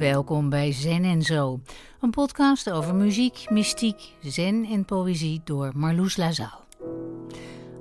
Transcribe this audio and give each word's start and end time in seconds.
Welkom 0.00 0.48
bij 0.48 0.72
Zen 0.72 1.04
en 1.04 1.22
Zo, 1.22 1.60
een 2.00 2.10
podcast 2.10 2.70
over 2.70 2.94
muziek, 2.94 3.50
mystiek, 3.50 4.14
zen 4.22 4.64
en 4.64 4.84
poëzie 4.84 5.40
door 5.44 5.70
Marloes 5.74 6.16
Lazaal. 6.16 6.64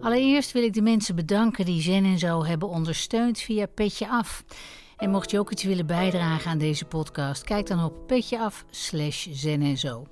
Allereerst 0.01 0.51
wil 0.51 0.63
ik 0.63 0.73
de 0.73 0.81
mensen 0.81 1.15
bedanken 1.15 1.65
die 1.65 1.81
Zen 1.81 2.05
en 2.05 2.19
Zo 2.19 2.45
hebben 2.45 2.69
ondersteund 2.69 3.39
via 3.39 3.65
Petje 3.65 4.09
Af. 4.09 4.43
En 4.97 5.09
mocht 5.09 5.31
je 5.31 5.39
ook 5.39 5.51
iets 5.51 5.63
willen 5.63 5.85
bijdragen 5.85 6.51
aan 6.51 6.57
deze 6.57 6.85
podcast, 6.85 7.43
kijk 7.43 7.67
dan 7.67 7.83
op 7.83 8.07
petjeaf 8.07 8.65
slash 8.69 9.45
en 9.45 9.77
zo. 9.77 10.07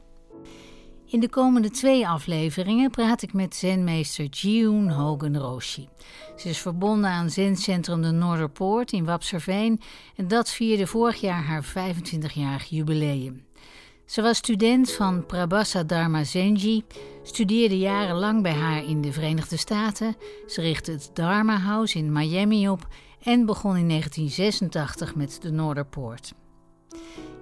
In 1.09 1.19
de 1.19 1.29
komende 1.29 1.69
twee 1.69 2.07
afleveringen 2.07 2.89
praat 2.89 3.21
ik 3.21 3.33
met 3.33 3.55
zenmeester 3.55 4.25
Jiyun 4.25 4.89
Hogan 4.89 5.37
Roshi. 5.37 5.87
Ze 6.35 6.49
is 6.49 6.57
verbonden 6.57 7.09
aan 7.09 7.29
Zencentrum 7.29 8.01
de 8.01 8.11
Noorderpoort 8.11 8.91
in 8.91 9.05
Wapserveen 9.05 9.81
en 10.15 10.27
dat 10.27 10.49
vierde 10.49 10.87
vorig 10.87 11.21
jaar 11.21 11.43
haar 11.43 11.65
25-jarig 11.65 12.65
jubileum. 12.69 13.45
Ze 14.05 14.21
was 14.21 14.37
student 14.37 14.91
van 14.91 15.25
Prabhasa 15.25 15.83
Dharma 15.83 16.23
Zenji, 16.23 16.83
studeerde 17.23 17.77
jarenlang 17.77 18.41
bij 18.41 18.53
haar 18.53 18.85
in 18.85 19.01
de 19.01 19.11
Verenigde 19.11 19.57
Staten. 19.57 20.15
Ze 20.47 20.61
richtte 20.61 20.91
het 20.91 21.09
Dharma 21.13 21.57
House 21.57 21.97
in 21.97 22.11
Miami 22.11 22.69
op 22.69 22.87
en 23.23 23.45
begon 23.45 23.77
in 23.77 23.87
1986 23.87 25.15
met 25.15 25.41
de 25.41 25.51
Noorderpoort. 25.51 26.33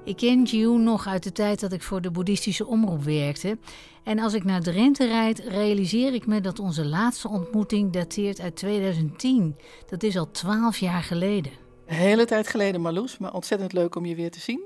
Ik 0.05 0.17
ken 0.17 0.43
Jiu 0.43 0.77
nog 0.77 1.07
uit 1.07 1.23
de 1.23 1.31
tijd 1.31 1.59
dat 1.59 1.73
ik 1.73 1.81
voor 1.81 2.01
de 2.01 2.11
boeddhistische 2.11 2.65
omroep 2.65 3.03
werkte. 3.03 3.57
En 4.03 4.19
als 4.19 4.33
ik 4.33 4.43
naar 4.43 4.61
Drenthe 4.61 5.07
rijd, 5.07 5.39
realiseer 5.39 6.13
ik 6.13 6.25
me 6.27 6.41
dat 6.41 6.59
onze 6.59 6.85
laatste 6.85 7.27
ontmoeting 7.27 7.91
dateert 7.91 8.39
uit 8.39 8.55
2010. 8.55 9.55
Dat 9.89 10.03
is 10.03 10.17
al 10.17 10.31
twaalf 10.31 10.77
jaar 10.77 11.03
geleden. 11.03 11.51
Een 11.85 11.95
hele 11.95 12.25
tijd 12.25 12.47
geleden, 12.47 12.81
Marloes, 12.81 13.17
maar 13.17 13.33
ontzettend 13.33 13.73
leuk 13.73 13.95
om 13.95 14.05
je 14.05 14.15
weer 14.15 14.31
te 14.31 14.39
zien. 14.39 14.61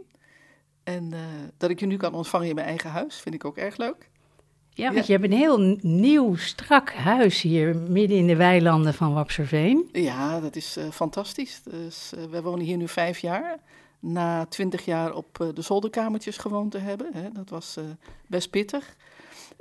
En 0.83 1.11
uh, 1.13 1.19
dat 1.57 1.69
ik 1.69 1.79
je 1.79 1.85
nu 1.85 1.97
kan 1.97 2.13
ontvangen 2.13 2.47
in 2.47 2.55
mijn 2.55 2.67
eigen 2.67 2.89
huis, 2.89 3.15
vind 3.15 3.35
ik 3.35 3.45
ook 3.45 3.57
erg 3.57 3.77
leuk. 3.77 4.09
Ja, 4.69 4.93
want 4.93 5.05
je 5.05 5.11
hebt 5.11 5.23
een 5.23 5.37
heel 5.37 5.77
nieuw, 5.81 6.35
strak 6.35 6.93
huis 6.93 7.41
hier 7.41 7.75
midden 7.75 8.17
in 8.17 8.27
de 8.27 8.35
weilanden 8.35 8.93
van 8.93 9.13
Wapserveen. 9.13 9.89
Ja, 9.91 10.39
dat 10.39 10.55
is 10.55 10.77
uh, 10.77 10.83
fantastisch. 10.91 11.61
Dus, 11.63 12.11
uh, 12.17 12.23
we 12.23 12.41
wonen 12.41 12.65
hier 12.65 12.77
nu 12.77 12.87
vijf 12.87 13.19
jaar 13.19 13.59
na 13.99 14.45
twintig 14.45 14.85
jaar 14.85 15.13
op 15.13 15.39
uh, 15.41 15.47
de 15.53 15.61
zolderkamertjes 15.61 16.37
gewoond 16.37 16.71
te 16.71 16.77
hebben. 16.77 17.13
Hè. 17.13 17.31
Dat 17.31 17.49
was 17.49 17.77
uh, 17.77 17.83
best 18.27 18.49
pittig. 18.49 18.95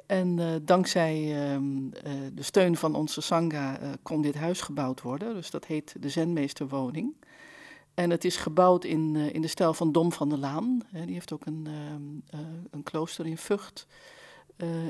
En 0.06 0.38
uh, 0.38 0.46
dankzij 0.62 1.46
ehm, 1.50 1.88
de 2.32 2.42
steun 2.42 2.76
van 2.76 2.94
onze 2.94 3.20
Sangha 3.20 3.78
kon 4.02 4.22
dit 4.22 4.34
huis 4.34 4.60
gebouwd 4.60 5.02
worden. 5.02 5.34
Dus 5.34 5.50
dat 5.50 5.66
heet 5.66 5.94
de 6.00 6.08
Zenmeesterwoning. 6.08 7.14
En 7.94 8.10
het 8.10 8.24
is 8.24 8.36
gebouwd 8.36 8.84
in, 8.84 9.16
in 9.16 9.40
de 9.40 9.48
stijl 9.48 9.74
van 9.74 9.92
Dom 9.92 10.12
van 10.12 10.28
der 10.28 10.38
Laan. 10.38 10.82
Die 10.90 11.12
heeft 11.12 11.32
ook 11.32 11.46
een, 11.46 11.66
ehm, 11.66 12.40
een 12.70 12.82
klooster 12.82 13.26
in 13.26 13.38
Vught 13.38 13.86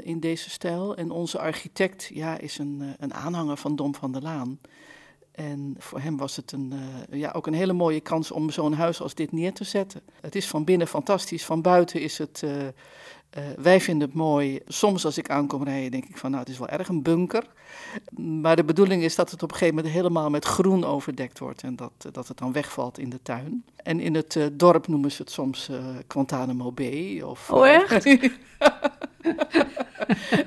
in 0.02 0.20
deze 0.20 0.50
stijl. 0.50 0.96
En 0.96 1.10
onze 1.10 1.38
architect 1.38 2.10
ja, 2.12 2.38
is 2.38 2.58
een, 2.58 2.94
een 2.98 3.14
aanhanger 3.14 3.56
van 3.56 3.76
Dom 3.76 3.94
van 3.94 4.12
der 4.12 4.22
Laan. 4.22 4.58
En 5.38 5.74
voor 5.78 6.00
hem 6.00 6.16
was 6.16 6.36
het 6.36 6.52
een, 6.52 6.72
uh, 7.10 7.20
ja, 7.20 7.30
ook 7.30 7.46
een 7.46 7.54
hele 7.54 7.72
mooie 7.72 8.00
kans 8.00 8.30
om 8.30 8.50
zo'n 8.50 8.72
huis 8.72 9.00
als 9.00 9.14
dit 9.14 9.32
neer 9.32 9.52
te 9.52 9.64
zetten. 9.64 10.00
Het 10.20 10.34
is 10.34 10.46
van 10.46 10.64
binnen 10.64 10.86
fantastisch, 10.86 11.44
van 11.44 11.62
buiten 11.62 12.00
is 12.00 12.18
het. 12.18 12.42
Uh, 12.44 12.50
uh, 13.36 13.44
wij 13.56 13.80
vinden 13.80 14.08
het 14.08 14.16
mooi. 14.16 14.60
Soms 14.66 15.04
als 15.04 15.18
ik 15.18 15.30
aankom 15.30 15.64
rijden, 15.64 15.90
denk 15.90 16.04
ik 16.04 16.16
van 16.16 16.30
nou, 16.30 16.42
het 16.42 16.52
is 16.52 16.58
wel 16.58 16.68
erg 16.68 16.88
een 16.88 17.02
bunker. 17.02 17.44
Maar 18.16 18.56
de 18.56 18.64
bedoeling 18.64 19.02
is 19.02 19.14
dat 19.14 19.30
het 19.30 19.42
op 19.42 19.50
een 19.50 19.56
gegeven 19.56 19.76
moment 19.76 19.94
helemaal 19.94 20.30
met 20.30 20.44
groen 20.44 20.84
overdekt 20.84 21.38
wordt 21.38 21.62
en 21.62 21.76
dat, 21.76 21.92
dat 22.12 22.28
het 22.28 22.38
dan 22.38 22.52
wegvalt 22.52 22.98
in 22.98 23.10
de 23.10 23.22
tuin. 23.22 23.64
En 23.76 24.00
in 24.00 24.14
het 24.14 24.50
dorp 24.52 24.88
noemen 24.88 25.12
ze 25.12 25.22
het 25.22 25.30
soms 25.30 25.70
Guantanamo 26.08 26.72
Bay. 26.72 27.20
Of, 27.20 27.50
oh, 27.50 27.68
echt? 27.68 28.06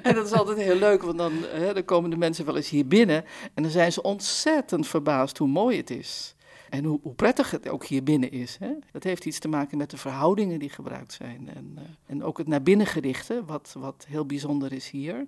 en 0.03 0.16
dat 0.16 0.25
is 0.25 0.34
altijd 0.34 0.58
heel 0.58 0.75
leuk, 0.75 1.03
want 1.03 1.18
dan, 1.18 1.34
hè, 1.52 1.74
dan 1.74 1.86
komen 1.86 2.09
de 2.09 2.18
mensen 2.18 2.46
wel 2.46 2.56
eens 2.56 2.70
hier 2.70 2.88
binnen 2.88 3.25
en 3.53 3.64
dan 3.64 3.72
zijn 3.72 3.91
ze 3.91 4.02
ontzettend 4.02 4.88
verbaasd 4.88 5.38
hoe 5.38 5.47
mooi 5.47 5.78
het 5.78 5.90
is. 5.90 6.36
En 6.72 6.86
hoe, 6.86 7.00
prettig 7.16 7.52
het 7.52 7.70
ook 7.70 7.86
hier 7.86 8.04
binnen 8.04 8.32
is. 8.32 8.58
Hè? 8.59 8.72
Dat 8.92 9.04
heeft 9.04 9.26
iets 9.26 9.40
te 9.40 9.48
maken 9.48 9.78
met 9.78 9.90
de 9.90 9.98
verhoudingen 9.98 10.59
die 10.59 10.70
gebruikt 10.70 11.14
zijn. 11.14 11.50
En, 11.56 11.76
uh, 11.78 11.84
en 12.06 12.24
ook 12.24 12.38
het 12.38 12.48
naar 12.48 12.64
binnen 12.64 12.88
gerichte, 12.88 13.44
wat, 13.46 13.76
wat 13.78 14.06
heel 14.08 14.26
bijzonder 14.26 14.74
is 14.74 14.90
hier. 14.90 15.28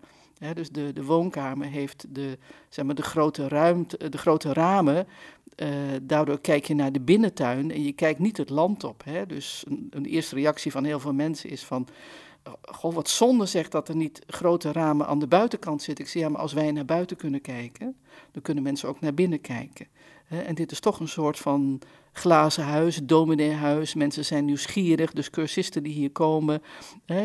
Dus 0.54 0.70
de, 0.70 0.94
de 0.94 1.04
woonkamer 1.04 1.68
heeft 1.68 2.06
de, 2.10 2.38
zeg 2.70 2.86
maar, 2.86 2.96
de, 2.96 3.02
grote 3.02 3.48
ruimte, 3.48 4.10
de 4.10 4.18
grote 4.18 4.54
ramen. 4.54 5.08
Uh, 5.56 5.70
daardoor 6.02 6.40
kijk 6.40 6.66
je 6.66 6.76
naar 6.76 6.92
de 6.92 7.02
binnentuin 7.02 7.72
en 7.72 7.84
je 7.84 7.92
kijkt 7.92 8.20
niet 8.20 8.38
het 8.38 8.50
land 8.50 8.84
op. 8.84 9.04
Hè? 9.06 9.26
Dus 9.26 9.64
een, 9.68 9.88
een 9.90 10.06
eerste 10.06 10.36
reactie 10.36 10.72
van 10.72 10.84
heel 10.84 11.00
veel 11.00 11.14
mensen 11.14 11.50
is 11.50 11.64
van 11.64 11.88
goh, 12.62 12.94
wat 12.94 13.10
zonde 13.10 13.46
zegt 13.46 13.72
dat 13.72 13.90
er 13.90 13.96
niet 13.96 14.22
grote 14.28 14.72
ramen 14.72 15.08
aan 15.08 15.20
de 15.20 15.28
buitenkant 15.28 15.82
zitten. 15.82 16.06
Ik 16.06 16.12
zeg, 16.12 16.22
ja, 16.22 16.30
maar 16.30 16.42
als 16.42 16.54
wij 16.54 16.72
naar 16.72 16.86
buiten 16.86 17.18
kunnen 17.18 17.42
kijken, 17.42 17.96
dan 18.32 18.42
kunnen 18.42 18.64
mensen 18.64 18.90
ook 18.90 19.00
naar 19.00 19.14
binnen 19.14 19.42
kijken. 19.42 19.88
En 20.42 20.56
dit 20.56 20.72
is 20.72 20.80
toch 20.80 21.00
een 21.00 21.08
soort 21.08 21.38
van 21.38 21.82
glazen 22.12 22.64
huis, 22.64 23.00
domineehuis. 23.04 23.94
Mensen 23.94 24.26
zijn 24.26 24.46
nieuwsgierig, 24.46 25.12
dus 25.12 25.30
cursisten 25.30 25.84
die 25.84 25.94
hier 25.94 26.12
komen, 26.12 26.62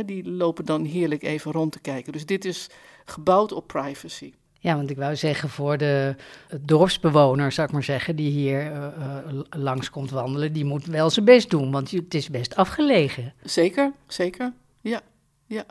die 0.07 0.31
lopen 0.31 0.65
dan 0.65 0.85
heerlijk 0.85 1.23
even 1.23 1.53
rond 1.53 1.73
te 1.73 1.81
kijken. 1.81 2.13
Dus 2.13 2.27
dit 2.27 2.45
is 2.45 2.71
gebouwd 3.05 3.53
op 3.53 3.67
privacy. 3.67 4.33
Ja, 4.61 4.77
want 4.77 4.91
ik 4.91 4.97
wou 4.97 5.17
zeggen 5.17 5.49
voor 5.49 5.77
de 5.77 6.15
dorpsbewoner, 6.61 7.53
zou 7.53 7.67
ik 7.67 7.73
maar 7.73 7.83
zeggen, 7.83 8.17
die 8.17 8.31
hier 8.31 8.73
uh, 8.73 9.17
langs 9.51 9.91
komt 9.91 10.11
wandelen, 10.11 10.53
die 10.53 10.65
moet 10.65 10.87
wel 10.87 11.11
zijn 11.11 11.25
best 11.25 11.51
doen, 11.51 11.71
want 11.71 11.91
het 11.91 12.15
is 12.15 12.31
best 12.31 12.57
afgelegen. 12.57 13.35
Zeker, 13.43 13.93
zeker. 14.07 14.53
Ja, 14.81 15.01
ja. 15.47 15.65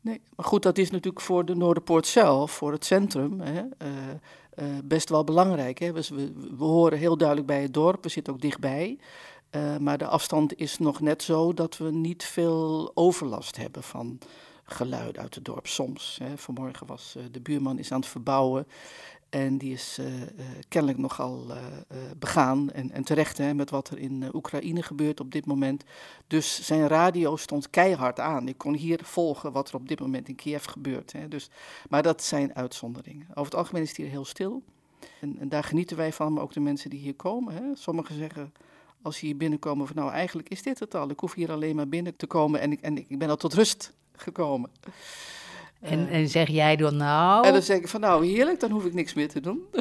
Nee, 0.00 0.20
maar 0.36 0.46
goed, 0.46 0.62
dat 0.62 0.78
is 0.78 0.90
natuurlijk 0.90 1.24
voor 1.24 1.44
de 1.44 1.54
Noorderpoort 1.54 2.06
zelf, 2.06 2.50
voor 2.50 2.72
het 2.72 2.84
centrum, 2.84 3.40
hè, 3.40 3.60
uh, 3.60 3.88
uh, 4.56 4.64
best 4.84 5.08
wel 5.08 5.24
belangrijk. 5.24 5.78
Hè. 5.78 5.92
Dus 5.92 6.08
we, 6.08 6.32
horen 6.58 6.98
heel 6.98 7.16
duidelijk 7.16 7.48
bij 7.48 7.62
het 7.62 7.74
dorp, 7.74 8.02
we 8.02 8.08
zitten 8.08 8.32
ook 8.32 8.40
dichtbij. 8.40 8.98
Uh, 9.50 9.76
maar 9.76 9.98
de 9.98 10.06
afstand 10.06 10.56
is 10.56 10.78
nog 10.78 11.00
net 11.00 11.22
zo 11.22 11.52
dat 11.52 11.76
we 11.76 11.90
niet 11.90 12.24
veel 12.24 12.90
overlast 12.94 13.56
hebben 13.56 13.82
van 13.82 14.18
geluid 14.64 15.18
uit 15.18 15.34
het 15.34 15.44
dorp 15.44 15.66
soms. 15.66 16.18
Hè. 16.22 16.38
Vanmorgen 16.38 16.86
was 16.86 17.16
de 17.30 17.40
buurman 17.40 17.78
is 17.78 17.92
aan 17.92 18.00
het 18.00 18.08
verbouwen 18.08 18.66
en 19.34 19.58
die 19.58 19.72
is 19.72 19.98
uh, 20.00 20.20
uh, 20.20 20.26
kennelijk 20.68 21.00
nogal 21.00 21.46
uh, 21.50 21.56
begaan 22.18 22.70
en, 22.70 22.90
en 22.90 23.04
terecht 23.04 23.38
hè, 23.38 23.54
met 23.54 23.70
wat 23.70 23.90
er 23.90 23.98
in 23.98 24.28
Oekraïne 24.32 24.82
gebeurt 24.82 25.20
op 25.20 25.32
dit 25.32 25.46
moment. 25.46 25.84
Dus 26.26 26.66
zijn 26.66 26.86
radio 26.86 27.36
stond 27.36 27.70
keihard 27.70 28.20
aan. 28.20 28.48
Ik 28.48 28.58
kon 28.58 28.74
hier 28.74 29.00
volgen 29.02 29.52
wat 29.52 29.68
er 29.68 29.74
op 29.74 29.88
dit 29.88 30.00
moment 30.00 30.28
in 30.28 30.34
Kiev 30.34 30.64
gebeurt. 30.66 31.12
Hè. 31.12 31.28
Dus, 31.28 31.50
maar 31.88 32.02
dat 32.02 32.22
zijn 32.22 32.54
uitzonderingen. 32.54 33.26
Over 33.30 33.44
het 33.44 33.54
algemeen 33.54 33.82
is 33.82 33.88
het 33.88 33.96
hier 33.96 34.08
heel 34.08 34.24
stil. 34.24 34.62
En, 35.20 35.36
en 35.38 35.48
daar 35.48 35.64
genieten 35.64 35.96
wij 35.96 36.12
van, 36.12 36.32
maar 36.32 36.42
ook 36.42 36.52
de 36.52 36.60
mensen 36.60 36.90
die 36.90 37.00
hier 37.00 37.14
komen. 37.14 37.54
Hè. 37.54 37.62
Sommigen 37.74 38.14
zeggen, 38.14 38.52
als 39.02 39.16
ze 39.16 39.26
hier 39.26 39.36
binnenkomen, 39.36 39.86
van 39.86 39.96
nou 39.96 40.10
eigenlijk 40.10 40.48
is 40.48 40.62
dit 40.62 40.78
het 40.78 40.94
al. 40.94 41.10
Ik 41.10 41.20
hoef 41.20 41.34
hier 41.34 41.52
alleen 41.52 41.76
maar 41.76 41.88
binnen 41.88 42.16
te 42.16 42.26
komen 42.26 42.60
en 42.60 42.72
ik, 42.72 42.80
en 42.80 42.98
ik 42.98 43.18
ben 43.18 43.30
al 43.30 43.36
tot 43.36 43.54
rust 43.54 43.92
gekomen. 44.12 44.70
En, 45.84 46.08
en 46.08 46.28
zeg 46.28 46.48
jij 46.48 46.76
dan 46.76 46.96
nou? 46.96 47.46
En 47.46 47.52
dan 47.52 47.62
zeg 47.62 47.76
ik 47.78 47.88
van 47.88 48.00
nou 48.00 48.26
heerlijk, 48.26 48.60
dan 48.60 48.70
hoef 48.70 48.84
ik 48.84 48.94
niks 48.94 49.14
meer 49.14 49.28
te 49.28 49.40
doen. 49.40 49.62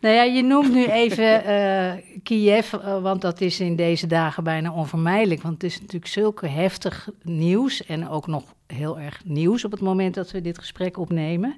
nou 0.00 0.14
ja, 0.14 0.22
je 0.22 0.42
noemt 0.42 0.72
nu 0.72 0.86
even 0.86 1.50
uh, 1.50 1.92
Kiev, 2.22 2.72
uh, 2.72 3.02
want 3.02 3.20
dat 3.20 3.40
is 3.40 3.60
in 3.60 3.76
deze 3.76 4.06
dagen 4.06 4.44
bijna 4.44 4.72
onvermijdelijk. 4.72 5.42
Want 5.42 5.54
het 5.54 5.64
is 5.64 5.80
natuurlijk 5.80 6.06
zulke 6.06 6.46
heftig 6.46 7.08
nieuws 7.22 7.86
en 7.86 8.08
ook 8.08 8.26
nog 8.26 8.54
heel 8.66 8.98
erg 8.98 9.20
nieuws 9.24 9.64
op 9.64 9.70
het 9.70 9.80
moment 9.80 10.14
dat 10.14 10.30
we 10.30 10.40
dit 10.40 10.58
gesprek 10.58 10.98
opnemen. 10.98 11.56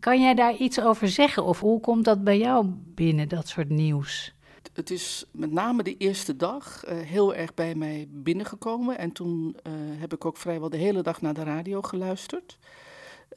Kan 0.00 0.20
jij 0.20 0.34
daar 0.34 0.56
iets 0.56 0.80
over 0.80 1.08
zeggen 1.08 1.44
of 1.44 1.60
hoe 1.60 1.80
komt 1.80 2.04
dat 2.04 2.24
bij 2.24 2.38
jou 2.38 2.66
binnen, 2.94 3.28
dat 3.28 3.48
soort 3.48 3.68
nieuws? 3.68 4.35
Het 4.76 4.90
is 4.90 5.24
met 5.30 5.52
name 5.52 5.82
de 5.82 5.96
eerste 5.96 6.36
dag 6.36 6.84
uh, 6.84 6.98
heel 6.98 7.34
erg 7.34 7.54
bij 7.54 7.74
mij 7.74 8.06
binnengekomen. 8.10 8.98
En 8.98 9.12
toen 9.12 9.56
uh, 9.66 9.72
heb 10.00 10.12
ik 10.12 10.24
ook 10.24 10.36
vrijwel 10.36 10.70
de 10.70 10.76
hele 10.76 11.02
dag 11.02 11.20
naar 11.20 11.34
de 11.34 11.42
radio 11.42 11.82
geluisterd. 11.82 12.58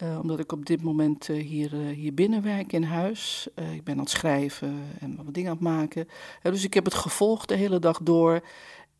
Uh, 0.03 0.19
omdat 0.21 0.39
ik 0.39 0.51
op 0.51 0.65
dit 0.65 0.81
moment 0.81 1.27
hier, 1.27 1.73
hier 1.75 2.13
binnen 2.13 2.41
werk 2.41 2.73
in 2.73 2.83
huis. 2.83 3.47
ik 3.73 3.83
ben 3.83 3.93
aan 3.93 3.99
het 3.99 4.09
schrijven 4.09 4.83
en 4.99 5.15
wat 5.15 5.33
dingen 5.33 5.49
aan 5.49 5.55
het 5.55 5.65
maken. 5.65 6.07
dus 6.41 6.63
ik 6.63 6.73
heb 6.73 6.85
het 6.85 6.93
gevolgd 6.93 7.47
de 7.47 7.55
hele 7.55 7.79
dag 7.79 7.99
door. 8.03 8.41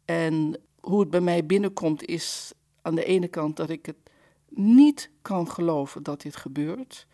En 0.06 0.60
hoe 0.80 1.00
het 1.00 1.10
bij 1.10 1.22
mij 1.22 1.46
binnenkomt 1.46 2.06
is 2.06 2.54
aan 2.82 2.96
de 2.96 3.06
ene 3.06 3.28
kant 3.28 3.58
dat 3.58 3.70
ik 3.70 3.86
het 3.86 3.98
niet 4.50 5.12
kan 5.22 5.50
geloven 5.50 6.04
dat 6.04 6.22
dit 6.22 6.36
gebeurt 6.36 7.08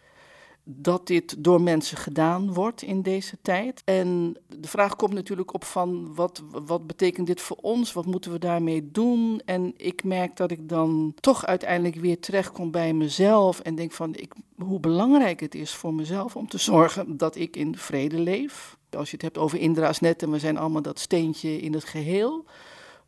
dat 0.67 1.07
dit 1.07 1.44
door 1.44 1.62
mensen 1.62 1.97
gedaan 1.97 2.53
wordt 2.53 2.81
in 2.81 3.01
deze 3.01 3.38
tijd. 3.41 3.81
En 3.85 4.38
de 4.59 4.67
vraag 4.67 4.95
komt 4.95 5.13
natuurlijk 5.13 5.53
op 5.53 5.63
van 5.63 6.15
wat, 6.15 6.44
wat 6.65 6.88
betekent 6.88 7.27
dit 7.27 7.41
voor 7.41 7.57
ons? 7.62 7.94
Wat 7.94 8.06
moeten 8.06 8.31
we 8.31 8.39
daarmee 8.39 8.91
doen? 8.91 9.41
En 9.45 9.73
ik 9.77 10.03
merk 10.03 10.38
dat 10.38 10.51
ik 10.51 10.69
dan 10.69 11.13
toch 11.19 11.45
uiteindelijk 11.45 11.95
weer 11.95 12.19
terechtkom 12.19 12.71
bij 12.71 12.94
mezelf 12.94 13.59
en 13.59 13.75
denk 13.75 13.91
van 13.91 14.15
ik, 14.15 14.33
hoe 14.57 14.79
belangrijk 14.79 15.39
het 15.39 15.56
is 15.56 15.71
voor 15.71 15.94
mezelf 15.94 16.35
om 16.35 16.47
te 16.47 16.57
zorgen 16.57 17.18
dat 17.18 17.35
ik 17.35 17.56
in 17.56 17.77
vrede 17.77 18.19
leef. 18.19 18.77
Als 18.89 19.09
je 19.09 19.15
het 19.15 19.25
hebt 19.25 19.38
over 19.38 19.59
Indra's 19.59 20.00
net 20.00 20.23
en 20.23 20.31
we 20.31 20.39
zijn 20.39 20.57
allemaal 20.57 20.81
dat 20.81 21.00
steentje 21.00 21.61
in 21.61 21.73
het 21.73 21.83
geheel, 21.83 22.45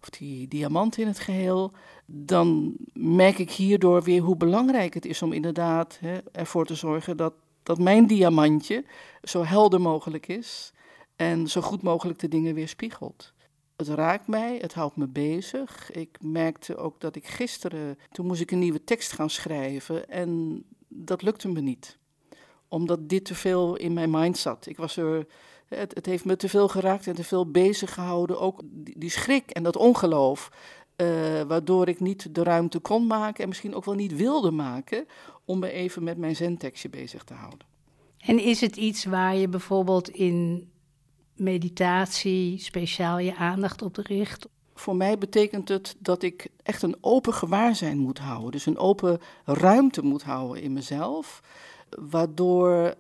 of 0.01 0.09
die 0.09 0.47
diamant 0.47 0.97
in 0.97 1.07
het 1.07 1.19
geheel, 1.19 1.71
dan 2.05 2.75
merk 2.93 3.37
ik 3.37 3.51
hierdoor 3.51 4.03
weer 4.03 4.21
hoe 4.21 4.37
belangrijk 4.37 4.93
het 4.93 5.05
is 5.05 5.21
om 5.21 5.33
inderdaad 5.33 5.97
hè, 6.01 6.17
ervoor 6.31 6.65
te 6.65 6.75
zorgen 6.75 7.17
dat, 7.17 7.33
dat 7.67 7.79
mijn 7.79 8.07
diamantje 8.07 8.85
zo 9.23 9.43
helder 9.43 9.81
mogelijk 9.81 10.27
is 10.27 10.71
en 11.15 11.47
zo 11.47 11.61
goed 11.61 11.81
mogelijk 11.81 12.19
de 12.19 12.27
dingen 12.27 12.53
weerspiegelt. 12.53 13.33
Het 13.75 13.87
raakt 13.87 14.27
mij, 14.27 14.57
het 14.61 14.73
houdt 14.73 14.95
me 14.95 15.07
bezig. 15.07 15.91
Ik 15.91 16.17
merkte 16.21 16.77
ook 16.77 16.99
dat 16.99 17.15
ik 17.15 17.27
gisteren, 17.27 17.97
toen 18.11 18.25
moest 18.25 18.41
ik 18.41 18.51
een 18.51 18.59
nieuwe 18.59 18.83
tekst 18.83 19.11
gaan 19.11 19.29
schrijven 19.29 20.09
en 20.09 20.63
dat 20.87 21.21
lukte 21.21 21.47
me 21.47 21.61
niet. 21.61 21.97
Omdat 22.67 23.09
dit 23.09 23.25
te 23.25 23.35
veel 23.35 23.75
in 23.75 23.93
mijn 23.93 24.09
mind 24.09 24.37
zat. 24.37 24.65
Ik 24.65 24.77
was 24.77 24.97
er, 24.97 25.27
het, 25.67 25.93
het 25.95 26.05
heeft 26.05 26.25
me 26.25 26.35
te 26.35 26.49
veel 26.49 26.67
geraakt 26.67 27.07
en 27.07 27.15
te 27.15 27.23
veel 27.23 27.51
bezig 27.51 27.93
gehouden. 27.93 28.39
Ook 28.39 28.61
die, 28.63 28.99
die 28.99 29.09
schrik 29.09 29.49
en 29.49 29.63
dat 29.63 29.75
ongeloof. 29.75 30.51
Uh, 31.01 31.41
waardoor 31.41 31.87
ik 31.87 31.99
niet 31.99 32.35
de 32.35 32.43
ruimte 32.43 32.79
kon 32.79 33.07
maken 33.07 33.41
en 33.43 33.49
misschien 33.49 33.75
ook 33.75 33.85
wel 33.85 33.95
niet 33.95 34.15
wilde 34.15 34.51
maken 34.51 35.05
om 35.45 35.59
me 35.59 35.71
even 35.71 36.03
met 36.03 36.17
mijn 36.17 36.35
zentekstje 36.35 36.89
bezig 36.89 37.23
te 37.23 37.33
houden. 37.33 37.67
En 38.17 38.39
is 38.39 38.61
het 38.61 38.75
iets 38.75 39.05
waar 39.05 39.35
je 39.35 39.47
bijvoorbeeld 39.47 40.09
in 40.09 40.69
meditatie 41.35 42.59
speciaal 42.59 43.19
je 43.19 43.35
aandacht 43.35 43.81
op 43.81 43.97
richt? 43.97 44.47
Voor 44.73 44.95
mij 44.95 45.17
betekent 45.17 45.69
het 45.69 45.95
dat 45.99 46.23
ik 46.23 46.47
echt 46.63 46.81
een 46.81 46.97
open 47.01 47.33
gewaarzijn 47.33 47.97
moet 47.97 48.19
houden. 48.19 48.51
Dus 48.51 48.65
een 48.65 48.77
open 48.77 49.19
ruimte 49.45 50.01
moet 50.01 50.23
houden 50.23 50.63
in 50.63 50.73
mezelf. 50.73 51.41
Waardoor 51.89 52.95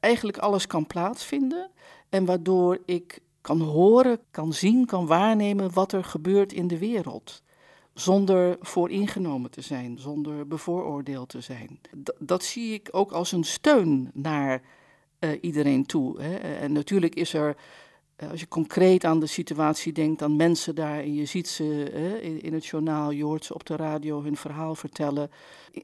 eigenlijk 0.00 0.38
alles 0.38 0.66
kan 0.66 0.86
plaatsvinden. 0.86 1.70
En 2.08 2.24
waardoor 2.24 2.78
ik 2.84 3.20
kan 3.42 3.60
horen, 3.60 4.20
kan 4.30 4.52
zien, 4.52 4.86
kan 4.86 5.06
waarnemen 5.06 5.72
wat 5.72 5.92
er 5.92 6.04
gebeurt 6.04 6.52
in 6.52 6.66
de 6.66 6.78
wereld. 6.78 7.42
Zonder 7.94 8.56
vooringenomen 8.60 9.50
te 9.50 9.60
zijn, 9.60 9.98
zonder 9.98 10.46
bevooroordeeld 10.46 11.28
te 11.28 11.40
zijn. 11.40 11.80
Dat 12.18 12.44
zie 12.44 12.74
ik 12.74 12.88
ook 12.90 13.12
als 13.12 13.32
een 13.32 13.44
steun 13.44 14.10
naar 14.14 14.62
uh, 15.20 15.30
iedereen 15.40 15.86
toe. 15.86 16.20
Hè. 16.20 16.36
En 16.36 16.72
natuurlijk 16.72 17.14
is 17.14 17.34
er, 17.34 17.56
uh, 18.22 18.30
als 18.30 18.40
je 18.40 18.48
concreet 18.48 19.04
aan 19.04 19.20
de 19.20 19.26
situatie 19.26 19.92
denkt, 19.92 20.22
aan 20.22 20.36
mensen 20.36 20.74
daar, 20.74 20.98
en 20.98 21.14
je 21.14 21.24
ziet 21.24 21.48
ze 21.48 21.90
in, 22.22 22.42
in, 22.42 22.54
het 22.54 22.66
journaal, 22.66 23.10
je 23.10 23.24
hoort 23.24 23.44
ze 23.44 23.54
op 23.54 23.66
de 23.66 23.76
radio 23.76 24.22
hun 24.22 24.36
verhaal 24.36 24.74
vertellen. 24.74 25.30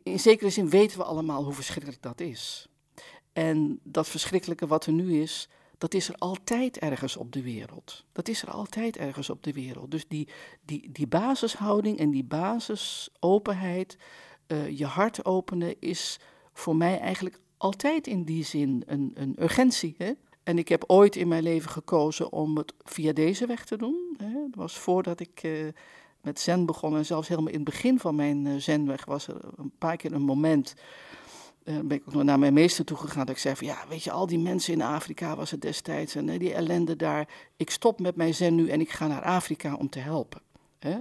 In 0.02 0.20
zekere 0.20 0.50
zin 0.50 0.70
weten 0.70 0.98
we 0.98 1.04
allemaal 1.04 1.44
hoe 1.44 1.52
verschrikkelijk 1.52 2.02
dat 2.02 2.20
is. 2.20 2.68
En 3.32 3.80
dat 3.82 4.08
verschrikkelijke 4.08 4.66
wat 4.66 4.86
er 4.86 4.92
nu 4.92 5.20
is, 5.20 5.48
dat 5.78 5.94
is 5.94 6.08
er 6.08 6.14
altijd 6.14 6.78
ergens 6.78 7.16
op 7.16 7.32
de 7.32 7.42
wereld. 7.42 8.04
Dat 8.12 8.28
is 8.28 8.42
er 8.42 8.50
altijd 8.50 8.96
ergens 8.96 9.30
op 9.30 9.42
de 9.42 9.52
wereld. 9.52 9.90
Dus 9.90 10.08
die, 10.08 10.28
die, 10.62 10.92
die 10.92 11.06
basishouding 11.06 11.98
en 11.98 12.10
die 12.10 12.24
basisopenheid, 12.24 13.96
uh, 14.46 14.78
je 14.78 14.86
hart 14.86 15.24
openen, 15.24 15.80
is 15.80 16.18
voor 16.52 16.76
mij 16.76 16.98
eigenlijk 16.98 17.40
altijd 17.56 18.06
in 18.06 18.24
die 18.24 18.44
zin 18.44 18.82
een, 18.86 19.10
een 19.14 19.36
urgentie. 19.38 19.94
Hè? 19.98 20.12
En 20.42 20.58
ik 20.58 20.68
heb 20.68 20.84
ooit 20.86 21.16
in 21.16 21.28
mijn 21.28 21.42
leven 21.42 21.70
gekozen 21.70 22.32
om 22.32 22.56
het 22.56 22.74
via 22.78 23.12
deze 23.12 23.46
weg 23.46 23.64
te 23.64 23.76
doen. 23.76 24.16
Hè? 24.16 24.32
Dat 24.32 24.54
was 24.54 24.78
voordat 24.78 25.20
ik 25.20 25.42
uh, 25.42 25.68
met 26.20 26.40
zen 26.40 26.66
begon 26.66 26.96
en 26.96 27.06
zelfs 27.06 27.28
helemaal 27.28 27.52
in 27.52 27.60
het 27.60 27.64
begin 27.64 27.98
van 27.98 28.14
mijn 28.14 28.44
uh, 28.44 28.56
zenweg 28.56 29.04
was 29.04 29.28
er 29.28 29.40
een 29.56 29.72
paar 29.78 29.96
keer 29.96 30.12
een 30.12 30.22
moment 30.22 30.74
ben 31.68 31.96
ik 31.96 32.02
ook 32.06 32.14
nog 32.14 32.22
naar 32.22 32.38
mijn 32.38 32.52
meester 32.52 32.84
toe 32.84 32.96
gegaan. 32.96 33.26
Dat 33.26 33.34
ik 33.34 33.40
zei 33.40 33.56
van 33.56 33.66
ja, 33.66 33.84
weet 33.88 34.02
je, 34.02 34.10
al 34.10 34.26
die 34.26 34.38
mensen 34.38 34.72
in 34.72 34.82
Afrika 34.82 35.36
was 35.36 35.50
het 35.50 35.60
destijds 35.60 36.14
en 36.14 36.28
uh, 36.28 36.38
die 36.38 36.54
ellende 36.54 36.96
daar. 36.96 37.28
Ik 37.56 37.70
stop 37.70 38.00
met 38.00 38.16
mijn 38.16 38.34
zen 38.34 38.54
nu 38.54 38.68
en 38.68 38.80
ik 38.80 38.90
ga 38.90 39.06
naar 39.06 39.22
Afrika 39.22 39.74
om 39.74 39.88
te 39.88 39.98
helpen. 39.98 40.40
Hè? 40.78 40.98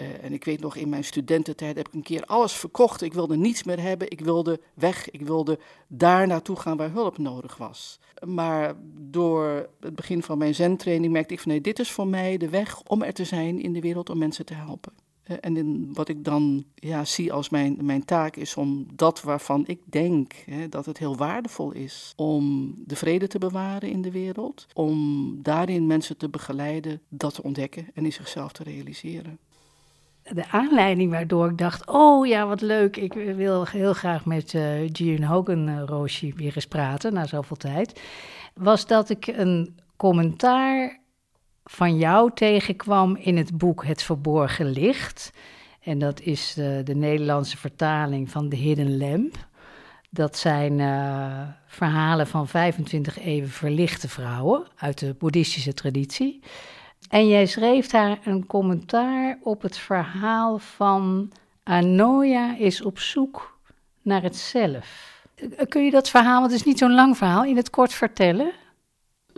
Uh, 0.00 0.24
en 0.24 0.32
ik 0.32 0.44
weet 0.44 0.60
nog, 0.60 0.76
in 0.76 0.88
mijn 0.88 1.04
studententijd 1.04 1.76
heb 1.76 1.88
ik 1.88 1.94
een 1.94 2.02
keer 2.02 2.24
alles 2.24 2.52
verkocht. 2.52 3.02
Ik 3.02 3.12
wilde 3.12 3.36
niets 3.36 3.62
meer 3.62 3.80
hebben. 3.80 4.10
Ik 4.10 4.20
wilde 4.20 4.60
weg. 4.74 5.10
Ik 5.10 5.20
wilde 5.20 5.58
daar 5.86 6.26
naartoe 6.26 6.56
gaan 6.56 6.76
waar 6.76 6.90
hulp 6.90 7.18
nodig 7.18 7.56
was. 7.56 8.00
Maar 8.26 8.74
door 8.96 9.68
het 9.80 9.94
begin 9.94 10.22
van 10.22 10.38
mijn 10.38 10.54
zentraining 10.54 11.12
merkte 11.12 11.34
ik 11.34 11.40
van 11.40 11.50
nee, 11.50 11.60
dit 11.60 11.78
is 11.78 11.90
voor 11.90 12.06
mij 12.06 12.36
de 12.36 12.48
weg 12.48 12.82
om 12.82 13.02
er 13.02 13.14
te 13.14 13.24
zijn 13.24 13.60
in 13.60 13.72
de 13.72 13.80
wereld 13.80 14.10
om 14.10 14.18
mensen 14.18 14.46
te 14.46 14.54
helpen. 14.54 14.92
Uh, 15.30 15.36
en 15.40 15.88
wat 15.92 16.08
ik 16.08 16.24
dan 16.24 16.64
ja, 16.74 17.04
zie 17.04 17.32
als 17.32 17.48
mijn, 17.48 17.76
mijn 17.80 18.04
taak 18.04 18.36
is 18.36 18.56
om 18.56 18.86
dat 18.94 19.22
waarvan 19.22 19.64
ik 19.66 19.80
denk 19.84 20.32
hè, 20.32 20.68
dat 20.68 20.86
het 20.86 20.98
heel 20.98 21.16
waardevol 21.16 21.72
is 21.72 22.12
om 22.16 22.74
de 22.86 22.96
vrede 22.96 23.26
te 23.26 23.38
bewaren 23.38 23.90
in 23.90 24.02
de 24.02 24.10
wereld, 24.10 24.66
om 24.74 25.32
daarin 25.42 25.86
mensen 25.86 26.16
te 26.16 26.28
begeleiden, 26.28 27.00
dat 27.08 27.34
te 27.34 27.42
ontdekken 27.42 27.86
en 27.94 28.04
in 28.04 28.12
zichzelf 28.12 28.52
te 28.52 28.62
realiseren 28.62 29.38
de 30.34 30.48
aanleiding 30.50 31.10
waardoor 31.10 31.48
ik 31.48 31.58
dacht: 31.58 31.86
oh 31.86 32.26
ja, 32.26 32.46
wat 32.46 32.60
leuk. 32.60 32.96
Ik 32.96 33.12
wil 33.12 33.66
heel 33.66 33.92
graag 33.92 34.24
met 34.24 34.52
uh, 34.52 34.88
June 34.88 35.26
Hogan 35.26 35.68
uh, 35.68 35.82
Roshi 35.86 36.32
weer 36.36 36.52
eens 36.54 36.66
praten 36.66 37.12
na 37.12 37.26
zoveel 37.26 37.56
tijd. 37.56 38.00
Was 38.54 38.86
dat 38.86 39.10
ik 39.10 39.26
een 39.26 39.76
commentaar 39.96 41.00
van 41.70 41.98
jou 41.98 42.30
tegenkwam 42.34 43.16
in 43.16 43.36
het 43.36 43.58
boek 43.58 43.84
Het 43.84 44.02
Verborgen 44.02 44.70
Licht. 44.70 45.32
En 45.82 45.98
dat 45.98 46.20
is 46.20 46.54
de, 46.54 46.80
de 46.84 46.94
Nederlandse 46.94 47.56
vertaling 47.56 48.30
van 48.30 48.48
The 48.48 48.56
Hidden 48.56 48.96
Lamp. 48.98 49.36
Dat 50.10 50.36
zijn 50.36 50.78
uh, 50.78 51.40
verhalen 51.66 52.26
van 52.26 52.48
25 52.48 53.18
eeuwen 53.18 53.50
verlichte 53.50 54.08
vrouwen 54.08 54.66
uit 54.76 54.98
de 54.98 55.14
boeddhistische 55.18 55.74
traditie. 55.74 56.40
En 57.08 57.28
jij 57.28 57.46
schreef 57.46 57.86
daar 57.86 58.18
een 58.24 58.46
commentaar 58.46 59.38
op 59.42 59.62
het 59.62 59.78
verhaal 59.78 60.58
van 60.58 61.32
Anoya 61.62 62.56
is 62.56 62.82
op 62.82 62.98
zoek 62.98 63.58
naar 64.02 64.22
het 64.22 64.36
zelf. 64.36 65.16
Kun 65.68 65.84
je 65.84 65.90
dat 65.90 66.10
verhaal, 66.10 66.40
want 66.40 66.52
het 66.52 66.60
is 66.60 66.66
niet 66.66 66.78
zo'n 66.78 66.94
lang 66.94 67.16
verhaal, 67.16 67.44
in 67.44 67.56
het 67.56 67.70
kort 67.70 67.92
vertellen? 67.92 68.52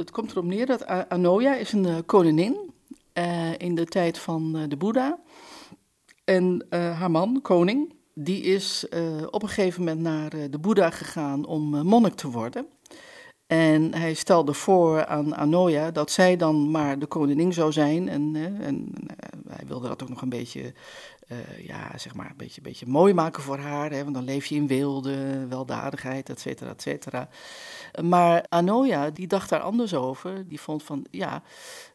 Het 0.00 0.11
komt 0.11 0.31
erop 0.31 0.44
neer 0.44 0.67
dat 0.67 0.87
Anoya 0.87 1.55
is 1.55 1.73
een 1.73 1.87
uh, 1.87 1.97
koningin 2.06 2.70
uh, 3.14 3.58
in 3.58 3.75
de 3.75 3.85
tijd 3.85 4.19
van 4.19 4.56
uh, 4.56 4.62
de 4.69 4.76
Boeddha. 4.76 5.19
En 6.25 6.67
haar 6.70 7.11
man, 7.11 7.38
koning, 7.43 7.94
die 8.14 8.43
is 8.43 8.87
op 9.31 9.43
een 9.43 9.49
gegeven 9.49 9.85
moment 9.85 10.00
naar 10.00 10.50
de 10.50 10.58
Boeddha 10.58 10.91
gegaan 10.91 11.47
om 11.47 11.87
monnik 11.87 12.14
te 12.14 12.30
worden. 12.30 12.66
En 13.47 13.95
hij 13.95 14.14
stelde 14.14 14.54
voor 14.54 15.07
aan 15.07 15.37
Anoya 15.37 15.90
dat 15.90 16.11
zij 16.11 16.37
dan 16.37 16.71
maar 16.71 16.99
de 16.99 17.07
koningin 17.07 17.52
zou 17.52 17.73
zijn. 17.73 18.09
En, 18.09 18.37
en 18.61 18.92
hij 19.49 19.66
wilde 19.66 19.88
dat 19.88 20.02
ook 20.02 20.09
nog 20.09 20.23
een 20.23 20.28
beetje, 20.28 20.73
uh, 21.32 21.66
ja, 21.66 21.99
zeg 21.99 22.14
maar, 22.14 22.30
een 22.30 22.37
beetje, 22.37 22.60
beetje 22.60 22.87
mooi 22.87 23.14
maken 23.14 23.42
voor 23.42 23.58
haar. 23.58 23.90
Hè, 23.90 24.02
want 24.02 24.14
dan 24.14 24.25
leef 24.25 24.46
je 24.46 24.54
in 24.54 24.66
wilde, 24.66 25.46
weldadigheid, 25.46 26.28
et 26.28 26.40
cetera, 26.40 26.70
et 26.70 26.82
cetera. 26.82 27.28
Maar 28.02 28.44
Anoya, 28.49 29.10
die 29.10 29.26
dacht 29.26 29.49
daar 29.49 29.60
anders 29.60 29.94
over. 29.94 30.49
Die 30.49 30.60
vond 30.60 30.82
van, 30.82 31.06
ja, 31.10 31.42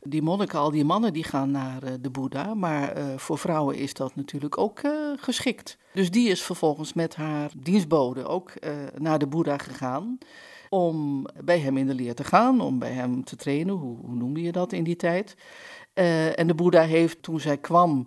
die 0.02 0.22
monniken, 0.22 0.60
al 0.60 0.72
die 0.72 0.86
mannen, 0.86 1.14
die 1.14 1.24
gaan 1.24 1.52
naar 1.52 1.84
uh, 1.84 1.90
de 2.00 2.10
Boeddha. 2.10 2.54
Maar 2.54 2.98
uh, 2.98 3.04
voor 3.18 3.38
vrouwen 3.38 3.76
is 3.76 3.94
dat 3.94 4.16
natuurlijk 4.16 4.58
ook 4.58 4.82
geschikt. 5.16 5.78
Dus 5.94 6.12
die 6.12 6.30
is 6.30 6.44
vervolgens 6.44 6.94
met 6.94 7.16
haar 7.16 7.52
dienstbode 7.58 8.26
ook 8.26 8.52
naar 8.98 9.20
de 9.20 9.28
Boeddha 9.28 9.58
gegaan 9.58 10.18
om 10.70 11.26
bij 11.44 11.60
hem 11.60 11.78
in 11.78 11.88
de 11.88 11.94
leer 11.94 12.16
te 12.16 12.24
gaan, 12.24 12.62
om 12.62 12.80
bij 12.80 12.92
hem 12.92 13.24
te 13.24 13.36
trainen, 13.36 13.76
hoe, 13.76 13.98
hoe 13.98 14.16
noemde 14.16 14.42
je 14.42 14.52
dat 14.52 14.72
in 14.72 14.84
die 14.84 14.96
tijd. 14.96 15.36
En 16.36 16.48
de 16.48 16.56
Boeddha 16.56 16.82
heeft 16.82 17.22
toen 17.22 17.40
zij 17.40 17.58
kwam, 17.58 18.06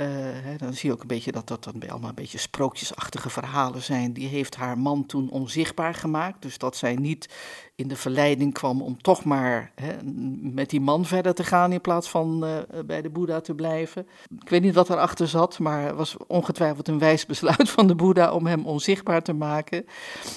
uh, 0.00 0.06
hè, 0.44 0.56
dan 0.56 0.72
zie 0.72 0.88
je 0.88 0.94
ook 0.94 1.00
een 1.00 1.06
beetje 1.06 1.32
dat 1.32 1.48
dat 1.48 1.64
dan 1.64 1.88
allemaal 1.88 2.08
een 2.08 2.14
beetje 2.14 2.38
sprookjesachtige 2.38 3.30
verhalen 3.30 3.82
zijn. 3.82 4.12
Die 4.12 4.28
heeft 4.28 4.56
haar 4.56 4.78
man 4.78 5.06
toen 5.06 5.30
onzichtbaar 5.30 5.94
gemaakt. 5.94 6.42
Dus 6.42 6.58
dat 6.58 6.76
zij 6.76 6.94
niet 6.94 7.28
in 7.74 7.88
de 7.88 7.96
verleiding 7.96 8.52
kwam 8.52 8.82
om 8.82 9.02
toch 9.02 9.24
maar 9.24 9.72
hè, 9.74 9.96
met 10.40 10.70
die 10.70 10.80
man 10.80 11.04
verder 11.04 11.34
te 11.34 11.44
gaan 11.44 11.72
in 11.72 11.80
plaats 11.80 12.10
van 12.10 12.44
uh, 12.44 12.58
bij 12.86 13.02
de 13.02 13.10
Boeddha 13.10 13.40
te 13.40 13.54
blijven. 13.54 14.06
Ik 14.42 14.48
weet 14.48 14.62
niet 14.62 14.74
wat 14.74 14.90
erachter 14.90 15.28
zat, 15.28 15.58
maar 15.58 15.86
het 15.86 15.96
was 15.96 16.16
ongetwijfeld 16.26 16.88
een 16.88 16.98
wijs 16.98 17.26
besluit 17.26 17.70
van 17.70 17.86
de 17.86 17.94
Boeddha 17.94 18.32
om 18.32 18.46
hem 18.46 18.66
onzichtbaar 18.66 19.22
te 19.22 19.32
maken. 19.32 19.84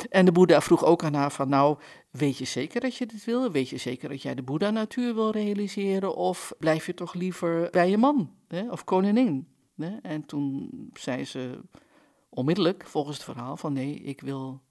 En 0.10 0.25
de 0.25 0.32
Boeddha 0.32 0.62
vroeg 0.62 0.86
ook 0.86 1.03
aan 1.03 1.13
haar 1.13 1.32
van 1.32 1.50
nou, 1.50 1.77
weet 2.12 2.38
je 2.38 2.46
zeker 2.46 2.82
dat 2.82 2.96
je 2.96 3.06
dit 3.06 3.25
wil? 3.25 3.51
Weet 3.51 3.70
je 3.70 3.77
zeker 3.77 4.10
dat 4.10 4.22
jij 4.22 4.36
de 4.36 4.44
Boeddha-natuur 4.44 5.15
wil 5.15 5.32
realiseren? 5.32 6.15
Of 6.15 6.53
blijf 6.60 6.86
je 6.86 6.94
toch 6.94 7.13
liever 7.13 7.68
bij 7.72 7.89
je 7.89 7.98
man 7.98 8.32
hè, 8.48 8.70
of 8.70 8.84
koningin? 8.84 9.48
En 9.83 10.25
toen 10.25 10.69
zei 10.93 11.25
ze 11.25 11.59
onmiddellijk, 12.29 12.85
volgens 12.85 13.15
het 13.15 13.25
verhaal, 13.25 13.57
van 13.57 13.73
nee, 13.73 13.95
ik 13.95 14.21
wil 14.21 14.61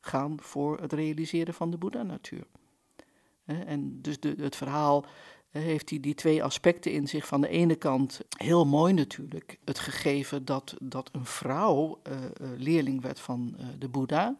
gaan 0.00 0.36
voor 0.40 0.80
het 0.80 0.92
realiseren 0.92 1.54
van 1.54 1.70
de 1.70 1.78
Boeddha-natuur. 1.78 2.46
En 3.44 4.02
dus 4.02 4.20
de, 4.20 4.34
het 4.38 4.56
verhaal 4.56 5.04
heeft 5.50 5.90
hij 5.90 6.00
die 6.00 6.14
twee 6.14 6.44
aspecten 6.44 6.92
in 6.92 7.08
zich. 7.08 7.26
Van 7.26 7.40
de 7.40 7.48
ene 7.48 7.74
kant, 7.74 8.20
heel 8.36 8.66
mooi 8.66 8.92
natuurlijk, 8.92 9.58
het 9.64 9.78
gegeven 9.78 10.44
dat, 10.44 10.74
dat 10.80 11.10
een 11.12 11.24
vrouw 11.24 12.00
uh, 12.08 12.14
leerling 12.56 13.02
werd 13.02 13.20
van 13.20 13.54
uh, 13.58 13.66
de 13.78 13.88
Boeddha. 13.88 14.36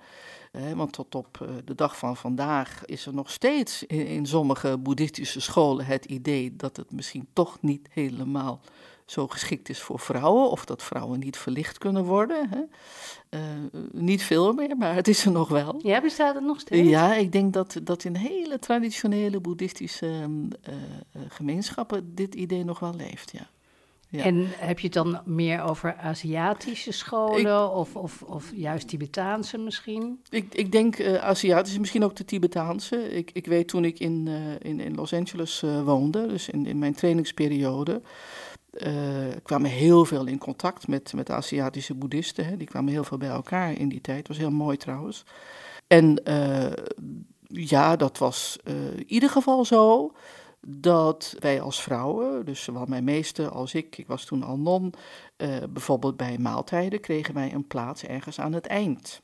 want 0.74 0.92
tot 0.92 1.14
op 1.14 1.46
de 1.64 1.74
dag 1.74 1.98
van 1.98 2.16
vandaag 2.16 2.84
is 2.84 3.06
er 3.06 3.14
nog 3.14 3.30
steeds 3.30 3.82
in, 3.82 4.06
in 4.06 4.26
sommige 4.26 4.78
boeddhistische 4.78 5.40
scholen 5.40 5.86
het 5.86 6.04
idee 6.04 6.56
dat 6.56 6.76
het 6.76 6.92
misschien 6.92 7.28
toch 7.32 7.58
niet 7.60 7.88
helemaal 7.90 8.60
zo 9.12 9.28
geschikt 9.28 9.68
is 9.68 9.80
voor 9.80 9.98
vrouwen, 9.98 10.50
of 10.50 10.64
dat 10.64 10.82
vrouwen 10.82 11.18
niet 11.18 11.36
verlicht 11.36 11.78
kunnen 11.78 12.04
worden. 12.04 12.48
Hè. 12.48 12.60
Uh, 13.30 13.40
niet 13.92 14.22
veel 14.22 14.52
meer, 14.52 14.76
maar 14.76 14.94
het 14.94 15.08
is 15.08 15.24
er 15.24 15.32
nog 15.32 15.48
wel. 15.48 15.80
Ja, 15.82 16.00
bestaat 16.00 16.34
het 16.34 16.44
nog 16.44 16.60
steeds? 16.60 16.88
Ja, 16.88 17.14
ik 17.14 17.32
denk 17.32 17.52
dat, 17.52 17.80
dat 17.82 18.04
in 18.04 18.14
hele 18.14 18.58
traditionele 18.58 19.40
boeddhistische 19.40 20.06
uh, 20.06 20.24
uh, 20.68 21.22
gemeenschappen 21.28 22.14
dit 22.14 22.34
idee 22.34 22.64
nog 22.64 22.78
wel 22.78 22.94
leeft, 22.94 23.32
ja. 23.32 23.50
Ja. 24.12 24.24
En 24.24 24.46
heb 24.48 24.78
je 24.78 24.84
het 24.84 24.94
dan 24.94 25.20
meer 25.24 25.62
over 25.62 25.96
Aziatische 25.96 26.92
scholen 26.92 27.40
ik, 27.40 27.76
of, 27.76 27.96
of, 27.96 28.22
of 28.22 28.52
juist 28.54 28.88
Tibetaanse 28.88 29.58
misschien? 29.58 30.20
Ik, 30.30 30.54
ik 30.54 30.72
denk 30.72 30.98
uh, 30.98 31.14
Aziatische, 31.14 31.80
misschien 31.80 32.04
ook 32.04 32.16
de 32.16 32.24
Tibetaanse. 32.24 33.14
Ik, 33.14 33.30
ik 33.32 33.46
weet 33.46 33.68
toen 33.68 33.84
ik 33.84 33.98
in, 33.98 34.26
uh, 34.28 34.34
in, 34.58 34.80
in 34.80 34.94
Los 34.94 35.12
Angeles 35.12 35.62
uh, 35.62 35.82
woonde, 35.82 36.26
dus 36.26 36.48
in, 36.48 36.66
in 36.66 36.78
mijn 36.78 36.94
trainingsperiode, 36.94 38.02
uh, 38.72 38.92
kwamen 39.42 39.70
heel 39.70 40.04
veel 40.04 40.26
in 40.26 40.38
contact 40.38 40.88
met, 40.88 41.12
met 41.12 41.30
Aziatische 41.30 41.94
boeddhisten. 41.94 42.46
Hè. 42.46 42.56
Die 42.56 42.66
kwamen 42.66 42.92
heel 42.92 43.04
veel 43.04 43.18
bij 43.18 43.28
elkaar 43.28 43.72
in 43.72 43.88
die 43.88 44.00
tijd. 44.00 44.18
Het 44.18 44.28
was 44.28 44.36
heel 44.36 44.50
mooi 44.50 44.76
trouwens. 44.76 45.24
En 45.86 46.20
uh, 46.28 46.72
ja, 47.46 47.96
dat 47.96 48.18
was 48.18 48.58
uh, 48.64 48.74
in 48.74 49.10
ieder 49.10 49.30
geval 49.30 49.64
zo 49.64 50.12
dat 50.66 51.36
wij 51.38 51.60
als 51.60 51.82
vrouwen, 51.82 52.44
dus 52.44 52.62
zowel 52.62 52.86
mijn 52.86 53.04
meester 53.04 53.48
als 53.48 53.74
ik, 53.74 53.98
ik 53.98 54.06
was 54.06 54.24
toen 54.24 54.42
al 54.42 54.58
non, 54.58 54.92
bijvoorbeeld 55.70 56.16
bij 56.16 56.38
maaltijden 56.38 57.00
kregen 57.00 57.34
wij 57.34 57.52
een 57.52 57.66
plaats 57.66 58.04
ergens 58.04 58.40
aan 58.40 58.52
het 58.52 58.66
eind. 58.66 59.22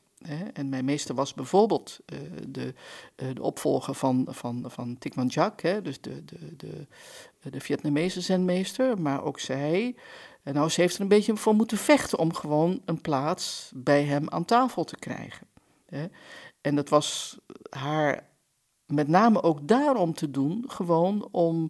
En 0.53 0.69
mijn 0.69 0.85
meester 0.85 1.15
was 1.15 1.33
bijvoorbeeld 1.33 1.99
uh, 2.13 2.19
de, 2.47 2.73
uh, 3.15 3.29
de 3.33 3.41
opvolger 3.41 3.93
van, 3.93 4.27
van, 4.29 4.63
van 4.67 4.97
Thich 4.97 5.15
Nhat 5.15 5.35
Hanh, 5.35 5.83
dus 5.83 6.01
de, 6.01 6.25
de, 6.25 6.55
de, 6.55 6.87
de 7.49 7.59
Vietnamese 7.59 8.21
zenmeester. 8.21 9.01
Maar 9.01 9.23
ook 9.23 9.39
zij, 9.39 9.95
en 10.43 10.53
nou, 10.53 10.69
ze 10.69 10.81
heeft 10.81 10.95
er 10.95 11.01
een 11.01 11.07
beetje 11.07 11.35
voor 11.35 11.55
moeten 11.55 11.77
vechten 11.77 12.17
om 12.17 12.33
gewoon 12.33 12.81
een 12.85 13.01
plaats 13.01 13.71
bij 13.75 14.03
hem 14.03 14.29
aan 14.29 14.45
tafel 14.45 14.83
te 14.83 14.97
krijgen. 14.97 15.47
Hè. 15.85 16.05
En 16.61 16.75
dat 16.75 16.89
was 16.89 17.37
haar 17.69 18.27
met 18.85 19.07
name 19.07 19.43
ook 19.43 19.67
daarom 19.67 20.13
te 20.13 20.31
doen, 20.31 20.63
gewoon 20.67 21.27
om 21.31 21.69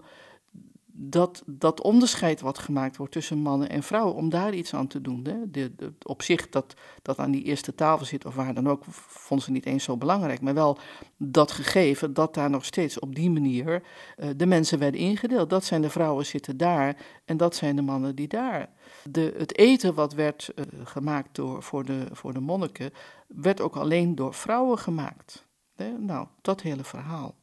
dat, 1.02 1.44
dat 1.46 1.82
onderscheid 1.82 2.42
wat 2.42 2.60
gemaakt 2.60 2.98
wordt 2.98 3.14
tussen 3.14 3.38
mannen 3.38 3.70
en 3.70 3.84
vrouwen, 3.84 4.16
om 4.16 4.30
daar 4.30 4.54
iets 4.54 4.74
aan 4.74 4.88
te 4.88 5.02
doen. 5.02 5.26
Hè? 5.26 5.52
De, 5.52 5.94
op 6.04 6.22
zich 6.22 6.50
dat, 6.50 6.74
dat 7.02 7.18
aan 7.18 7.32
die 7.32 7.44
eerste 7.44 7.76
tafel 7.76 8.06
zit 8.06 8.26
of 8.26 8.36
waar 8.36 8.54
dan 8.54 8.70
ook, 8.70 8.84
vond 9.08 9.44
ze 9.44 9.52
niet 9.52 9.66
eens 9.66 9.84
zo 9.84 9.98
belangrijk. 9.98 10.42
Maar 10.42 10.54
wel 10.54 10.78
dat 11.18 11.52
gegeven 11.52 12.14
dat 12.14 12.34
daar 12.34 12.50
nog 12.50 12.66
steeds 12.66 13.00
op 13.00 13.16
die 13.16 13.30
manier 13.30 13.84
uh, 14.18 14.30
de 14.36 14.46
mensen 14.46 14.80
werden 14.80 15.00
ingedeeld. 15.00 15.50
Dat 15.50 15.66
zijn 15.66 15.82
de 15.82 15.90
vrouwen 15.90 16.26
zitten 16.26 16.58
daar 16.58 16.98
en 17.26 17.38
dat 17.38 17.56
zijn 17.56 17.76
de 17.76 17.82
mannen 17.82 18.16
die 18.16 18.28
daar. 18.28 18.70
De, 19.04 19.34
het 19.38 19.58
eten 19.58 19.94
wat 19.94 20.14
werd 20.14 20.52
uh, 20.56 20.66
gemaakt 20.84 21.36
door, 21.36 21.64
voor, 21.64 21.86
de, 21.86 22.08
voor 22.12 22.34
de 22.34 22.40
monniken, 22.40 22.92
werd 23.28 23.62
ook 23.62 23.76
alleen 23.76 24.16
door 24.16 24.34
vrouwen 24.34 24.78
gemaakt. 24.78 25.46
Hè? 25.76 25.92
Nou, 25.98 26.28
dat 26.42 26.62
hele 26.62 26.84
verhaal. 26.84 27.36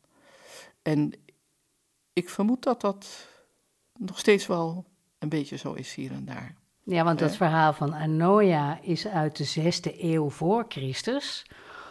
En 0.83 1.13
ik 2.13 2.29
vermoed 2.29 2.63
dat 2.63 2.81
dat 2.81 3.35
nog 3.99 4.19
steeds 4.19 4.47
wel 4.47 4.85
een 5.19 5.29
beetje 5.29 5.57
zo 5.57 5.73
is 5.73 5.95
hier 5.95 6.13
en 6.13 6.25
daar. 6.25 6.55
Ja, 6.83 7.05
want 7.05 7.19
dat 7.19 7.37
verhaal 7.37 7.73
van 7.73 7.95
Anoia 7.95 8.79
is 8.83 9.07
uit 9.07 9.37
de 9.37 9.45
zesde 9.45 10.05
eeuw 10.05 10.31
voor 10.31 10.65
Christus. 10.69 11.47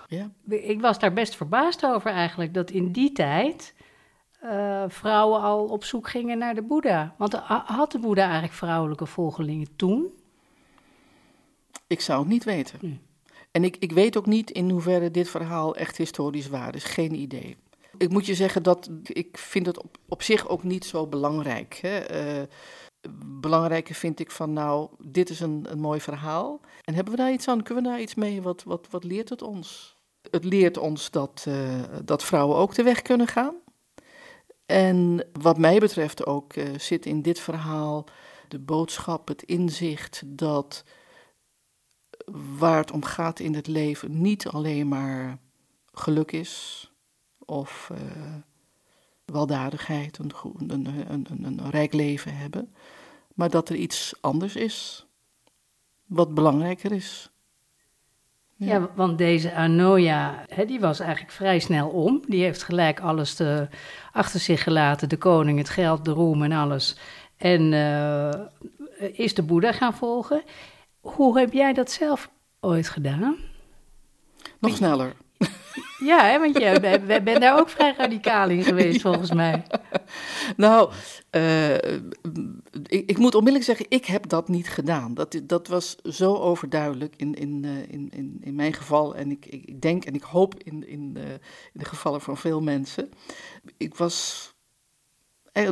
Ja. 0.07 0.31
Ik 0.49 0.81
was 0.81 0.99
daar 0.99 1.13
best 1.13 1.35
verbaasd 1.35 1.85
over 1.85 2.11
eigenlijk, 2.11 2.53
dat 2.53 2.71
in 2.71 2.91
die 2.91 3.11
tijd 3.11 3.73
uh, 4.43 4.83
vrouwen 4.87 5.41
al 5.41 5.65
op 5.65 5.83
zoek 5.83 6.09
gingen 6.09 6.37
naar 6.37 6.55
de 6.55 6.61
Boeddha. 6.61 7.15
Want 7.17 7.33
had 7.65 7.91
de 7.91 7.99
Boeddha 7.99 8.23
eigenlijk 8.23 8.53
vrouwelijke 8.53 9.05
volgelingen 9.05 9.75
toen? 9.75 10.13
Ik 11.87 12.01
zou 12.01 12.19
het 12.19 12.27
niet 12.27 12.43
weten. 12.43 12.79
Hm. 12.79 12.93
En 13.51 13.63
ik, 13.63 13.77
ik 13.79 13.91
weet 13.91 14.17
ook 14.17 14.25
niet 14.25 14.51
in 14.51 14.69
hoeverre 14.69 15.11
dit 15.11 15.29
verhaal 15.29 15.75
echt 15.75 15.97
historisch 15.97 16.47
waar 16.47 16.75
is. 16.75 16.83
Geen 16.83 17.13
idee. 17.13 17.57
Ik 17.97 18.09
moet 18.09 18.25
je 18.25 18.35
zeggen 18.35 18.63
dat 18.63 18.89
ik 19.03 19.37
vind 19.37 19.65
het 19.65 19.83
op, 19.83 19.97
op 20.07 20.21
zich 20.21 20.47
ook 20.47 20.63
niet 20.63 20.85
zo 20.85 21.07
belangrijk. 21.07 21.73
Hè. 21.81 22.15
Uh, 22.39 22.43
belangrijker 23.25 23.95
vind 23.95 24.19
ik 24.19 24.31
van 24.31 24.53
nou, 24.53 24.89
dit 24.99 25.29
is 25.29 25.39
een, 25.39 25.65
een 25.69 25.79
mooi 25.79 26.01
verhaal. 26.01 26.61
En 26.83 26.93
hebben 26.93 27.13
we 27.13 27.19
daar 27.19 27.31
iets 27.31 27.47
aan? 27.47 27.63
Kunnen 27.63 27.83
we 27.83 27.89
daar 27.89 28.01
iets 28.01 28.15
mee? 28.15 28.41
Wat, 28.41 28.63
wat, 28.63 28.87
wat 28.89 29.03
leert 29.03 29.29
het 29.29 29.41
ons? 29.41 29.95
Het 30.31 30.43
leert 30.43 30.77
ons 30.77 31.11
dat, 31.11 31.45
uh, 31.47 31.83
dat 32.03 32.23
vrouwen 32.23 32.57
ook 32.57 32.75
de 32.75 32.83
weg 32.83 33.01
kunnen 33.01 33.27
gaan. 33.27 33.55
En 34.65 35.27
wat 35.31 35.57
mij 35.57 35.79
betreft 35.79 36.25
ook 36.25 36.55
uh, 36.55 36.77
zit 36.77 37.05
in 37.05 37.21
dit 37.21 37.39
verhaal 37.39 38.05
de 38.47 38.59
boodschap, 38.59 39.27
het 39.27 39.43
inzicht 39.43 40.21
dat 40.25 40.83
waar 42.57 42.77
het 42.77 42.91
om 42.91 43.03
gaat 43.03 43.39
in 43.39 43.53
het 43.53 43.67
leven 43.67 44.21
niet 44.21 44.47
alleen 44.47 44.87
maar 44.87 45.37
geluk 45.93 46.31
is, 46.31 46.89
of 47.45 47.89
uh, 47.91 47.99
weldadigheid, 49.25 50.17
een, 50.17 50.31
een, 50.67 51.05
een, 51.09 51.43
een, 51.43 51.69
rijk 51.69 51.93
leven 51.93 52.37
hebben, 52.37 52.73
maar 53.33 53.49
dat 53.49 53.69
er 53.69 53.75
iets 53.75 54.13
anders 54.21 54.55
is, 54.55 55.05
wat 56.05 56.33
belangrijker 56.33 56.91
is. 56.91 57.29
Ja, 58.55 58.67
ja 58.67 58.89
want 58.95 59.17
deze 59.17 59.53
Anoia, 59.53 60.45
hè, 60.47 60.65
die 60.65 60.79
was 60.79 60.99
eigenlijk 60.99 61.31
vrij 61.31 61.59
snel 61.59 61.89
om. 61.89 62.21
Die 62.27 62.43
heeft 62.43 62.63
gelijk 62.63 62.99
alles 62.99 63.33
te, 63.33 63.67
achter 64.11 64.39
zich 64.39 64.63
gelaten, 64.63 65.09
de 65.09 65.17
koning, 65.17 65.57
het 65.57 65.69
geld, 65.69 66.05
de 66.05 66.11
roem 66.11 66.43
en 66.43 66.51
alles. 66.51 66.97
En 67.37 67.71
uh, 67.71 68.31
is 69.13 69.33
de 69.33 69.43
Boeddha 69.43 69.71
gaan 69.71 69.93
volgen. 69.93 70.43
Hoe 70.99 71.39
heb 71.39 71.53
jij 71.53 71.73
dat 71.73 71.91
zelf 71.91 72.29
ooit 72.59 72.89
gedaan? 72.89 73.35
Nog 74.59 74.75
sneller. 74.75 75.15
Ja, 76.09 76.23
hè, 76.23 76.39
want 76.39 76.57
je 76.57 77.21
bent 77.23 77.41
daar 77.41 77.59
ook 77.59 77.69
vrij 77.69 77.93
radicaal 77.97 78.49
in 78.49 78.63
geweest, 78.63 79.01
volgens 79.07 79.31
mij. 79.31 79.63
Nou, 80.57 80.91
uh, 81.31 81.73
ik, 82.83 83.09
ik, 83.09 83.17
moet 83.17 83.35
onmiddellijk 83.35 83.65
zeggen, 83.65 83.85
ik 83.89 84.05
heb 84.05 84.29
dat 84.29 84.47
niet 84.47 84.69
gedaan. 84.69 85.13
Dat, 85.13 85.41
dat 85.43 85.67
was 85.67 85.95
zo 86.03 86.33
overduidelijk 86.33 87.13
in, 87.17 87.33
in, 87.33 87.63
uh, 87.65 87.71
in, 87.87 88.09
in, 88.11 88.37
in 88.41 88.55
mijn 88.55 88.73
geval. 88.73 89.15
En 89.15 89.31
ik, 89.31 89.45
ik 89.45 89.81
denk 89.81 90.05
en 90.05 90.13
ik 90.13 90.23
hoop 90.23 90.55
in, 90.63 90.87
in, 90.87 91.13
uh, 91.17 91.23
in 91.31 91.39
de 91.73 91.85
gevallen 91.85 92.21
van 92.21 92.37
veel 92.37 92.61
mensen. 92.61 93.09
Ik 93.77 93.95
was 93.95 94.49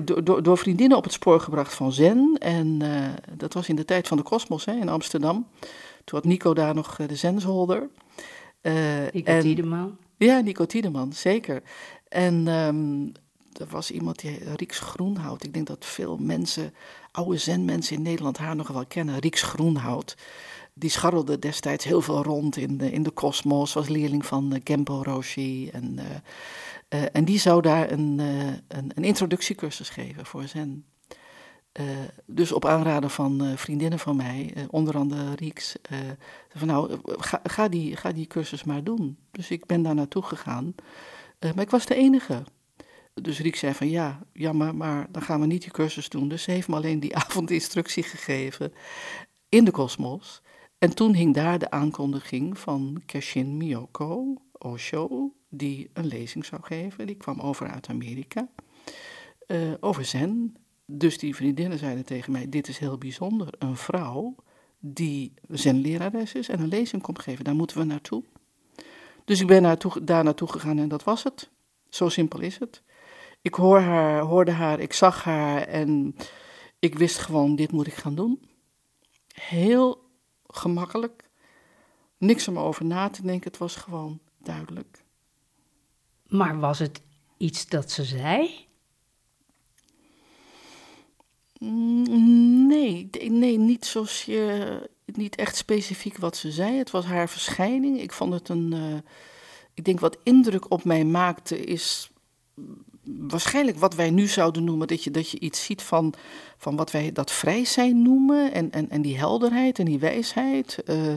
door, 0.03 0.23
door, 0.23 0.43
door, 0.43 0.57
vriendinnen 0.57 0.97
op 0.97 1.03
het 1.03 1.13
spoor 1.13 1.39
gebracht 1.39 1.73
van 1.73 1.91
Zen. 1.91 2.35
En 2.39 2.81
dat 3.37 3.53
was 3.53 3.69
in 3.69 3.75
de 3.75 3.85
tijd 3.85 4.07
van 4.07 4.17
de 4.17 4.23
Kosmos 4.23 4.65
in 4.65 4.89
Amsterdam. 4.89 5.47
Toen 6.03 6.19
had 6.19 6.27
Nico 6.27 6.53
daar 6.53 6.75
nog 6.75 6.95
de 6.95 7.15
Zensholder. 7.15 7.89
Uh, 8.63 8.73
Nico 9.11 9.39
Tiedeman. 9.39 9.97
Ja, 10.17 10.39
Nico 10.39 10.65
Tiedeman, 10.65 11.13
zeker. 11.13 11.63
En 12.07 12.47
um, 12.47 13.11
er 13.59 13.67
was 13.69 13.91
iemand, 13.91 14.19
die 14.19 14.39
Rieks 14.55 14.79
Groenhout. 14.79 15.43
Ik 15.43 15.53
denk 15.53 15.67
dat 15.67 15.85
veel 15.85 16.17
mensen, 16.17 16.73
oude 17.11 17.37
zenmensen 17.37 17.95
in 17.95 18.01
Nederland, 18.01 18.37
haar 18.37 18.55
nog 18.55 18.67
wel 18.67 18.85
kennen. 18.85 19.19
Rieks 19.19 19.41
Groenhout. 19.41 20.17
Die 20.73 20.89
scharrelde 20.89 21.39
destijds 21.39 21.85
heel 21.85 22.01
veel 22.01 22.23
rond 22.23 22.57
in 22.57 22.77
de, 22.77 22.91
in 22.91 23.03
de 23.03 23.11
kosmos. 23.11 23.73
Was 23.73 23.87
leerling 23.87 24.25
van 24.25 24.61
Gempo 24.63 25.01
Roshi. 25.03 25.69
En, 25.69 25.99
uh, 25.99 27.01
uh, 27.01 27.07
en 27.11 27.25
die 27.25 27.39
zou 27.39 27.61
daar 27.61 27.91
een, 27.91 28.19
een, 28.67 28.91
een, 28.95 29.03
introductiecursus 29.03 29.89
geven 29.89 30.25
voor 30.25 30.47
zen. 30.47 30.85
Uh, 31.79 31.85
dus 32.25 32.51
op 32.51 32.65
aanraden 32.65 33.09
van 33.09 33.43
uh, 33.43 33.57
vriendinnen 33.57 33.99
van 33.99 34.15
mij, 34.15 34.53
uh, 34.57 34.63
onder 34.69 34.97
andere 34.97 35.35
Rieks, 35.35 35.75
van 36.55 36.67
nou, 36.67 36.99
ga, 37.03 37.39
ga, 37.43 37.67
die, 37.67 37.95
ga 37.95 38.11
die 38.11 38.27
cursus 38.27 38.63
maar 38.63 38.83
doen. 38.83 39.17
Dus 39.31 39.51
ik 39.51 39.65
ben 39.65 39.81
daar 39.81 39.95
naartoe 39.95 40.23
gegaan. 40.23 40.75
maar 41.39 41.63
ik 41.63 41.69
was 41.69 41.85
de 41.85 41.95
enige. 41.95 42.43
Dus 43.13 43.39
Rieks 43.39 43.59
zei 43.59 43.73
van 43.73 43.89
ja, 43.89 44.21
jammer, 44.33 44.75
maar 44.75 45.07
dan 45.11 45.21
gaan 45.21 45.39
we 45.39 45.45
niet 45.45 45.61
die 45.61 45.71
cursus 45.71 46.09
doen. 46.09 46.27
Dus 46.27 46.43
ze 46.43 46.51
heeft 46.51 46.67
me 46.67 46.75
alleen 46.75 46.99
die 46.99 47.15
avond 47.25 47.51
instructie 47.51 48.03
gegeven 48.03 48.73
in 49.49 49.65
de 49.65 49.71
kosmos. 49.71 50.41
En 50.77 50.95
toen 50.95 51.13
hing 51.13 51.33
daar 51.33 51.59
de 51.59 51.71
aankondiging 51.71 52.57
van 52.59 53.01
Keshin 53.05 53.57
Miyoko 53.57 54.41
Osho, 54.51 55.33
die 55.49 55.89
een 55.93 56.07
lezing 56.07 56.45
zou 56.45 56.61
geven. 56.63 57.07
Die 57.07 57.15
kwam 57.15 57.39
over 57.39 57.67
uit 57.67 57.89
Amerika, 57.89 58.49
over 59.79 60.05
zen. 60.05 60.57
Dus 60.85 61.17
die 61.17 61.35
vriendinnen 61.35 61.77
zeiden 61.77 62.05
tegen 62.05 62.31
mij: 62.31 62.49
Dit 62.49 62.67
is 62.67 62.77
heel 62.77 62.97
bijzonder. 62.97 63.53
Een 63.59 63.77
vrouw 63.77 64.35
die 64.85 65.33
zenlerares 65.47 66.33
is 66.33 66.49
en 66.49 66.59
een 66.59 66.67
lezing 66.67 67.01
komt 67.01 67.19
geven, 67.19 67.43
daar 67.43 67.55
moeten 67.55 67.77
we 67.77 67.83
naartoe. 67.83 68.23
Dus 69.25 69.41
ik 69.41 69.47
ben 69.47 69.79
daar 70.03 70.23
naartoe 70.23 70.47
gegaan 70.47 70.77
en 70.77 70.87
dat 70.87 71.03
was 71.03 71.23
het. 71.23 71.49
Zo 71.89 72.09
simpel 72.09 72.39
is 72.39 72.59
het. 72.59 72.83
ik 73.41 73.53
hoor 73.53 73.79
haar, 73.79 74.21
hoorde 74.21 74.51
haar, 74.51 74.79
ik 74.79 74.93
zag 74.93 75.23
haar 75.23 75.61
en 75.61 76.15
ik 76.79 76.97
wist 76.97 77.17
gewoon, 77.17 77.55
dit 77.55 77.71
moet 77.71 77.87
ik 77.87 77.93
gaan 77.93 78.15
doen. 78.15 78.41
Heel 79.33 80.09
gemakkelijk. 80.47 81.29
Niks 82.17 82.47
om 82.47 82.59
over 82.59 82.85
na 82.85 83.09
te 83.09 83.21
denken, 83.21 83.51
het 83.51 83.59
was 83.59 83.75
gewoon 83.75 84.19
duidelijk. 84.37 85.03
Maar 86.27 86.59
was 86.59 86.79
het 86.79 87.01
iets 87.37 87.67
dat 87.67 87.91
ze 87.91 88.03
zei? 88.03 88.67
Mm, 91.63 92.67
nee, 92.67 93.09
nee, 93.29 93.57
niet 93.57 93.85
zozeer, 93.85 94.81
niet 95.05 95.35
echt 95.35 95.55
specifiek 95.55 96.17
wat 96.17 96.37
ze 96.37 96.51
zei. 96.51 96.77
Het 96.77 96.91
was 96.91 97.05
haar 97.05 97.29
verschijning. 97.29 98.01
Ik 98.01 98.11
vond 98.11 98.33
het 98.33 98.49
een, 98.49 98.73
uh, 98.73 98.95
ik 99.73 99.85
denk 99.85 99.99
wat 99.99 100.17
indruk 100.23 100.71
op 100.71 100.83
mij 100.83 101.03
maakte 101.03 101.59
is 101.59 102.11
waarschijnlijk 103.03 103.77
wat 103.77 103.95
wij 103.95 104.09
nu 104.09 104.27
zouden 104.27 104.63
noemen, 104.63 104.87
dat 104.87 105.03
je, 105.03 105.11
dat 105.11 105.29
je 105.29 105.39
iets 105.39 105.63
ziet 105.63 105.81
van, 105.81 106.13
van 106.57 106.75
wat 106.75 106.91
wij 106.91 107.11
dat 107.11 107.31
vrij 107.31 107.65
zijn 107.65 108.01
noemen 108.01 108.53
en, 108.53 108.71
en, 108.71 108.89
en 108.89 109.01
die 109.01 109.17
helderheid 109.17 109.79
en 109.79 109.85
die 109.85 109.99
wijsheid. 109.99 110.83
Uh, 110.85 111.13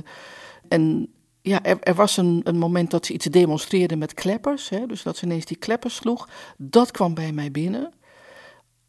en 0.68 1.12
ja, 1.42 1.62
er, 1.62 1.80
er, 1.80 1.94
was 1.94 2.16
een, 2.16 2.40
een 2.44 2.58
moment 2.58 2.90
dat 2.90 3.06
ze 3.06 3.12
iets 3.12 3.26
demonstreerde 3.26 3.96
met 3.96 4.14
kleppers, 4.14 4.68
hè, 4.68 4.86
dus 4.86 5.02
dat 5.02 5.16
ze 5.16 5.24
ineens 5.24 5.44
die 5.44 5.56
kleppers 5.56 5.94
sloeg. 5.94 6.28
Dat 6.56 6.90
kwam 6.90 7.14
bij 7.14 7.32
mij 7.32 7.50
binnen. 7.50 7.92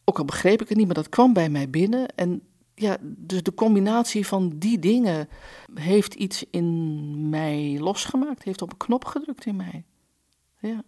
Ook 0.10 0.18
al 0.18 0.26
begreep 0.26 0.62
ik 0.62 0.70
het 0.70 0.78
niet, 0.78 0.86
maar 0.86 0.96
dat 0.96 1.10
kwam 1.10 1.34
bij 1.34 1.50
mij 1.50 1.70
binnen. 1.70 2.08
En 2.16 2.42
ja, 2.76 2.98
dus 3.02 3.44
de 3.44 3.54
combinatie 3.54 4.28
van 4.28 4.54
die 4.56 4.80
dingen 4.80 5.30
heeft 5.74 6.14
iets 6.14 6.44
in 6.52 7.30
mij 7.30 7.78
losgemaakt, 7.80 8.44
heeft 8.44 8.62
op 8.62 8.72
een 8.72 8.78
knop 8.78 9.06
gedrukt 9.06 9.46
in 9.46 9.56
mij. 9.56 9.84
Ja. 10.60 10.84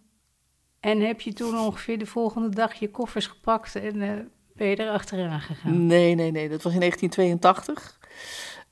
En 0.80 1.00
heb 1.00 1.20
je 1.20 1.32
toen 1.32 1.58
ongeveer 1.58 1.98
de 1.98 2.06
volgende 2.06 2.48
dag 2.48 2.74
je 2.74 2.90
koffers 2.90 3.26
gepakt 3.26 3.76
en 3.76 3.96
uh, 3.96 4.12
ben 4.54 4.66
je 4.66 4.76
er 4.76 4.90
achteraan 4.90 5.40
gegaan? 5.40 5.86
Nee, 5.86 6.14
nee, 6.14 6.30
nee. 6.30 6.48
Dat 6.48 6.62
was 6.62 6.72
in 6.72 6.78
1982. 6.78 7.98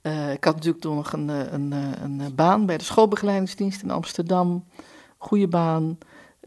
Uh, 0.03 0.33
ik 0.33 0.45
had 0.45 0.55
natuurlijk 0.55 0.83
toen 0.83 0.95
nog 0.95 1.13
een, 1.13 1.31
eh, 1.31 1.53
een, 1.53 1.73
een, 1.73 2.21
een, 2.21 2.35
baan 2.35 2.67
bij 2.67 2.79
de 2.79 2.85
schoolbegeleidingsdienst 2.85 3.83
in 3.83 3.91
Amsterdam. 3.91 4.65
Goede 5.19 5.49
baan. 5.49 5.99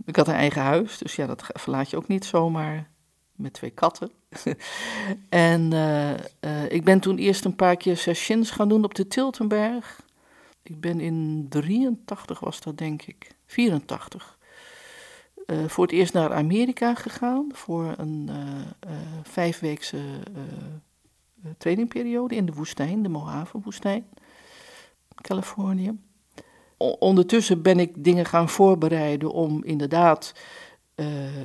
Ik 0.05 0.15
had 0.15 0.27
een 0.27 0.33
eigen 0.33 0.61
huis, 0.61 0.97
dus 0.97 1.15
ja, 1.15 1.25
dat 1.25 1.43
verlaat 1.53 1.89
je 1.89 1.97
ook 1.97 2.07
niet 2.07 2.25
zomaar 2.25 2.89
met 3.41 3.53
twee 3.53 3.69
katten. 3.69 4.11
en 5.29 5.73
uh, 5.73 6.71
ik 6.71 6.83
ben 6.83 6.99
toen 6.99 7.17
eerst 7.17 7.45
een 7.45 7.55
paar 7.55 7.75
keer 7.75 7.97
sessions 7.97 8.51
gaan 8.51 8.69
doen 8.69 8.83
op 8.83 8.95
de 8.95 9.07
Tiltenberg. 9.07 10.01
Ik 10.63 10.79
ben 10.79 10.99
in 10.99 11.45
83 11.49 12.39
was 12.39 12.61
dat, 12.61 12.77
denk 12.77 13.01
ik. 13.01 13.31
84 13.45 14.37
uh, 15.45 15.67
voor 15.67 15.83
het 15.83 15.93
eerst 15.93 16.13
naar 16.13 16.33
Amerika 16.33 16.95
gegaan 16.95 17.49
voor 17.53 17.93
een 17.97 18.29
vijfweekse 19.23 19.99
trainingperiode 21.57 22.35
in 22.35 22.45
de 22.45 22.53
woestijn, 22.53 23.03
de 23.03 23.09
Mojave-woestijn, 23.09 24.05
Californië. 25.21 25.97
Ondertussen 26.77 27.61
ben 27.61 27.79
ik 27.79 28.03
dingen 28.03 28.25
gaan 28.25 28.49
voorbereiden 28.49 29.31
om 29.31 29.63
inderdaad 29.63 30.33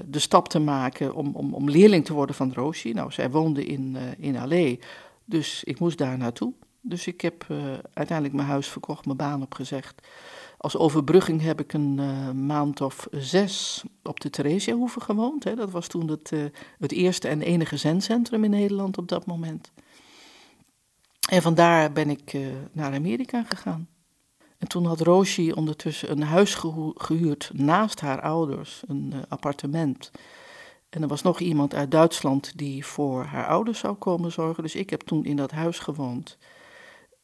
de 0.06 0.18
stap 0.18 0.48
te 0.48 0.58
maken 0.58 1.14
om, 1.14 1.34
om, 1.34 1.54
om 1.54 1.70
leerling 1.70 2.04
te 2.04 2.12
worden 2.12 2.34
van 2.34 2.52
Roshi. 2.52 2.92
Nou, 2.92 3.12
zij 3.12 3.30
woonde 3.30 3.64
in, 3.64 3.96
in 4.18 4.48
L.A., 4.48 4.76
dus 5.24 5.64
ik 5.64 5.78
moest 5.78 5.98
daar 5.98 6.18
naartoe. 6.18 6.52
Dus 6.80 7.06
ik 7.06 7.20
heb 7.20 7.46
uiteindelijk 7.92 8.36
mijn 8.36 8.48
huis 8.48 8.68
verkocht, 8.68 9.04
mijn 9.04 9.16
baan 9.16 9.42
opgezegd 9.42 10.06
als 10.58 10.76
overbrugging 10.76 11.42
heb 11.42 11.60
ik 11.60 11.72
een 11.72 11.94
maand 12.46 12.80
of 12.80 13.06
zes 13.10 13.84
op 14.02 14.20
de 14.20 14.30
Theresiahoeve 14.30 15.00
gewoond. 15.00 15.44
Hè. 15.44 15.54
Dat 15.54 15.70
was 15.70 15.86
toen 15.86 16.08
het, 16.08 16.32
het 16.78 16.92
eerste 16.92 17.28
en 17.28 17.42
enige 17.42 17.76
zendcentrum 17.76 18.44
in 18.44 18.50
Nederland 18.50 18.98
op 18.98 19.08
dat 19.08 19.26
moment. 19.26 19.72
En 21.28 21.42
vandaar 21.42 21.92
ben 21.92 22.10
ik 22.10 22.36
naar 22.72 22.94
Amerika 22.94 23.42
gegaan. 23.42 23.88
En 24.58 24.68
toen 24.68 24.84
had 24.84 25.00
Roshi 25.00 25.52
ondertussen 25.52 26.10
een 26.10 26.22
huis 26.22 26.54
gehuurd 26.94 27.50
naast 27.54 28.00
haar 28.00 28.20
ouders, 28.20 28.82
een 28.86 29.14
appartement. 29.28 30.10
En 30.88 31.02
er 31.02 31.08
was 31.08 31.22
nog 31.22 31.40
iemand 31.40 31.74
uit 31.74 31.90
Duitsland 31.90 32.58
die 32.58 32.86
voor 32.86 33.24
haar 33.24 33.46
ouders 33.46 33.78
zou 33.78 33.94
komen 33.94 34.32
zorgen. 34.32 34.62
Dus 34.62 34.74
ik 34.74 34.90
heb 34.90 35.00
toen 35.00 35.24
in 35.24 35.36
dat 35.36 35.50
huis 35.50 35.78
gewoond. 35.78 36.38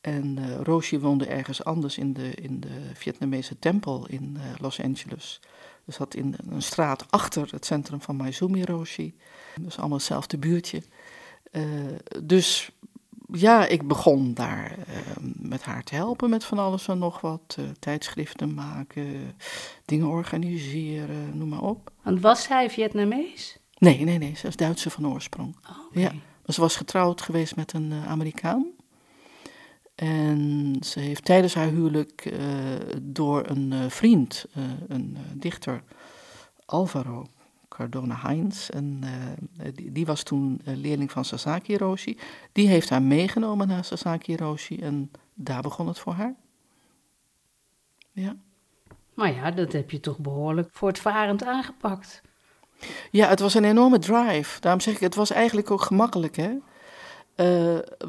En 0.01 0.39
uh, 0.67 1.01
woonde 1.01 1.27
ergens 1.27 1.65
anders 1.65 1.99
in 1.99 2.13
de, 2.13 2.31
in 2.31 2.61
de 2.61 2.91
Vietnamese 2.95 3.59
tempel 3.59 4.07
in 4.09 4.37
uh, 4.37 4.43
Los 4.61 4.81
Angeles. 4.81 5.41
Dus 5.85 5.97
dat 5.97 6.15
in 6.15 6.35
een 6.51 6.63
straat 6.63 7.11
achter 7.11 7.49
het 7.51 7.65
centrum 7.65 8.01
van 8.01 8.17
Maizumi 8.17 8.65
Roshi. 8.65 9.15
Dus 9.61 9.79
allemaal 9.79 9.97
hetzelfde 9.97 10.39
buurtje. 10.39 10.83
Dus 12.23 12.71
ja, 13.33 13.67
ik 13.67 13.89
begon 13.89 14.35
daar 14.35 14.77
met 15.53 15.63
haar 15.63 15.83
te 15.83 15.95
helpen 15.95 16.31
met 16.31 16.45
van 16.45 16.59
alles 16.59 16.89
en 16.89 16.99
nog 16.99 17.21
wat. 17.21 17.59
tijdschriften 17.79 18.55
maken, 18.55 19.35
dingen 19.85 20.07
organiseren, 20.07 21.39
noem 21.39 21.49
maar 21.49 21.63
op. 21.63 21.91
Want 22.03 22.21
was 22.21 22.43
zij 22.43 22.71
Vietnamees? 22.71 23.59
Nee, 23.79 24.05
nee, 24.05 24.19
nee. 24.19 24.35
Ze 24.37 24.47
is 24.47 24.57
Duitse 24.57 24.91
van 24.91 25.07
oorsprong. 25.07 25.57
Oh, 25.71 25.87
okay. 25.87 26.03
Ja. 26.03 26.13
Maar 26.13 26.55
ze 26.55 26.61
was 26.61 26.77
getrouwd 26.77 27.21
geweest 27.23 27.57
met 27.57 27.73
een 27.73 27.93
Amerikaan. 27.93 28.67
En 29.95 30.77
ze 30.81 31.01
heeft 31.01 31.25
tijdens 31.25 31.55
haar 31.55 31.69
huwelijk 31.69 32.31
uh, 32.33 32.39
door 33.03 33.49
een 33.49 33.91
vriend, 33.91 34.47
een 34.89 35.17
dichter, 35.35 35.83
Alvaro 36.65 37.27
Cardona 37.69 38.17
Heinz, 38.23 38.69
en 38.69 39.01
die, 39.75 39.93
die, 39.93 40.07
was 40.07 40.23
toen 40.23 40.61
leerling 40.65 41.11
van 41.11 41.25
Sasaki 41.25 41.77
Roshi, 41.77 42.19
die 42.53 42.69
heeft 42.69 42.89
haar 42.89 43.03
meegenomen 43.03 43.69
naar 43.69 43.85
Sasaki 43.85 44.37
Roshi 44.37 44.81
en 44.81 45.11
daar 45.35 45.63
begon 45.63 45.87
het 45.87 45.99
voor 45.99 46.13
haar. 46.13 46.35
Ja. 48.13 48.37
Maar 49.15 49.35
ja, 49.35 49.51
dat 49.51 49.73
heb 49.73 49.91
je 49.91 50.01
toch 50.01 50.19
behoorlijk 50.19 50.69
voortvarend 50.73 51.45
aangepakt. 51.45 52.23
Ja, 53.11 53.29
het 53.29 53.41
was 53.41 53.55
een 53.55 53.65
enorme 53.65 53.99
drive. 53.99 54.61
Daarom 54.61 54.81
zeg 54.81 54.95
ik, 54.95 55.01
het 55.01 55.15
was 55.15 55.31
eigenlijk 55.31 55.71
ook 55.71 55.83
gemakkelijk, 55.83 56.37
hè. 56.37 56.57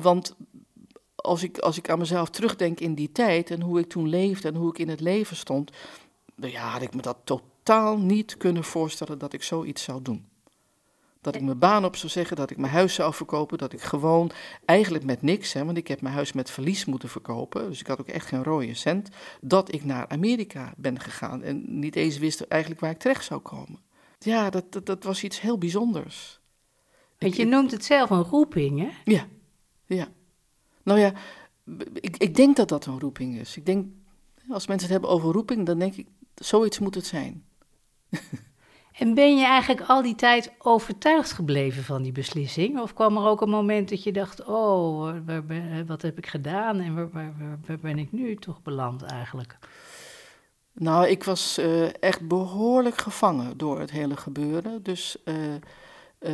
want 0.02 0.36
als 1.16 1.44
ik, 1.44 1.58
als 1.58 1.78
ik 1.78 1.90
aan 1.90 2.00
mezelf 2.00 2.30
terugdenk 2.30 2.80
in 2.80 2.96
die 2.96 3.12
tijd 3.12 3.52
en 3.52 3.62
hoe 3.62 3.80
ik 3.80 3.90
toen 3.90 4.08
leefde 4.08 4.48
en 4.48 4.56
hoe 4.56 4.70
ik 4.70 4.78
in 4.78 4.90
het 4.90 5.00
leven 5.00 5.36
stond, 5.36 5.72
ja, 6.36 6.68
had 6.68 6.82
ik 6.82 6.94
me 6.96 7.02
dat 7.02 7.18
totaal 7.24 7.98
niet 7.98 8.38
kunnen 8.38 8.64
voorstellen 8.64 9.18
dat 9.18 9.34
ik 9.34 9.44
zoiets 9.44 9.84
zou 9.84 10.02
doen. 10.02 10.28
Dat 11.24 11.36
ik 11.36 11.42
mijn 11.42 11.60
baan 11.60 11.86
op 11.86 11.96
zou 11.96 12.12
zeggen, 12.12 12.36
dat 12.36 12.50
ik 12.50 12.58
mijn 12.58 12.74
huis 12.74 12.94
zou 12.94 13.14
verkopen, 13.14 13.58
dat 13.58 13.74
ik 13.74 13.82
gewoon 13.82 14.32
eigenlijk 14.66 15.04
met 15.04 15.22
niks, 15.22 15.54
hè, 15.54 15.66
want 15.66 15.78
ik 15.78 15.88
heb 15.88 16.02
mijn 16.02 16.16
huis 16.16 16.34
met 16.34 16.52
verlies 16.52 16.86
moeten 16.86 17.10
verkopen, 17.10 17.70
dus 17.70 17.80
ik 17.80 17.88
had 17.88 18.00
ook 18.00 18.08
echt 18.08 18.28
geen 18.28 18.44
rode 18.44 18.74
cent, 18.74 19.10
dat 19.42 19.74
ik 19.74 19.84
naar 19.86 20.08
Amerika 20.08 20.74
ben 20.78 21.00
gegaan 21.00 21.44
en 21.44 21.80
niet 21.80 21.96
eens 21.96 22.18
wist 22.18 22.42
eigenlijk 22.42 22.82
waar 22.82 22.92
ik 22.92 23.00
terecht 23.00 23.26
zou 23.26 23.42
komen. 23.42 23.80
Ja, 24.20 24.50
dat, 24.50 24.72
dat, 24.72 24.86
dat 24.86 25.04
was 25.04 25.24
iets 25.24 25.42
heel 25.42 25.58
bijzonders. 25.58 26.40
Want 27.18 27.36
je 27.36 27.46
noemt 27.46 27.72
het 27.72 27.86
zelf 27.86 28.10
een 28.10 28.24
roeping, 28.24 28.80
hè? 28.80 28.90
Ja, 29.04 29.28
ja. 29.86 30.08
Nou 30.84 31.00
ja, 31.00 31.14
ik, 31.94 32.18
ik 32.18 32.36
denk 32.36 32.56
dat 32.56 32.70
dat 32.70 32.86
een 32.86 33.00
roeping 33.00 33.40
is. 33.40 33.58
Ik 33.58 33.66
denk, 33.66 33.88
als 34.50 34.68
mensen 34.68 34.88
het 34.88 35.00
hebben 35.00 35.10
over 35.10 35.32
roeping, 35.32 35.66
dan 35.66 35.80
denk 35.80 35.96
ik, 35.96 36.08
zoiets 36.36 36.80
moet 36.80 36.96
het 36.96 37.06
zijn. 37.06 37.46
En 38.94 39.14
ben 39.14 39.38
je 39.38 39.46
eigenlijk 39.46 39.88
al 39.88 40.02
die 40.02 40.16
tijd 40.16 40.52
overtuigd 40.58 41.32
gebleven 41.32 41.84
van 41.84 42.02
die 42.02 42.12
beslissing? 42.12 42.80
Of 42.80 42.94
kwam 42.94 43.18
er 43.18 43.26
ook 43.26 43.42
een 43.42 43.50
moment 43.50 43.90
dat 43.90 44.04
je 44.04 44.12
dacht: 44.12 44.44
oh, 44.46 45.16
waar, 45.26 45.44
wat 45.86 46.02
heb 46.02 46.18
ik 46.18 46.28
gedaan 46.28 46.80
en 46.80 46.96
waar, 46.96 47.10
waar, 47.12 47.34
waar, 47.68 47.80
ben 47.80 47.98
ik 47.98 48.12
nu 48.12 48.36
toch 48.36 48.62
beland 48.62 49.02
eigenlijk? 49.02 49.58
Nou, 50.74 51.08
ik 51.08 51.24
was 51.24 51.60
uh, 51.60 52.04
echt 52.04 52.28
behoorlijk 52.28 52.98
gevangen 52.98 53.58
door 53.58 53.80
het 53.80 53.92
hele 53.92 54.18
gebeuren. 54.18 54.84
Dus 54.84 55.18
uh, 55.26 55.36
uh, 56.20 56.32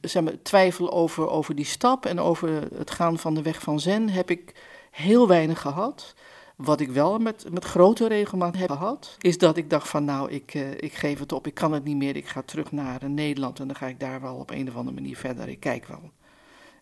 zeg 0.00 0.22
maar, 0.22 0.42
twijfel 0.42 0.92
over, 0.92 1.28
over 1.28 1.54
die 1.54 1.64
stap 1.64 2.06
en 2.06 2.20
over 2.20 2.48
het 2.74 2.90
gaan 2.90 3.18
van 3.18 3.34
de 3.34 3.42
weg 3.42 3.62
van 3.62 3.80
Zen 3.80 4.08
heb 4.08 4.30
ik 4.30 4.54
heel 4.90 5.28
weinig 5.28 5.60
gehad. 5.60 6.14
Wat 6.60 6.80
ik 6.80 6.90
wel 6.90 7.18
met, 7.18 7.46
met 7.50 7.64
grote 7.64 8.08
regelmaat 8.08 8.56
heb 8.56 8.70
gehad, 8.70 9.16
is 9.18 9.38
dat 9.38 9.56
ik 9.56 9.70
dacht 9.70 9.88
van 9.88 10.04
nou, 10.04 10.30
ik, 10.30 10.54
uh, 10.54 10.70
ik 10.70 10.92
geef 10.92 11.18
het 11.18 11.32
op, 11.32 11.46
ik 11.46 11.54
kan 11.54 11.72
het 11.72 11.84
niet 11.84 11.96
meer, 11.96 12.16
ik 12.16 12.28
ga 12.28 12.42
terug 12.42 12.72
naar 12.72 13.02
uh, 13.02 13.08
Nederland 13.08 13.60
en 13.60 13.66
dan 13.66 13.76
ga 13.76 13.86
ik 13.86 14.00
daar 14.00 14.20
wel 14.20 14.36
op 14.36 14.50
een 14.50 14.68
of 14.68 14.76
andere 14.76 14.94
manier 14.94 15.16
verder, 15.16 15.48
ik 15.48 15.60
kijk 15.60 15.86
wel. 15.86 16.10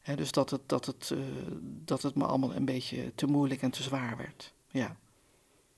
He, 0.02 0.16
dus 0.16 0.32
dat 0.32 0.50
het, 0.50 0.60
dat, 0.66 0.86
het, 0.86 1.10
uh, 1.12 1.18
dat 1.62 2.02
het 2.02 2.14
me 2.14 2.24
allemaal 2.24 2.54
een 2.54 2.64
beetje 2.64 3.14
te 3.14 3.26
moeilijk 3.26 3.62
en 3.62 3.70
te 3.70 3.82
zwaar 3.82 4.16
werd, 4.16 4.52
ja. 4.70 4.96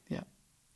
ja. 0.06 0.24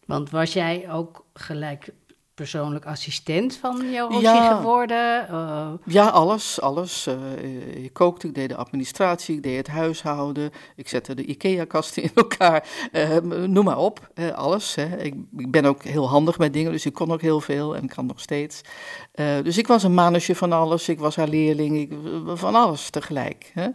Want 0.05 0.31
was 0.31 0.53
jij 0.53 0.91
ook 0.91 1.25
gelijk 1.33 1.93
persoonlijk 2.35 2.87
assistent 2.87 3.57
van 3.57 3.91
Joosje 3.91 4.21
ja. 4.21 4.57
geworden? 4.57 5.27
Uh... 5.31 5.69
Ja, 5.85 6.09
alles, 6.09 6.61
alles. 6.61 7.07
Uh, 7.07 7.85
ik 7.85 7.93
kookte, 7.93 8.27
ik 8.27 8.35
deed 8.35 8.49
de 8.49 8.57
administratie, 8.57 9.37
ik 9.37 9.43
deed 9.43 9.57
het 9.57 9.67
huishouden, 9.67 10.51
ik 10.77 10.89
zette 10.89 11.15
de 11.15 11.25
IKEA-kasten 11.25 12.03
in 12.03 12.11
elkaar, 12.15 12.69
uh, 12.93 13.19
noem 13.47 13.65
maar 13.65 13.79
op, 13.79 14.11
alles. 14.35 14.75
Hè. 14.75 14.97
Ik, 15.03 15.15
ik, 15.37 15.51
ben 15.51 15.65
ook 15.65 15.83
heel 15.83 16.09
handig 16.09 16.39
met 16.39 16.53
dingen, 16.53 16.73
dus 16.73 16.87
ik 16.87 16.93
kon 16.93 17.13
ook 17.13 17.21
heel 17.21 17.41
veel 17.41 17.77
en 17.77 17.89
kan 17.89 18.07
nog 18.07 18.21
steeds. 18.21 18.61
dus 19.43 19.59
ik 19.59 19.67
was 19.67 19.83
een 19.83 19.95
mannetje 19.95 20.35
van 20.35 20.53
alles, 20.53 20.89
ik 20.89 20.99
was 20.99 21.17
haar 21.17 21.29
leerling, 21.29 21.79
ik, 21.79 21.93
van 22.35 22.55
alles 22.55 22.91
tegelijk. 22.91 23.51
Hè 23.55 23.69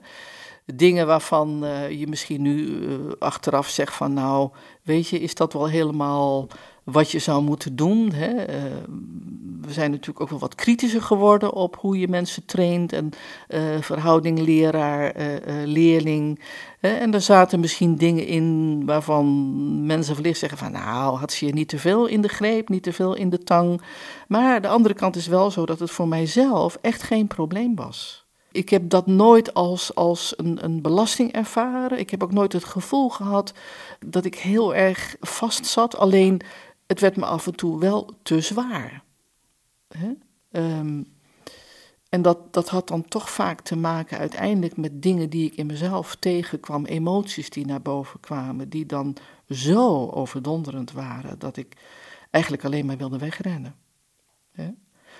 dingen 0.75 1.07
waarvan 1.07 1.65
je 1.89 2.07
misschien 2.07 2.41
nu 2.41 2.87
achteraf 3.19 3.67
zegt 3.67 3.93
van 3.93 4.13
nou, 4.13 4.49
weet 4.83 5.07
je, 5.07 5.19
is 5.19 5.35
dat 5.35 5.53
wel 5.53 5.67
helemaal 5.67 6.47
wat 6.83 7.11
je 7.11 7.19
zou 7.19 7.43
moeten 7.43 7.75
doen. 7.75 8.11
Hè. 8.11 8.27
Eh, 8.27 8.63
we 9.61 9.73
zijn 9.73 9.91
natuurlijk 9.91 10.21
ook 10.21 10.29
wel 10.29 10.39
wat 10.39 10.55
kritischer 10.55 11.01
geworden 11.01 11.53
op 11.53 11.75
hoe 11.75 11.99
je 11.99 12.07
mensen 12.07 12.45
traint 12.45 12.93
en 12.93 13.09
uh, 13.49 13.61
verhouding 13.79 14.39
leraar-leerling. 14.39 16.39
Eh, 16.79 17.01
en 17.01 17.13
er 17.13 17.21
zaten 17.21 17.59
misschien 17.59 17.95
dingen 17.95 18.25
in 18.25 18.81
waarvan 18.85 19.85
mensen 19.85 20.15
verlicht 20.15 20.39
zeggen 20.39 20.57
van 20.57 20.71
nou, 20.71 21.17
had 21.17 21.31
ze 21.31 21.45
je 21.45 21.53
niet 21.53 21.69
te 21.69 21.79
veel 21.79 22.05
in 22.05 22.21
de 22.21 22.27
greep, 22.27 22.69
niet 22.69 22.83
te 22.83 22.93
veel 22.93 23.15
in 23.15 23.29
de 23.29 23.43
tang. 23.43 23.81
Maar 24.27 24.61
de 24.61 24.67
andere 24.67 24.93
kant 24.93 25.15
is 25.15 25.27
wel 25.27 25.51
zo 25.51 25.65
dat 25.65 25.79
het 25.79 25.91
voor 25.91 26.07
mijzelf 26.07 26.77
echt 26.81 27.03
geen 27.03 27.27
probleem 27.27 27.75
was. 27.75 28.27
Ik 28.51 28.69
heb 28.69 28.89
dat 28.89 29.07
nooit 29.07 29.53
als, 29.53 29.95
als 29.95 30.33
een, 30.37 30.63
een 30.63 30.81
belasting 30.81 31.31
ervaren. 31.31 31.99
Ik 31.99 32.09
heb 32.09 32.23
ook 32.23 32.31
nooit 32.31 32.53
het 32.53 32.63
gevoel 32.63 33.09
gehad 33.09 33.53
dat 34.05 34.25
ik 34.25 34.35
heel 34.35 34.75
erg 34.75 35.15
vast 35.19 35.65
zat. 35.65 35.97
Alleen 35.97 36.41
het 36.89 36.99
werd 36.99 37.15
me 37.15 37.25
af 37.25 37.47
en 37.47 37.55
toe 37.55 37.79
wel 37.79 38.19
te 38.23 38.41
zwaar. 38.41 39.03
Hè? 39.87 40.11
Ehm, 40.51 41.03
en 42.09 42.21
dat, 42.21 42.53
dat 42.53 42.69
had 42.69 42.87
dan 42.87 43.05
toch 43.05 43.29
vaak 43.29 43.61
te 43.61 43.75
maken 43.75 44.17
uiteindelijk 44.17 44.77
met 44.77 45.01
dingen 45.01 45.29
die 45.29 45.45
ik 45.45 45.55
in 45.55 45.65
mezelf 45.65 46.15
tegenkwam, 46.15 46.85
emoties 46.85 47.49
die 47.49 47.65
naar 47.65 47.81
boven 47.81 48.19
kwamen, 48.19 48.69
die 48.69 48.85
dan 48.85 49.15
zo 49.49 50.09
overdonderend 50.09 50.91
waren 50.91 51.39
dat 51.39 51.57
ik 51.57 51.77
eigenlijk 52.29 52.65
alleen 52.65 52.85
maar 52.85 52.97
wilde 52.97 53.17
wegrennen. 53.17 53.75
Hè? 54.51 54.69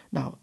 Nou, 0.10 0.34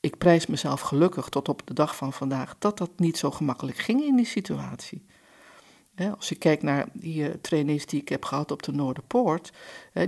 ik 0.00 0.18
prijs 0.18 0.46
mezelf 0.46 0.80
gelukkig 0.80 1.28
tot 1.28 1.48
op 1.48 1.66
de 1.66 1.74
dag 1.74 1.96
van 1.96 2.12
vandaag 2.12 2.56
dat 2.58 2.78
dat 2.78 2.90
niet 2.96 3.18
zo 3.18 3.30
gemakkelijk 3.30 3.78
ging 3.78 4.02
in 4.02 4.16
die 4.16 4.26
situatie 4.26 5.06
als 6.16 6.28
je 6.28 6.34
kijkt 6.34 6.62
naar 6.62 6.86
die 6.92 7.28
uh, 7.28 7.34
trainees 7.40 7.86
die 7.86 8.00
ik 8.00 8.08
heb 8.08 8.24
gehad 8.24 8.50
op 8.50 8.62
de 8.62 8.72
Noorderpoort, 8.72 9.52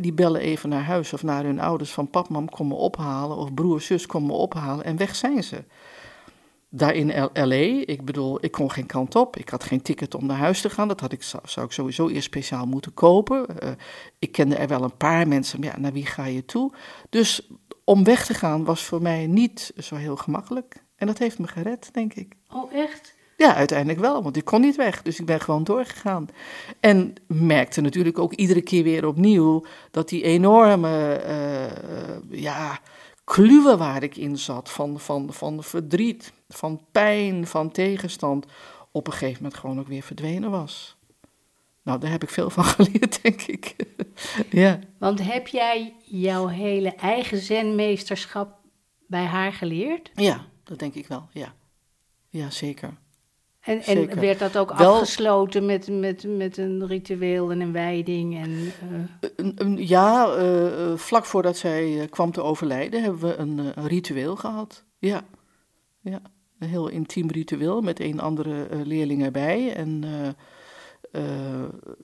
die 0.01 0.13
bellen 0.13 0.41
even 0.41 0.69
naar 0.69 0.85
huis 0.85 1.13
of 1.13 1.23
naar 1.23 1.45
hun 1.45 1.61
ouders 1.61 1.91
van 1.93 2.11
pap, 2.11 2.29
mam, 2.29 2.49
kom 2.49 2.69
me 2.69 2.75
ophalen, 2.75 3.37
of 3.37 3.55
broer, 3.55 3.81
zus, 3.81 4.07
kom 4.07 4.27
me 4.27 4.33
ophalen, 4.33 4.85
en 4.85 4.97
weg 4.97 5.17
zijn 5.17 5.45
ze. 5.45 5.65
Daar 6.69 6.95
in 6.95 7.23
L.A., 7.23 7.83
ik 7.85 8.05
bedoel, 8.05 8.45
ik 8.45 8.53
kon 8.53 8.71
geen 8.71 8.87
kant 8.87 9.15
op, 9.15 9.37
ik 9.37 9.49
had 9.49 9.65
geen 9.65 9.83
ticket 9.83 10.15
om 10.15 10.27
naar 10.27 10.37
huis 10.37 10.61
te 10.61 10.71
gaan, 10.71 10.89
dat 10.89 11.01
had 11.01 11.13
ik, 11.13 11.23
zou 11.45 11.67
ik 11.67 11.73
sowieso 11.73 12.09
eerst 12.09 12.25
speciaal 12.25 12.67
moeten 12.67 12.95
kopen. 12.95 13.47
Uh, 13.63 13.71
ik 14.19 14.33
kende 14.33 14.57
er 14.57 14.69
wel 14.69 14.83
een 14.83 14.97
paar 14.97 15.29
mensen, 15.29 15.61
maar 15.61 15.69
ja, 15.69 15.79
naar 15.79 15.93
wie 15.93 16.07
ga 16.07 16.25
je 16.25 16.45
toe? 16.45 16.73
Dus 17.09 17.49
om 17.85 18.05
weg 18.05 18.27
te 18.27 18.35
gaan 18.35 18.65
was 18.65 18.85
voor 18.85 19.03
mij 19.03 19.27
niet 19.27 19.73
zo 19.77 19.95
heel 19.95 20.17
gemakkelijk. 20.17 20.85
En 20.97 21.07
dat 21.07 21.19
heeft 21.19 21.39
me 21.39 21.47
gered, 21.47 21.89
denk 21.93 22.15
ik. 22.15 22.37
Oh, 22.49 22.73
echt? 22.73 23.15
Ja, 23.41 23.55
uiteindelijk 23.55 23.99
wel, 24.01 24.23
want 24.23 24.37
ik 24.37 24.45
kon 24.45 24.61
niet 24.61 24.77
weg. 24.77 25.03
Dus 25.03 25.21
ik 25.21 25.27
ben 25.27 25.41
gewoon 25.41 25.65
doorgegaan. 25.65 26.29
En 26.81 27.15
merkte 27.27 27.81
natuurlijk 27.81 28.19
ook 28.19 28.33
iedere 28.33 28.61
keer 28.61 28.83
weer 28.83 29.07
opnieuw 29.07 29.65
dat 29.91 30.09
die 30.09 30.23
enorme 30.23 31.23
uh, 31.27 32.41
ja, 32.41 32.81
kluwen 33.25 33.79
waar 33.79 34.03
ik 34.03 34.17
in 34.17 34.39
zat, 34.39 34.71
van, 34.71 35.01
van, 35.01 35.33
van 35.33 35.63
verdriet, 35.63 36.33
van 36.49 36.81
pijn, 36.93 37.47
van 37.47 37.71
tegenstand, 37.71 38.47
op 38.91 39.07
een 39.07 39.13
gegeven 39.13 39.43
moment 39.43 39.61
gewoon 39.61 39.81
ook 39.81 39.89
weer 39.89 40.03
verdwenen 40.03 40.51
was. 40.51 40.97
Nou, 41.83 41.99
daar 42.01 42.11
heb 42.11 42.23
ik 42.23 42.31
veel 42.31 42.51
van 42.51 42.65
geleerd, 42.75 43.23
denk 43.23 43.43
ik. 43.43 43.77
ja. 44.63 44.79
Want 44.99 45.23
heb 45.23 45.47
jij 45.47 45.95
jouw 46.05 46.47
hele 46.47 46.95
eigen 46.95 47.39
zenmeesterschap 47.39 48.59
bij 49.07 49.25
haar 49.25 49.53
geleerd? 49.53 50.11
Ja, 50.15 50.47
dat 50.65 50.79
denk 50.79 50.95
ik 50.95 51.07
wel, 51.07 51.29
ja. 51.33 51.55
Ja, 52.29 52.51
zeker. 52.51 52.99
En, 53.61 53.83
en 53.83 54.21
werd 54.21 54.39
dat 54.39 54.57
ook 54.57 54.71
afgesloten 54.71 55.67
met, 55.67 55.89
met, 55.89 56.25
met 56.37 56.57
een 56.57 56.87
ritueel 56.87 57.51
en 57.51 57.61
een 57.61 57.73
wijding? 57.73 58.43
En, 58.43 58.73
uh... 59.57 59.89
ja, 59.89 60.37
uh, 60.39 60.97
vlak 60.97 61.25
voordat 61.25 61.57
zij 61.57 62.07
kwam 62.11 62.33
te 62.33 62.43
overlijden 62.43 63.03
hebben 63.03 63.21
we 63.21 63.37
een, 63.37 63.59
een, 63.59 63.87
ritueel 63.87 64.37
gehad. 64.37 64.85
Ja. 64.99 65.23
ja, 66.01 66.21
een 66.59 66.69
heel 66.69 66.89
intiem 66.89 67.31
ritueel 67.31 67.81
met 67.81 68.01
een 68.01 68.21
andere 68.21 68.67
leerling 68.85 69.25
erbij. 69.25 69.75
En 69.75 70.05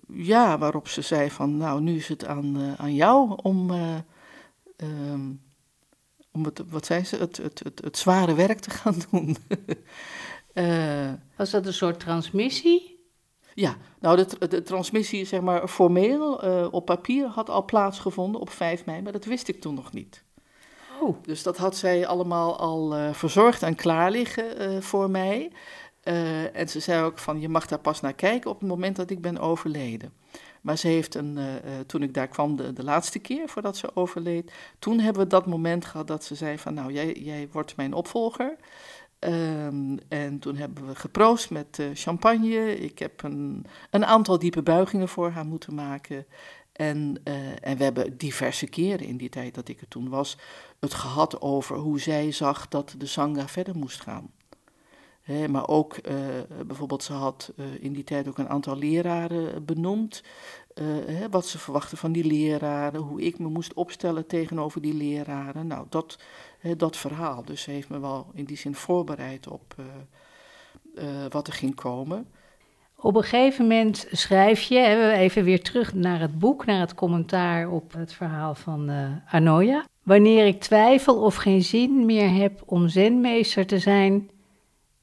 ja, 0.08 0.58
waarop 0.58 0.88
ze 0.88 1.02
zei 1.02 1.30
van, 1.30 1.56
nou, 1.56 1.80
nu 1.80 1.96
is 1.96 2.08
het 2.08 2.26
aan, 2.26 2.74
aan 2.76 2.94
jou 2.94 3.38
om... 3.42 3.70
Um, 4.76 5.44
om 6.36 6.44
het, 6.44 6.62
wat 6.68 6.86
zei 6.86 7.04
ze, 7.04 7.16
het, 7.16 7.36
het, 7.36 7.60
het, 7.64 7.80
het 7.84 7.98
zware 7.98 8.34
werk 8.34 8.58
te 8.58 8.70
gaan 8.70 8.94
doen. 9.10 9.36
Uh, 10.58 11.12
Was 11.36 11.50
dat 11.50 11.66
een 11.66 11.72
soort 11.72 12.00
transmissie? 12.00 13.04
Ja, 13.54 13.76
nou 14.00 14.16
de, 14.16 14.48
de 14.48 14.62
transmissie 14.62 15.24
zeg 15.24 15.40
maar 15.40 15.68
formeel 15.68 16.44
uh, 16.44 16.66
op 16.70 16.84
papier 16.84 17.26
had 17.26 17.50
al 17.50 17.64
plaatsgevonden 17.64 18.40
op 18.40 18.50
5 18.50 18.84
mei, 18.84 19.02
maar 19.02 19.12
dat 19.12 19.24
wist 19.24 19.48
ik 19.48 19.60
toen 19.60 19.74
nog 19.74 19.92
niet. 19.92 20.24
Oh. 21.00 21.16
Dus 21.22 21.42
dat 21.42 21.56
had 21.56 21.76
zij 21.76 22.06
allemaal 22.06 22.58
al 22.58 22.98
uh, 22.98 23.12
verzorgd 23.12 23.62
en 23.62 23.74
klaar 23.74 24.10
liggen 24.10 24.82
voor 24.82 25.10
mij. 25.10 25.52
en 26.52 26.68
ze 26.68 26.80
zei 26.80 27.04
ook 27.04 27.18
van 27.18 27.40
je 27.40 27.48
mag 27.48 27.66
daar 27.66 27.78
pas 27.78 28.00
naar 28.00 28.14
kijken 28.14 28.50
op 28.50 28.60
het 28.60 28.68
moment 28.68 28.96
dat 28.96 29.10
ik 29.10 29.20
ben 29.20 29.38
overleden. 29.38 30.12
Maar 30.60 30.78
ze 30.78 30.88
heeft 30.88 31.14
een, 31.14 31.38
toen 31.86 32.02
ik 32.02 32.14
daar 32.14 32.28
kwam 32.28 32.56
de, 32.56 32.72
de 32.72 32.84
laatste 32.84 33.18
keer 33.18 33.48
voordat 33.48 33.76
ze 33.76 33.96
overleed, 33.96 34.52
toen 34.78 34.98
hebben 35.00 35.22
we 35.22 35.28
dat 35.28 35.46
moment 35.46 35.84
gehad 35.84 36.06
dat 36.06 36.24
ze 36.24 36.34
zei 36.34 36.58
van 36.58 36.74
nou 36.74 36.92
jij, 36.92 37.12
jij 37.12 37.48
wordt 37.52 37.76
mijn 37.76 37.94
opvolger. 37.94 38.56
Um, 39.20 39.98
en 40.08 40.38
toen 40.38 40.56
hebben 40.56 40.86
we 40.86 40.94
geproost 40.94 41.50
met 41.50 41.78
uh, 41.78 41.86
champagne. 41.94 42.76
Ik 42.76 42.98
heb 42.98 43.22
een, 43.22 43.66
een 43.90 44.04
aantal 44.04 44.38
diepe 44.38 44.62
buigingen 44.62 45.08
voor 45.08 45.30
haar 45.30 45.46
moeten 45.46 45.74
maken. 45.74 46.26
En, 46.72 47.20
uh, 47.24 47.34
en 47.60 47.76
we 47.76 47.84
hebben 47.84 48.16
diverse 48.16 48.66
keren 48.66 49.06
in 49.06 49.16
die 49.16 49.28
tijd 49.28 49.54
dat 49.54 49.68
ik 49.68 49.80
er 49.80 49.88
toen 49.88 50.08
was, 50.08 50.38
het 50.80 50.94
gehad 50.94 51.40
over 51.40 51.76
hoe 51.76 52.00
zij 52.00 52.32
zag 52.32 52.68
dat 52.68 52.94
de 52.98 53.06
Sangha 53.06 53.48
verder 53.48 53.76
moest 53.76 54.00
gaan. 54.00 54.30
Maar 55.48 55.68
ook 55.68 55.96
uh, 55.96 56.14
bijvoorbeeld, 56.66 57.02
ze 57.02 57.12
had 57.12 57.52
in 57.80 57.92
die 57.92 58.04
tijd 58.04 58.28
ook 58.28 58.38
een 58.38 58.48
aantal 58.48 58.76
leraren 58.76 59.64
benoemd. 59.64 60.22
Wat 61.30 61.46
ze 61.46 61.58
verwachten 61.58 61.98
van 61.98 62.12
die 62.12 62.24
leraren, 62.24 63.00
hoe 63.00 63.22
ik 63.22 63.38
me 63.38 63.48
moest 63.48 63.74
opstellen 63.74 64.26
tegenover 64.26 64.80
die 64.80 64.94
leraren. 64.94 65.66
Nou, 65.66 65.86
dat, 65.88 66.18
dat 66.76 66.96
verhaal. 66.96 67.44
Dus 67.44 67.62
ze 67.62 67.70
heeft 67.70 67.88
me 67.88 68.00
wel 68.00 68.26
in 68.34 68.44
die 68.44 68.56
zin 68.56 68.74
voorbereid 68.74 69.48
op 69.48 69.74
uh, 69.80 69.86
uh, 70.94 71.26
wat 71.28 71.46
er 71.46 71.52
ging 71.52 71.74
komen. 71.74 72.26
Op 72.98 73.16
een 73.16 73.22
gegeven 73.22 73.66
moment 73.66 74.06
schrijf 74.10 74.60
je, 74.60 74.74
we 74.74 75.12
even 75.18 75.44
weer 75.44 75.62
terug 75.62 75.94
naar 75.94 76.20
het 76.20 76.38
boek, 76.38 76.66
naar 76.66 76.80
het 76.80 76.94
commentaar 76.94 77.70
op 77.70 77.92
het 77.92 78.12
verhaal 78.12 78.54
van 78.54 78.90
uh, 78.90 79.10
Arnoia. 79.28 79.84
Wanneer 80.02 80.46
ik 80.46 80.60
twijfel 80.60 81.22
of 81.22 81.34
geen 81.34 81.62
zin 81.62 82.06
meer 82.06 82.30
heb 82.30 82.62
om 82.66 82.88
zenmeester 82.88 83.66
te 83.66 83.78
zijn, 83.78 84.30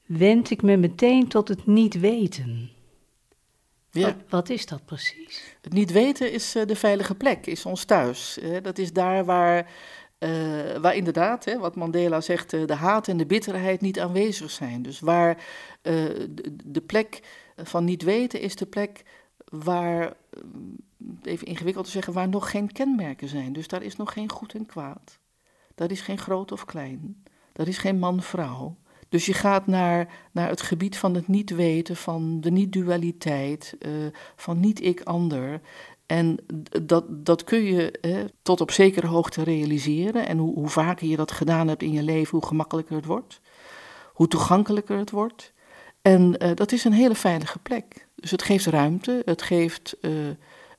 wend 0.06 0.50
ik 0.50 0.62
me 0.62 0.76
meteen 0.76 1.28
tot 1.28 1.48
het 1.48 1.66
niet 1.66 2.00
weten. 2.00 2.70
Ja. 3.90 4.06
Wat, 4.06 4.14
wat, 4.28 4.48
is 4.48 4.66
dat 4.66 4.84
precies? 4.84 5.56
Het 5.62 5.72
niet 5.72 5.92
weten 5.92 6.32
is 6.32 6.52
de 6.52 6.76
veilige 6.76 7.14
plek, 7.14 7.46
is 7.46 7.66
ons 7.66 7.84
thuis. 7.84 8.38
dat 8.62 8.78
is 8.78 8.92
daar 8.92 9.24
waar 9.24 9.70
uh, 10.24 10.76
waar 10.76 10.96
inderdaad, 10.96 11.44
hè, 11.44 11.58
wat 11.58 11.76
Mandela 11.76 12.20
zegt, 12.20 12.52
uh, 12.52 12.66
de 12.66 12.74
haat 12.74 13.08
en 13.08 13.16
de 13.16 13.26
bitterheid 13.26 13.80
niet 13.80 14.00
aanwezig 14.00 14.50
zijn. 14.50 14.82
Dus 14.82 15.00
waar 15.00 15.44
de, 15.82 16.56
de, 16.64 16.80
plek 16.80 17.20
van 17.56 17.84
niet 17.84 18.02
weten 18.02 18.40
is 18.40 18.56
de 18.56 18.66
plek 18.66 19.02
waar, 19.44 20.12
even 21.22 21.46
ingewikkeld 21.46 21.84
te 21.84 21.90
zeggen, 21.90 22.12
waar 22.12 22.28
nog 22.28 22.50
geen 22.50 22.72
kenmerken 22.72 23.28
zijn. 23.28 23.52
Dus 23.52 23.68
daar 23.68 23.82
is 23.82 23.96
nog 23.96 24.12
geen 24.12 24.30
goed 24.30 24.54
en 24.54 24.66
kwaad. 24.66 25.18
Daar 25.74 25.90
is 25.90 26.00
geen 26.00 26.18
groot 26.18 26.52
of 26.52 26.64
klein. 26.64 27.22
Daar 27.52 27.68
is 27.68 27.78
geen 27.78 27.98
man-vrouw. 27.98 28.76
Dus 29.08 29.26
je 29.26 29.32
gaat 29.32 29.66
naar, 29.66 30.08
naar 30.32 30.48
het 30.48 30.62
gebied 30.62 30.96
van 30.96 31.14
het 31.14 31.28
niet 31.28 31.50
weten, 31.50 31.96
van 31.96 32.40
de 32.40 32.50
niet-dualiteit, 32.50 33.76
van 34.36 34.60
niet-ik-ander. 34.60 35.60
En 36.06 36.38
dat, 36.82 37.04
dat 37.08 37.44
kun 37.44 37.64
je 37.64 37.98
hè, 38.00 38.24
tot 38.42 38.60
op 38.60 38.70
zekere 38.70 39.06
hoogte 39.06 39.42
realiseren. 39.42 40.26
En 40.26 40.38
hoe, 40.38 40.54
hoe 40.54 40.68
vaker 40.68 41.06
je 41.06 41.16
dat 41.16 41.32
gedaan 41.32 41.68
hebt 41.68 41.82
in 41.82 41.92
je 41.92 42.02
leven, 42.02 42.38
hoe 42.38 42.46
gemakkelijker 42.46 42.96
het 42.96 43.04
wordt. 43.04 43.40
Hoe 44.12 44.28
toegankelijker 44.28 44.98
het 44.98 45.10
wordt. 45.10 45.52
En 46.02 46.44
uh, 46.44 46.50
dat 46.54 46.72
is 46.72 46.84
een 46.84 46.92
hele 46.92 47.14
veilige 47.14 47.58
plek. 47.58 48.06
Dus 48.14 48.30
het 48.30 48.42
geeft 48.42 48.66
ruimte, 48.66 49.22
het, 49.24 49.42
geeft, 49.42 49.96
uh, 50.00 50.10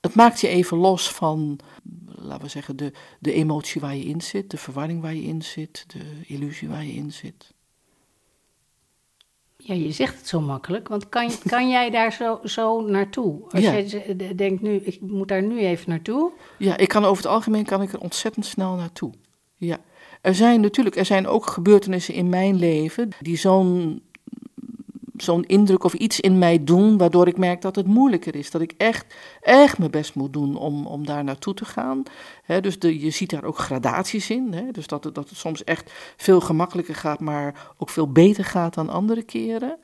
het 0.02 0.16
maakt 0.16 0.42
je 0.42 0.48
even 0.48 0.78
los 0.78 1.12
van, 1.12 1.60
laten 2.06 2.44
we 2.44 2.50
zeggen, 2.50 2.76
de, 2.76 2.92
de 3.20 3.34
emotie 3.34 3.82
waar 3.82 3.96
je 3.96 4.04
in 4.04 4.22
zit, 4.22 4.50
de 4.50 4.58
verwarring 4.58 5.02
waar 5.02 5.14
je 5.14 5.24
in 5.24 5.42
zit, 5.42 5.86
de 5.88 6.22
illusie 6.26 6.70
waar 6.70 6.86
je 6.86 6.94
in 6.94 7.12
zit. 7.12 7.54
Ja, 9.68 9.74
je 9.74 9.92
zegt 9.92 10.18
het 10.18 10.28
zo 10.28 10.42
makkelijk, 10.42 10.88
want 10.88 11.10
kan, 11.10 11.32
kan 11.48 11.70
jij 11.70 11.90
daar 11.90 12.14
zo, 12.14 12.40
zo 12.44 12.82
naartoe? 12.82 13.42
Als 13.50 13.62
Ja. 13.64 13.72
je 13.72 14.34
denkt 14.36 14.62
nu, 14.62 14.76
ik 14.76 15.02
moet 15.02 15.28
daar 15.28 15.44
nu 15.44 15.60
even 15.60 15.90
naartoe. 15.90 16.32
Ja, 16.58 16.78
ik 16.78 16.88
kan 16.88 17.06
over 17.06 17.24
het 17.24 17.32
algemeen 17.32 17.66
kan 17.66 17.82
ik 17.82 17.94
er 17.94 18.00
ontzettend 18.00 18.46
snel 18.46 18.76
naartoe. 18.76 19.12
Ja. 19.58 19.78
Er 20.22 20.36
zijn 20.36 20.62
natuurlijk, 20.62 20.96
er 20.96 21.06
zijn 21.06 21.28
ook 21.28 21.46
gebeurtenissen 21.46 22.14
in 22.14 22.30
mijn 22.30 22.56
leven 22.56 23.10
die 23.20 23.38
zo'n 23.38 24.02
zo'n 25.18 25.44
indruk 25.44 25.84
of 25.84 25.94
iets 25.94 26.20
in 26.20 26.38
mij 26.38 26.64
doen, 26.64 26.98
waardoor 26.98 27.28
ik 27.28 27.38
merk 27.38 27.62
dat 27.62 27.76
het 27.76 27.88
moeilijker 27.88 28.36
is. 28.36 28.52
Dat 28.52 28.62
ik 28.62 28.74
echt, 28.78 29.16
echt 29.42 29.78
mijn 29.78 29.92
best 29.92 30.16
moet 30.16 30.34
doen 30.34 30.56
om, 30.56 30.88
om 30.88 31.06
daar 31.06 31.24
naartoe 31.24 31.54
te 31.54 31.66
gaan. 31.66 32.04
Dus 32.62 32.80
de, 32.80 33.00
je 33.00 33.10
ziet 33.10 33.30
daar 33.30 33.44
ook 33.44 33.58
gradaties 33.58 34.30
in. 34.30 34.70
Dus 34.72 34.88
dat 34.88 35.04
het, 35.04 35.16
dat 35.16 35.30
het 35.30 35.38
soms 35.38 35.64
echt 35.64 35.92
veel 36.18 36.42
gemakkelijker 36.42 36.96
gaat, 36.96 37.20
maar 37.20 37.74
ook 37.78 37.90
veel 37.90 38.12
beter 38.12 38.46
gaat 38.46 38.74
dan 38.74 38.90
andere 38.90 39.24
keren. 39.24 39.78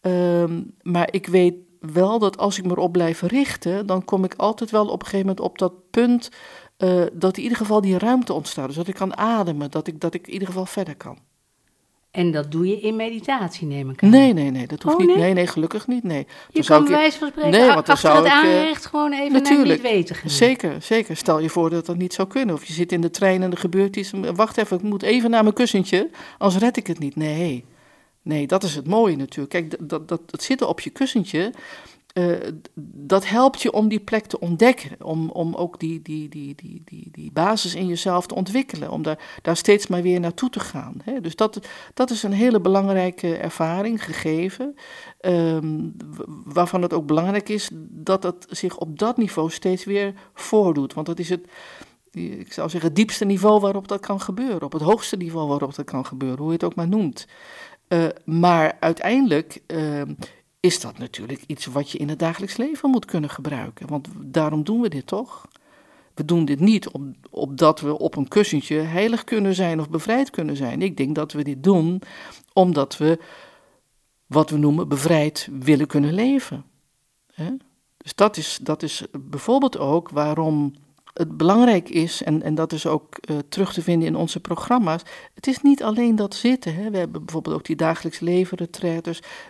Ehm, 0.00 0.62
maar 0.82 1.08
ik 1.12 1.26
weet 1.26 1.54
wel 1.80 2.18
dat 2.18 2.38
als 2.38 2.58
ik 2.58 2.64
me 2.64 2.70
erop 2.70 2.92
blijf 2.92 3.20
richten, 3.22 3.86
dan 3.86 4.04
kom 4.04 4.24
ik 4.24 4.34
altijd 4.34 4.70
wel 4.70 4.86
op 4.86 5.00
een 5.00 5.06
gegeven 5.06 5.26
moment 5.26 5.40
op 5.40 5.58
dat 5.58 5.90
punt 5.90 6.30
eh, 6.76 7.04
dat 7.12 7.36
in 7.36 7.42
ieder 7.42 7.58
geval 7.58 7.80
die 7.80 7.98
ruimte 7.98 8.32
ontstaat. 8.32 8.66
Dus 8.66 8.76
dat 8.76 8.88
ik 8.88 8.94
kan 8.94 9.16
ademen, 9.16 9.70
dat 9.70 9.86
ik, 9.86 10.00
dat 10.00 10.14
ik 10.14 10.26
in 10.26 10.32
ieder 10.32 10.48
geval 10.48 10.66
verder 10.66 10.96
kan. 10.96 11.18
En 12.10 12.30
dat 12.30 12.52
doe 12.52 12.66
je 12.66 12.80
in 12.80 12.96
meditatie, 12.96 13.66
neem 13.66 13.90
ik 13.90 14.02
aan. 14.02 14.10
Nee, 14.10 14.32
nee, 14.32 14.50
nee, 14.50 14.66
dat 14.66 14.82
hoeft 14.82 14.94
Oh, 14.94 15.00
niet. 15.00 15.08
nee? 15.08 15.24
Nee, 15.24 15.32
nee, 15.32 15.46
gelukkig 15.46 15.86
niet. 15.86 16.04
Nee. 16.04 16.26
Je 16.50 16.64
kan 16.64 16.82
bij 16.84 16.92
wijze 16.92 17.18
van 17.18 17.28
spreken 17.28 17.50
Nee, 17.50 17.68
want 17.68 17.86
dan 17.86 17.96
zou 17.96 18.16
het 18.16 18.26
ik, 18.26 18.32
eh, 18.32 18.38
aanrecht 18.38 18.86
gewoon 18.86 19.12
even 19.12 19.42
naar 19.42 19.66
niet 19.66 19.80
weten 19.80 20.14
gaan. 20.14 20.30
Zeker, 20.30 20.82
zeker. 20.82 21.16
Stel 21.16 21.38
je 21.38 21.48
voor 21.48 21.70
dat 21.70 21.86
dat 21.86 21.96
niet 21.96 22.14
zou 22.14 22.28
kunnen. 22.28 22.54
Of 22.54 22.64
je 22.64 22.72
zit 22.72 22.92
in 22.92 23.00
de 23.00 23.10
trein 23.10 23.42
en 23.42 23.50
er 23.50 23.56
gebeurt 23.58 23.96
iets. 23.96 24.12
Wacht 24.34 24.56
even, 24.56 24.76
ik 24.76 24.82
moet 24.82 25.02
even 25.02 25.30
naar 25.30 25.42
mijn 25.42 25.54
kussentje, 25.54 26.10
anders 26.38 26.62
red 26.62 26.76
ik 26.76 26.86
het 26.86 26.98
niet. 26.98 27.16
Nee, 27.16 27.64
nee, 28.22 28.46
dat 28.46 28.62
is 28.62 28.74
het 28.74 28.86
mooie 28.86 29.16
natuurlijk. 29.16 29.50
Kijk, 29.50 29.88
dat, 29.88 30.08
dat, 30.08 30.30
dat, 30.30 30.42
zitten 30.42 30.68
op 30.68 30.80
je 30.80 30.90
kussentje, 30.90 31.52
eh, 32.20 32.52
dat 32.92 33.28
helpt 33.28 33.62
je 33.62 33.72
om 33.72 33.88
die 33.88 34.00
plek 34.00 34.26
te 34.26 34.40
ontdekken. 34.40 35.04
Om, 35.04 35.30
om 35.30 35.54
ook 35.54 35.78
die, 35.78 36.02
die, 36.02 36.28
die, 36.28 36.54
die, 36.54 36.82
die, 36.84 37.08
die 37.12 37.32
basis 37.32 37.74
in 37.74 37.86
jezelf 37.86 38.26
te 38.26 38.34
ontwikkelen. 38.34 38.90
Om 38.90 39.02
daar, 39.02 39.38
daar 39.42 39.56
steeds 39.56 39.86
maar 39.86 40.02
weer 40.02 40.20
naartoe 40.20 40.50
te 40.50 40.60
gaan. 40.60 40.94
Hè? 41.04 41.20
Dus 41.20 41.36
dat, 41.36 41.68
dat 41.94 42.10
is 42.10 42.22
een 42.22 42.32
hele 42.32 42.60
belangrijke 42.60 43.36
ervaring, 43.36 44.04
gegeven. 44.04 44.74
ehm, 45.20 45.88
waarvan 46.44 46.82
het 46.82 46.92
ook 46.92 47.06
belangrijk 47.06 47.48
is 47.48 47.70
dat 47.90 48.22
het 48.22 48.46
zich 48.48 48.78
op 48.78 48.98
dat 48.98 49.16
niveau 49.16 49.50
steeds 49.50 49.84
weer 49.84 50.14
voordoet. 50.34 50.94
Want 50.94 51.06
dat 51.06 51.18
is 51.18 51.28
het, 51.28 51.48
ik 52.10 52.52
zou 52.52 52.68
zeggen, 52.68 52.88
het 52.88 52.98
diepste 52.98 53.24
niveau 53.24 53.60
waarop 53.60 53.88
dat 53.88 54.00
kan 54.00 54.20
gebeuren. 54.20 54.62
Op 54.62 54.72
het 54.72 54.82
hoogste 54.82 55.16
niveau 55.16 55.48
waarop 55.48 55.74
dat 55.74 55.84
kan 55.84 56.06
gebeuren, 56.06 56.38
hoe 56.38 56.46
je 56.46 56.52
het 56.52 56.64
ook 56.64 56.74
maar 56.74 56.88
noemt. 56.88 57.26
Eh, 57.88 58.04
maar 58.24 58.76
uiteindelijk 58.80 59.62
ehm, 59.66 60.14
is 60.60 60.80
dat 60.80 60.98
natuurlijk 60.98 61.42
iets 61.46 61.66
wat 61.66 61.90
je 61.90 61.98
in 61.98 62.08
het 62.08 62.18
dagelijks 62.18 62.56
leven 62.56 62.90
moet 62.90 63.04
kunnen 63.04 63.30
gebruiken. 63.30 63.88
Want 63.88 64.08
daarom 64.16 64.64
doen 64.64 64.80
we 64.80 64.88
dit 64.88 65.06
toch? 65.06 65.48
We 66.14 66.24
doen 66.24 66.44
dit 66.44 66.60
niet 66.60 66.90
opdat 67.30 67.80
we 67.80 67.98
op 67.98 68.16
een 68.16 68.28
kussentje 68.28 68.76
heilig 68.76 69.24
kunnen 69.24 69.54
zijn 69.54 69.80
of 69.80 69.90
bevrijd 69.90 70.30
kunnen 70.30 70.56
zijn. 70.56 70.82
Ik 70.82 70.96
denk 70.96 71.14
dat 71.14 71.32
we 71.32 71.44
dit 71.44 71.62
doen 71.62 72.02
omdat 72.52 72.96
we 72.96 73.18
wat 74.26 74.50
we 74.50 74.56
noemen 74.56 74.88
bevrijd 74.88 75.48
willen 75.60 75.86
kunnen 75.86 76.14
leven. 76.14 76.64
Dus 77.96 78.14
dat 78.14 78.36
is, 78.36 78.58
dat 78.62 78.82
is 78.82 79.04
bijvoorbeeld 79.20 79.78
ook 79.78 80.10
waarom 80.10 80.74
het 81.12 81.36
belangrijk 81.36 81.88
is, 81.88 82.22
en, 82.22 82.42
en 82.42 82.54
dat 82.54 82.72
is 82.72 82.86
ook 82.86 83.16
eh, 83.16 83.36
terug 83.48 83.72
te 83.72 83.82
vinden 83.82 84.08
in 84.08 84.16
onze 84.16 84.40
programma's. 84.40 85.02
Het 85.34 85.46
is 85.46 85.62
niet 85.62 85.82
alleen 85.82 86.16
dat 86.16 86.34
zitten. 86.34 86.74
Hè. 86.74 86.90
We 86.90 86.98
hebben 86.98 87.24
bijvoorbeeld 87.24 87.54
ook 87.54 87.64
die 87.64 87.76
dagelijks 87.76 88.20
leven. 88.20 88.58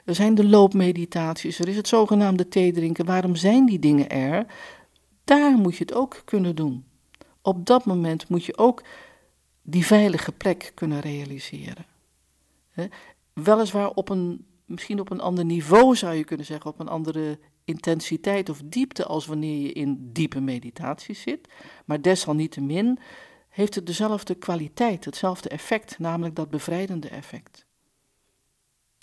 Er 0.04 0.14
zijn 0.14 0.34
de 0.34 0.48
loopmeditaties. 0.48 1.58
Er 1.58 1.68
is 1.68 1.76
het 1.76 1.88
zogenaamde 1.88 2.48
thee 2.48 2.72
drinken. 2.72 3.04
Waarom 3.04 3.36
zijn 3.36 3.66
die 3.66 3.78
dingen 3.78 4.10
er? 4.10 4.46
Daar 5.24 5.52
moet 5.52 5.76
je 5.76 5.84
het 5.84 5.94
ook 5.94 6.22
kunnen 6.24 6.56
doen. 6.56 6.84
Op 7.42 7.66
dat 7.66 7.84
moment 7.84 8.28
moet 8.28 8.44
je 8.44 8.58
ook 8.58 8.82
die 9.62 9.86
veilige 9.86 10.32
plek 10.32 10.72
kunnen 10.74 11.00
realiseren. 11.00 11.86
Hè. 12.70 12.86
Weliswaar 13.32 13.90
op 13.90 14.08
een, 14.08 14.46
misschien 14.64 15.00
op 15.00 15.10
een 15.10 15.20
ander 15.20 15.44
niveau 15.44 15.96
zou 15.96 16.14
je 16.14 16.24
kunnen 16.24 16.46
zeggen, 16.46 16.70
op 16.70 16.80
een 16.80 16.88
andere 16.88 17.38
intensiteit 17.70 18.48
of 18.48 18.60
diepte 18.64 19.04
als 19.04 19.26
wanneer 19.26 19.60
je 19.60 19.72
in 19.72 20.10
diepe 20.12 20.40
meditatie 20.40 21.14
zit. 21.14 21.48
Maar 21.84 22.02
desalniettemin 22.02 22.98
heeft 23.48 23.74
het 23.74 23.86
dezelfde 23.86 24.34
kwaliteit, 24.34 25.04
hetzelfde 25.04 25.48
effect, 25.48 25.98
namelijk 25.98 26.36
dat 26.36 26.50
bevrijdende 26.50 27.08
effect. 27.08 27.66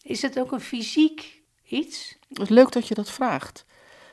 Is 0.01 0.21
het 0.21 0.39
ook 0.39 0.51
een 0.51 0.61
fysiek 0.61 1.41
iets? 1.63 2.17
Het 2.27 2.39
is 2.39 2.49
leuk 2.49 2.71
dat 2.71 2.87
je 2.87 2.93
dat 2.93 3.11
vraagt. 3.11 3.65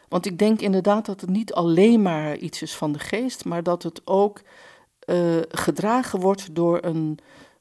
Want 0.09 0.27
ik 0.27 0.39
denk 0.39 0.61
inderdaad 0.61 1.07
dat 1.07 1.21
het 1.21 1.31
niet 1.31 1.53
alleen 1.53 2.03
maar 2.03 2.37
iets 2.37 2.63
is 2.63 2.75
van 2.75 2.93
de 2.93 2.99
geest, 2.99 3.45
maar 3.45 3.63
dat 3.63 3.83
het 3.83 4.07
ook 4.07 4.43
uh, 5.07 5.41
gedragen 5.49 6.21
wordt 6.21 6.55
door 6.55 6.85
een, 6.85 7.19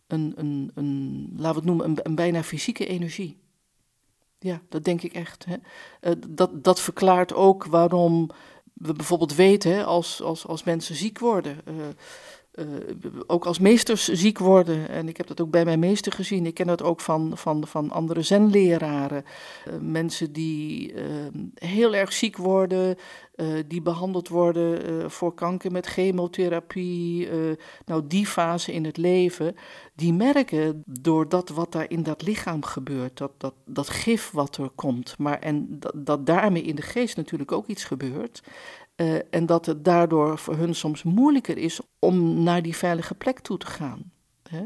een, 0.07 0.33
een, 0.35 0.71
een 0.75 1.29
laten 1.35 1.49
we 1.51 1.55
het 1.55 1.65
noemen, 1.65 1.85
een, 1.85 1.97
een 2.03 2.15
bijna 2.15 2.43
fysieke 2.43 2.85
energie. 2.85 3.42
Ja, 4.43 4.61
dat 4.69 4.83
denk 4.83 5.01
ik 5.01 5.13
echt. 5.13 5.45
Hè. 5.45 5.55
Uh, 6.09 6.21
dat, 6.27 6.63
dat 6.63 6.79
verklaart 6.79 7.33
ook 7.33 7.65
waarom 7.65 8.29
we 8.73 8.93
bijvoorbeeld 8.93 9.35
weten 9.35 9.85
als, 9.85 10.21
als, 10.21 10.47
als 10.47 10.63
mensen 10.63 10.95
ziek 10.95 11.19
worden. 11.19 11.57
Uh, 12.53 12.65
ook 13.27 13.45
als 13.45 13.59
meesters 13.59 14.07
ziek 14.07 14.39
worden. 14.39 14.89
En 14.89 15.07
ik 15.07 15.17
heb 15.17 15.27
dat 15.27 15.41
ook 15.41 15.49
bij 15.49 15.65
mijn 15.65 15.79
meester 15.79 16.11
gezien. 16.11 16.45
Ik 16.45 16.53
ken 16.53 16.67
dat 16.67 16.83
ook 16.83 17.01
van, 17.01 17.37
van, 17.37 17.67
van 17.67 17.91
andere 17.91 18.21
zenleraren. 18.21 19.23
Uh, 19.67 19.73
mensen 19.81 20.33
die 20.33 20.93
uh, 20.93 21.01
heel 21.55 21.95
erg 21.95 22.13
ziek 22.13 22.37
worden, 22.37 22.97
die 23.67 23.81
behandeld 23.81 24.27
worden 24.27 25.11
voor 25.11 25.33
kanker 25.33 25.71
met 25.71 25.85
chemotherapie. 25.85 27.29
nou, 27.85 28.07
die 28.07 28.25
fase 28.25 28.73
in 28.73 28.85
het 28.85 28.97
leven. 28.97 29.55
Die 29.95 30.13
merken 30.13 30.83
door 30.85 31.29
dat 31.29 31.49
wat 31.49 31.71
daar 31.71 31.89
in 31.89 32.03
dat 32.03 32.21
lichaam 32.21 32.63
gebeurt, 32.63 33.17
dat, 33.17 33.31
dat, 33.37 33.53
dat 33.65 33.89
gif 33.89 34.31
wat 34.31 34.57
er 34.57 34.69
komt. 34.75 35.15
Maar 35.17 35.39
en 35.39 35.79
dat, 35.79 35.93
dat 35.95 36.25
daarmee 36.25 36.63
in 36.63 36.75
de 36.75 36.81
geest 36.81 37.17
natuurlijk 37.17 37.51
ook 37.51 37.67
iets 37.67 37.83
gebeurt. 37.83 38.41
Uh, 38.95 39.19
en 39.29 39.45
dat 39.45 39.65
het 39.65 39.85
daardoor 39.85 40.37
voor 40.37 40.55
hun 40.55 40.75
soms 40.75 41.03
moeilijker 41.03 41.57
is 41.57 41.79
om 41.99 42.43
naar 42.43 42.61
die 42.61 42.75
veilige 42.75 43.15
plek 43.15 43.39
toe 43.39 43.57
te 43.57 43.65
gaan. 43.65 44.11
Hè? 44.49 44.65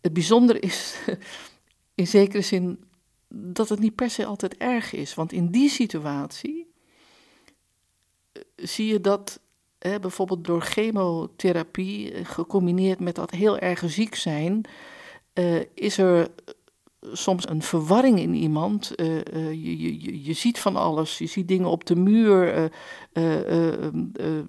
Het 0.00 0.12
bijzondere 0.12 0.58
is 0.58 0.96
in 1.94 2.06
zekere 2.06 2.42
zin 2.42 2.84
dat 3.28 3.68
het 3.68 3.78
niet 3.78 3.94
per 3.94 4.10
se 4.10 4.24
altijd 4.24 4.56
erg 4.56 4.92
is. 4.92 5.14
Want 5.14 5.32
in 5.32 5.50
die 5.50 5.68
situatie 5.68 6.72
uh, 8.32 8.42
zie 8.56 8.86
je 8.86 9.00
dat 9.00 9.40
hè, 9.78 10.00
bijvoorbeeld 10.00 10.44
door 10.44 10.60
chemotherapie, 10.60 12.12
uh, 12.12 12.24
gecombineerd 12.24 13.00
met 13.00 13.14
dat 13.14 13.30
heel 13.30 13.58
erg 13.58 13.82
ziek 13.86 14.14
zijn, 14.14 14.64
is 15.74 15.98
er 15.98 16.30
soms 17.12 17.48
een 17.48 17.62
verwarring 17.62 18.18
in 18.18 18.34
iemand. 18.34 18.92
Uh, 18.96 19.06
uh, 19.06 19.22
je, 19.50 20.00
je, 20.00 20.24
je 20.24 20.32
ziet 20.32 20.58
van 20.58 20.76
alles. 20.76 21.18
Je 21.18 21.26
ziet 21.26 21.48
dingen 21.48 21.68
op 21.68 21.84
de 21.84 21.96
muur. 21.96 22.56
Uh, 22.56 22.64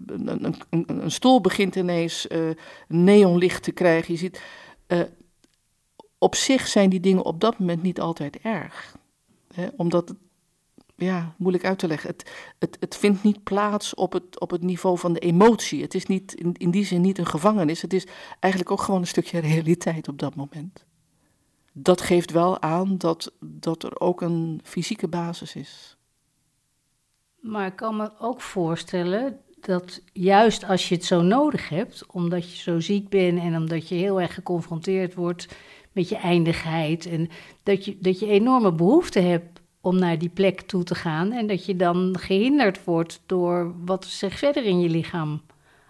een, 0.05 0.55
een, 0.69 1.11
stoel 1.11 1.41
begint 1.41 1.75
ineens 1.75 2.27
neonlicht 2.87 3.63
te 3.63 3.71
krijgen. 3.71 4.13
Je 4.13 4.19
ziet, 4.19 4.41
op 6.17 6.35
zich 6.35 6.67
zijn 6.67 6.89
die 6.89 6.99
dingen 6.99 7.25
op 7.25 7.39
dat 7.39 7.59
moment 7.59 7.81
niet 7.81 7.99
altijd 7.99 8.37
erg. 8.37 8.95
Hè? 9.53 9.67
Omdat 9.75 10.13
ja, 10.95 11.35
moeilijk 11.37 11.65
uit 11.65 11.79
te 11.79 11.87
leggen. 11.87 12.09
Het, 12.09 12.31
het, 12.59 12.77
het 12.79 12.97
vindt 12.97 13.23
niet 13.23 13.43
plaats 13.43 13.93
op 13.93 14.13
het, 14.13 14.39
op 14.39 14.51
het 14.51 14.61
niveau 14.61 14.97
van 14.97 15.13
de 15.13 15.19
emotie. 15.19 15.81
Het 15.81 15.93
is 15.93 16.05
niet, 16.05 16.33
in, 16.33 16.53
in 16.53 16.71
die 16.71 16.85
zin 16.85 17.01
niet 17.01 17.17
een 17.17 17.25
gevangenis. 17.25 17.81
Het 17.81 17.93
is 17.93 18.07
eigenlijk 18.39 18.71
ook 18.71 18.81
gewoon 18.81 19.01
een 19.01 19.07
stukje 19.07 19.39
realiteit 19.51 20.07
op 20.07 20.19
dat 20.19 20.35
moment 20.35 20.85
dat 21.77 22.01
geeft 22.01 22.31
wel 22.31 22.61
aan 22.61 22.97
dat, 22.97 23.31
dat 23.39 23.83
er 23.83 23.99
ook 23.99 24.21
een 24.21 24.59
fysieke 24.63 25.07
basis 25.07 25.55
is. 25.55 25.97
Maar 27.39 27.65
ik 27.67 27.75
kan 27.75 27.95
me 27.95 28.11
ook 28.19 28.41
voorstellen 28.41 29.39
dat 29.59 30.01
juist 30.13 30.65
als 30.65 30.89
je 30.89 30.95
het 30.95 31.05
zo 31.05 31.21
nodig 31.21 31.69
hebt, 31.69 32.05
omdat 32.11 32.51
je 32.51 32.57
zo 32.57 32.79
ziek 32.79 33.09
bent 33.09 33.39
en 33.39 33.55
omdat 33.55 33.87
je 33.87 33.95
heel 33.95 34.21
erg 34.21 34.33
geconfronteerd 34.33 35.13
wordt 35.13 35.47
met 35.91 36.09
je 36.09 36.15
eindigheid, 36.15 37.05
en 37.05 37.29
dat 37.63 37.85
je, 37.85 37.97
dat 37.99 38.19
je 38.19 38.27
enorme 38.27 38.71
behoefte 38.71 39.19
hebt 39.19 39.61
om 39.81 39.99
naar 39.99 40.17
die 40.17 40.29
plek 40.29 40.61
toe 40.61 40.83
te 40.83 40.95
gaan 40.95 41.31
en 41.31 41.47
dat 41.47 41.65
je 41.65 41.75
dan 41.75 42.17
gehinderd 42.19 42.83
wordt 42.83 43.21
door 43.25 43.75
wat 43.85 44.05
zich 44.05 44.37
verder 44.37 44.63
in 44.63 44.79
je 44.79 44.89
lichaam 44.89 45.41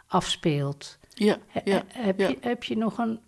afspeelt. 0.08 0.98
Ja, 1.18 1.38
ja, 1.64 1.84
heb, 1.88 2.20
ja. 2.20 2.28
Je, 2.28 2.38
heb 2.42 2.64
je 2.64 2.78
nog 2.78 2.98
een. 2.98 3.20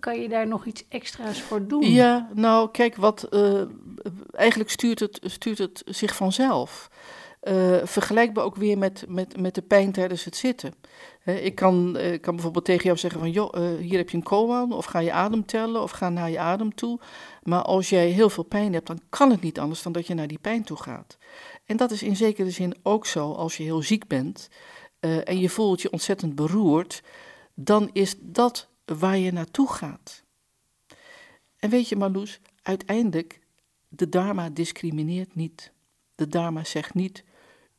Kan 0.00 0.20
je 0.20 0.28
daar 0.28 0.46
nog 0.46 0.66
iets 0.66 0.84
extra's 0.88 1.40
voor 1.42 1.66
doen? 1.66 1.90
Ja, 1.90 2.28
nou, 2.34 2.70
kijk, 2.70 2.96
wat. 2.96 3.26
Uh, 3.30 3.62
eigenlijk 4.32 4.70
stuurt 4.70 5.00
het, 5.00 5.20
stuurt 5.22 5.58
het 5.58 5.82
zich 5.86 6.16
vanzelf. 6.16 6.90
uh, 7.42 7.76
vergelijkbaar 7.84 8.44
ook 8.44 8.56
weer 8.56 8.78
met, 8.78 9.04
met, 9.08 9.40
met 9.40 9.54
de 9.54 9.62
pijn 9.62 9.92
tijdens 9.92 10.24
het 10.24 10.36
zitten. 10.36 10.74
ik 11.24 11.54
kan, 11.54 11.96
uh, 11.96 12.20
kan 12.20 12.34
bijvoorbeeld 12.34 12.64
tegen 12.64 12.84
jou 12.84 12.98
zeggen 12.98 13.20
van, 13.20 13.30
joh, 13.30 13.78
hier 13.78 13.98
heb 13.98 14.10
je 14.10 14.16
een 14.16 14.22
koan, 14.22 14.72
of 14.72 14.84
ga 14.84 14.98
je 14.98 15.12
adem 15.12 15.46
tellen, 15.46 15.82
of 15.82 15.90
ga 15.90 16.08
naar 16.08 16.30
je 16.30 16.38
adem 16.38 16.74
toe. 16.74 17.00
Maar 17.42 17.62
als 17.62 17.88
jij 17.88 18.06
heel 18.06 18.30
veel 18.30 18.44
pijn 18.44 18.72
hebt, 18.72 18.86
dan 18.86 19.00
kan 19.08 19.30
het 19.30 19.40
niet 19.40 19.58
anders 19.58 19.82
dan 19.82 19.92
dat 19.92 20.06
je 20.06 20.14
naar 20.14 20.26
die 20.26 20.38
pijn 20.38 20.64
toe 20.64 20.76
gaat. 20.76 21.18
En 21.66 21.76
dat 21.76 21.90
is 21.90 22.02
in 22.02 22.16
zekere 22.16 22.50
zin 22.50 22.74
ook 22.82 23.06
zo 23.06 23.32
als 23.32 23.56
je 23.56 23.62
heel 23.62 23.82
ziek 23.82 24.06
bent 24.06 24.48
en 25.00 25.38
je 25.38 25.48
voelt 25.48 25.82
je 25.82 25.90
ontzettend 25.90 26.34
beroerd, 26.34 27.02
dan 27.54 27.90
is 27.92 28.14
dat 28.20 28.68
waar 28.84 29.18
je 29.18 29.32
naartoe 29.32 29.72
gaat. 29.72 30.24
En 31.56 31.70
weet 31.70 31.88
je, 31.88 31.96
Marloes, 31.96 32.40
uiteindelijk, 32.62 33.40
de 33.88 34.08
Dharma 34.08 34.50
discrimineert 34.50 35.34
niet. 35.34 35.72
De 36.14 36.28
Dharma 36.28 36.64
zegt 36.64 36.94
niet, 36.94 37.24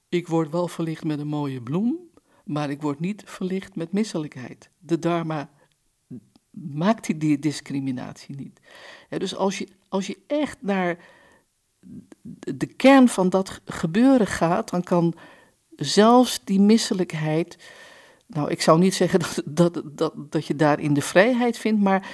ik 0.09 0.27
word 0.27 0.51
wel 0.51 0.67
verlicht 0.67 1.03
met 1.03 1.19
een 1.19 1.27
mooie 1.27 1.61
bloem, 1.61 1.99
maar 2.43 2.69
ik 2.69 2.81
word 2.81 2.99
niet 2.99 3.23
verlicht 3.25 3.75
met 3.75 3.91
misselijkheid. 3.91 4.69
De 4.77 4.99
Dharma 4.99 5.49
maakt 6.49 7.19
die 7.19 7.39
discriminatie 7.39 8.35
niet. 8.35 8.59
dus 9.09 9.35
als 9.35 9.57
je, 9.57 9.67
als 9.89 10.07
je 10.07 10.17
echt 10.27 10.61
naar 10.61 10.97
de 12.55 12.65
kern 12.65 13.07
van 13.07 13.29
dat 13.29 13.61
gebeuren 13.65 14.27
gaat, 14.27 14.69
dan 14.69 14.83
kan 14.83 15.13
zelfs 15.85 16.41
die 16.43 16.59
misselijkheid. 16.59 17.57
Nou, 18.27 18.49
ik 18.49 18.61
zou 18.61 18.79
niet 18.79 18.95
zeggen 18.95 19.19
dat, 19.19 19.41
dat, 19.45 19.81
dat, 19.85 20.13
dat 20.15 20.45
je 20.45 20.55
daarin 20.55 20.93
de 20.93 21.01
vrijheid 21.01 21.57
vindt, 21.57 21.81
maar 21.81 22.09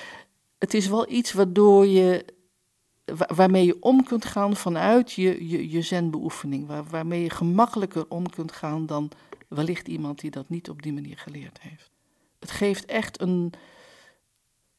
het 0.57 0.73
is 0.73 0.87
wel 0.87 1.11
iets 1.11 1.33
waardoor 1.33 1.87
je, 1.87 2.25
waarmee 3.35 3.65
je 3.65 3.77
om 3.79 4.03
kunt 4.03 4.25
gaan 4.25 4.55
vanuit 4.55 5.11
je, 5.11 5.47
je, 5.47 5.69
je 5.69 5.81
zenbeoefening. 5.81 6.67
Waar, 6.67 6.83
waarmee 6.85 7.23
je 7.23 7.29
gemakkelijker 7.29 8.05
om 8.09 8.29
kunt 8.29 8.51
gaan 8.51 8.85
dan 8.85 9.11
wellicht 9.47 9.87
iemand 9.87 10.19
die 10.19 10.31
dat 10.31 10.49
niet 10.49 10.69
op 10.69 10.81
die 10.81 10.93
manier 10.93 11.17
geleerd 11.17 11.61
heeft. 11.61 11.89
Het 12.39 12.51
geeft 12.51 12.85
echt 12.85 13.21
een, 13.21 13.53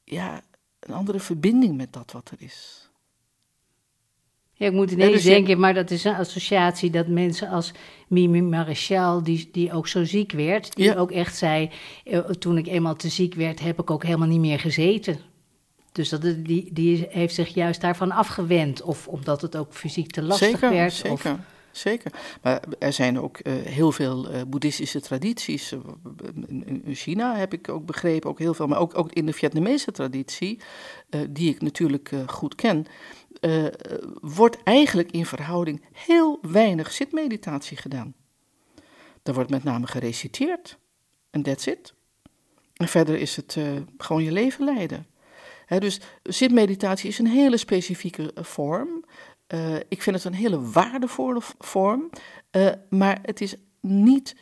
ja, 0.04 0.42
een 0.80 0.94
andere 0.94 1.20
verbinding 1.20 1.76
met 1.76 1.92
dat 1.92 2.12
wat 2.12 2.30
er 2.30 2.42
is. 2.42 2.87
Ja, 4.58 4.66
ik 4.66 4.72
moet 4.72 4.90
ineens 4.90 5.12
dus 5.12 5.22
denken, 5.22 5.60
maar 5.60 5.74
dat 5.74 5.90
is 5.90 6.04
een 6.04 6.14
associatie 6.14 6.90
dat 6.90 7.06
mensen 7.06 7.48
als 7.48 7.72
Mimi 8.08 8.42
Maréchal, 8.42 9.22
die, 9.22 9.48
die 9.52 9.72
ook 9.72 9.88
zo 9.88 10.04
ziek 10.04 10.32
werd, 10.32 10.74
die 10.74 10.96
ook 10.96 11.10
echt 11.10 11.36
zei, 11.36 11.70
eh, 12.04 12.18
toen 12.18 12.58
ik 12.58 12.66
eenmaal 12.66 12.96
te 12.96 13.08
ziek 13.08 13.34
werd, 13.34 13.60
heb 13.60 13.80
ik 13.80 13.90
ook 13.90 14.02
helemaal 14.04 14.28
niet 14.28 14.40
meer 14.40 14.58
gezeten. 14.58 15.18
Dus 15.92 16.08
dat, 16.08 16.22
die, 16.22 16.68
die 16.72 17.06
heeft 17.10 17.34
zich 17.34 17.54
juist 17.54 17.80
daarvan 17.80 18.10
afgewend. 18.10 18.82
Of 18.82 19.08
omdat 19.08 19.40
het 19.40 19.56
ook 19.56 19.72
fysiek 19.72 20.10
te 20.10 20.22
lastig 20.22 20.48
zeker, 20.48 20.70
werd. 20.70 20.92
Zeker, 20.92 21.12
of... 21.12 21.36
zeker. 21.70 22.12
Maar 22.42 22.62
er 22.78 22.92
zijn 22.92 23.20
ook 23.20 23.38
uh, 23.42 23.52
heel 23.52 23.92
veel 23.92 24.32
uh, 24.32 24.40
boeddhistische 24.48 25.00
tradities. 25.00 25.74
In 26.84 26.94
China 26.94 27.36
heb 27.36 27.52
ik 27.52 27.68
ook 27.68 27.86
begrepen, 27.86 28.30
ook 28.30 28.38
heel 28.38 28.54
veel. 28.54 28.66
Maar 28.66 28.78
ook, 28.78 28.98
ook 28.98 29.12
in 29.12 29.26
de 29.26 29.32
Vietnamese 29.32 29.92
traditie, 29.92 30.58
uh, 31.10 31.20
die 31.30 31.50
ik 31.50 31.62
natuurlijk 31.62 32.10
goed 32.26 32.54
ken... 32.54 32.86
wordt 34.20 34.62
eigenlijk 34.62 35.10
in 35.10 35.26
verhouding 35.26 35.84
heel 35.92 36.38
weinig 36.42 36.92
zitmeditatie 36.92 37.76
gedaan. 37.76 38.14
Er 39.22 39.34
wordt 39.34 39.50
met 39.50 39.64
name 39.64 39.86
gereciteerd. 39.86 40.78
En 41.30 41.42
that's 41.42 41.66
it. 41.66 41.94
En 42.74 42.88
verder 42.88 43.18
is 43.18 43.36
het 43.36 43.56
gewoon 43.96 44.24
je 44.24 44.32
leven 44.32 44.64
leiden 44.64 45.06
dus 45.68 46.00
zitmeditatie 46.22 47.08
is 47.08 47.18
een 47.18 47.26
hele 47.26 47.56
specifieke 47.56 48.32
eh, 48.32 48.44
vorm. 48.44 49.04
Ik 49.88 50.02
vind 50.02 50.16
het 50.16 50.24
een 50.24 50.34
hele 50.34 50.62
waardevolle 50.62 51.40
vorm, 51.58 52.10
maar 52.88 53.18
het 53.22 53.40
is 53.40 53.54
niet 53.80 54.36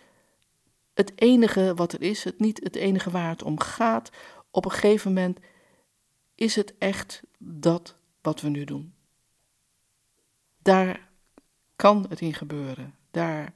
het 0.95 1.13
enige 1.15 1.73
wat 1.75 1.93
er 1.93 2.03
is, 2.03 2.25
het 2.25 2.41
niet 2.41 2.61
het 2.63 2.77
enige 2.77 3.11
waar 3.11 3.29
het 3.29 3.43
om 3.43 3.61
gaat. 3.61 4.11
Op 4.51 4.65
een 4.65 4.71
gegeven 4.71 5.13
moment 5.13 5.39
is 6.35 6.57
het 6.57 6.75
echt 6.79 7.23
dat 7.39 7.96
wat 8.27 8.41
we 8.41 8.49
nu 8.49 8.65
doen. 8.65 8.95
Daar 10.63 11.09
kan 11.77 12.07
het 12.09 12.21
in 12.21 12.35
gebeuren. 12.35 12.95
Daar. 13.11 13.53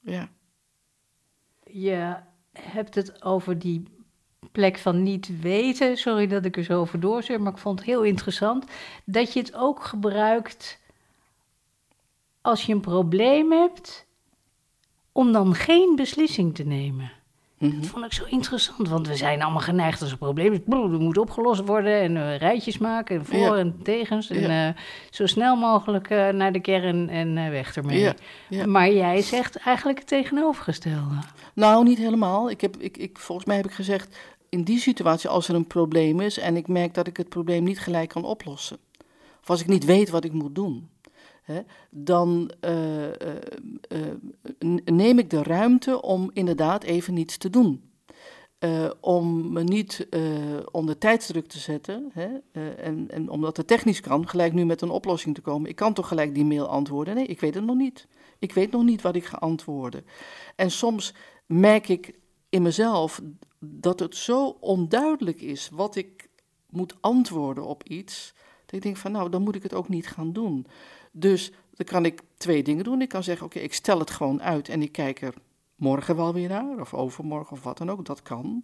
Ja. 0.00 0.28
Je 1.64 2.16
hebt 2.52 2.94
het 2.94 3.22
over 3.22 3.58
die 3.58 3.82
plek 4.52 4.78
van 4.78 5.02
niet 5.02 5.40
weten, 5.40 5.96
sorry 5.96 6.26
dat 6.26 6.44
ik 6.44 6.56
er 6.56 6.64
zo 6.64 6.80
over 6.80 7.00
doorzeur, 7.00 7.40
maar 7.40 7.52
ik 7.52 7.58
vond 7.58 7.78
het 7.78 7.88
heel 7.88 8.02
interessant, 8.02 8.64
dat 9.04 9.32
je 9.32 9.40
het 9.40 9.54
ook 9.54 9.84
gebruikt 9.84 10.80
als 12.40 12.66
je 12.66 12.72
een 12.72 12.80
probleem 12.80 13.52
hebt, 13.52 14.06
om 15.12 15.32
dan 15.32 15.54
geen 15.54 15.96
beslissing 15.96 16.54
te 16.54 16.64
nemen. 16.64 17.12
Dat 17.58 17.86
vond 17.86 18.04
ik 18.04 18.12
zo 18.12 18.24
interessant, 18.24 18.88
want 18.88 19.06
we 19.06 19.16
zijn 19.16 19.42
allemaal 19.42 19.60
geneigd 19.60 20.02
als 20.02 20.10
een 20.10 20.18
probleem 20.18 20.52
is. 20.52 20.58
Dat 20.66 20.90
moet 20.90 21.18
opgelost 21.18 21.66
worden 21.66 22.00
en 22.00 22.16
uh, 22.16 22.36
rijtjes 22.36 22.78
maken 22.78 23.16
en 23.16 23.24
voor 23.24 23.56
en 23.56 23.80
tegens. 23.82 24.30
En 24.30 24.50
uh, 24.50 24.82
zo 25.10 25.26
snel 25.26 25.56
mogelijk 25.56 26.10
uh, 26.10 26.28
naar 26.28 26.52
de 26.52 26.60
kern 26.60 27.08
en 27.08 27.50
weg 27.50 27.76
ermee. 27.76 28.12
Ja. 28.48 28.66
Maar 28.66 28.92
jij 28.92 29.22
zegt 29.22 29.56
eigenlijk 29.56 29.98
het 29.98 30.08
tegenovergestelde. 30.08 31.18
Nou, 31.54 31.84
niet 31.84 31.98
helemaal. 31.98 32.50
Ik 32.50 32.60
heb, 32.60 32.76
ik, 32.76 32.96
ik, 32.96 33.18
volgens 33.18 33.46
mij 33.46 33.56
heb 33.56 33.66
ik 33.66 33.72
gezegd, 33.72 34.18
in 34.48 34.62
die 34.62 34.78
situatie, 34.78 35.28
als 35.28 35.48
er 35.48 35.54
een 35.54 35.66
probleem 35.66 36.20
is 36.20 36.38
en 36.38 36.56
ik 36.56 36.68
merk 36.68 36.94
dat 36.94 37.06
ik 37.06 37.16
het 37.16 37.28
probleem 37.28 37.64
niet 37.64 37.80
gelijk 37.80 38.08
kan 38.08 38.24
oplossen, 38.24 38.78
of 39.40 39.50
als 39.50 39.60
ik 39.60 39.66
niet 39.66 39.84
weet 39.84 40.10
wat 40.10 40.24
ik 40.24 40.32
moet 40.32 40.54
doen, 40.54 40.88
hè, 41.52 41.60
dan 41.90 42.50
uh, 42.60 43.06
uh, 43.06 43.10
neem 44.84 45.18
ik 45.18 45.30
de 45.30 45.42
ruimte 45.42 46.02
om 46.02 46.30
inderdaad 46.32 46.82
even 46.82 47.14
niets 47.14 47.36
te 47.36 47.50
doen. 47.50 47.82
om 49.00 49.52
me 49.52 49.62
niet 49.62 50.08
onder 50.70 50.98
tijdsdruk 50.98 51.46
te 51.46 51.58
zetten 51.58 52.10
hè, 52.12 52.28
en, 52.74 53.10
en 53.10 53.28
omdat 53.28 53.56
het 53.56 53.66
technisch 53.66 54.00
kan, 54.00 54.28
gelijk 54.28 54.52
nu 54.52 54.64
met 54.64 54.80
een 54.80 54.90
oplossing 54.90 55.34
te 55.34 55.40
komen. 55.40 55.70
Ik 55.70 55.76
kan 55.76 55.92
toch 55.92 56.08
gelijk 56.08 56.34
die 56.34 56.44
mail 56.44 56.68
antwoorden? 56.68 57.14
Nee, 57.14 57.26
ik 57.26 57.40
weet 57.40 57.54
het 57.54 57.64
nog 57.64 57.76
niet. 57.76 58.06
Ik 58.38 58.52
weet 58.52 58.70
nog 58.70 58.84
niet 58.84 59.02
wat 59.02 59.16
ik 59.16 59.24
ga 59.24 59.36
antwoorden. 59.36 60.04
En 60.56 60.70
soms 60.70 61.14
merk 61.46 61.88
ik 61.88 62.18
in 62.48 62.62
mezelf 62.62 63.20
dat 63.60 64.00
het 64.00 64.16
zo 64.16 64.56
onduidelijk 64.60 65.40
is 65.40 65.68
wat 65.72 65.96
ik 65.96 66.28
moet 66.70 66.96
antwoorden 67.00 67.64
op 67.64 67.82
iets, 67.84 68.34
dat 68.64 68.74
ik 68.74 68.82
denk 68.82 68.96
van 68.96 69.12
nou, 69.12 69.30
dan 69.30 69.42
moet 69.42 69.54
ik 69.54 69.62
het 69.62 69.74
ook 69.74 69.88
niet 69.88 70.08
gaan 70.08 70.32
doen. 70.32 70.66
Dus 71.18 71.52
dan 71.74 71.86
kan 71.86 72.04
ik 72.04 72.22
twee 72.36 72.62
dingen 72.62 72.84
doen. 72.84 73.02
Ik 73.02 73.08
kan 73.08 73.22
zeggen, 73.22 73.46
oké, 73.46 73.58
ik 73.58 73.74
stel 73.74 73.98
het 73.98 74.10
gewoon 74.10 74.42
uit 74.42 74.68
en 74.68 74.82
ik 74.82 74.92
kijk 74.92 75.22
er 75.22 75.34
morgen 75.74 76.16
wel 76.16 76.32
weer 76.32 76.48
naar, 76.48 76.80
of 76.80 76.94
overmorgen 76.94 77.52
of 77.52 77.62
wat 77.62 77.78
dan 77.78 77.90
ook, 77.90 78.04
dat 78.04 78.22
kan. 78.22 78.62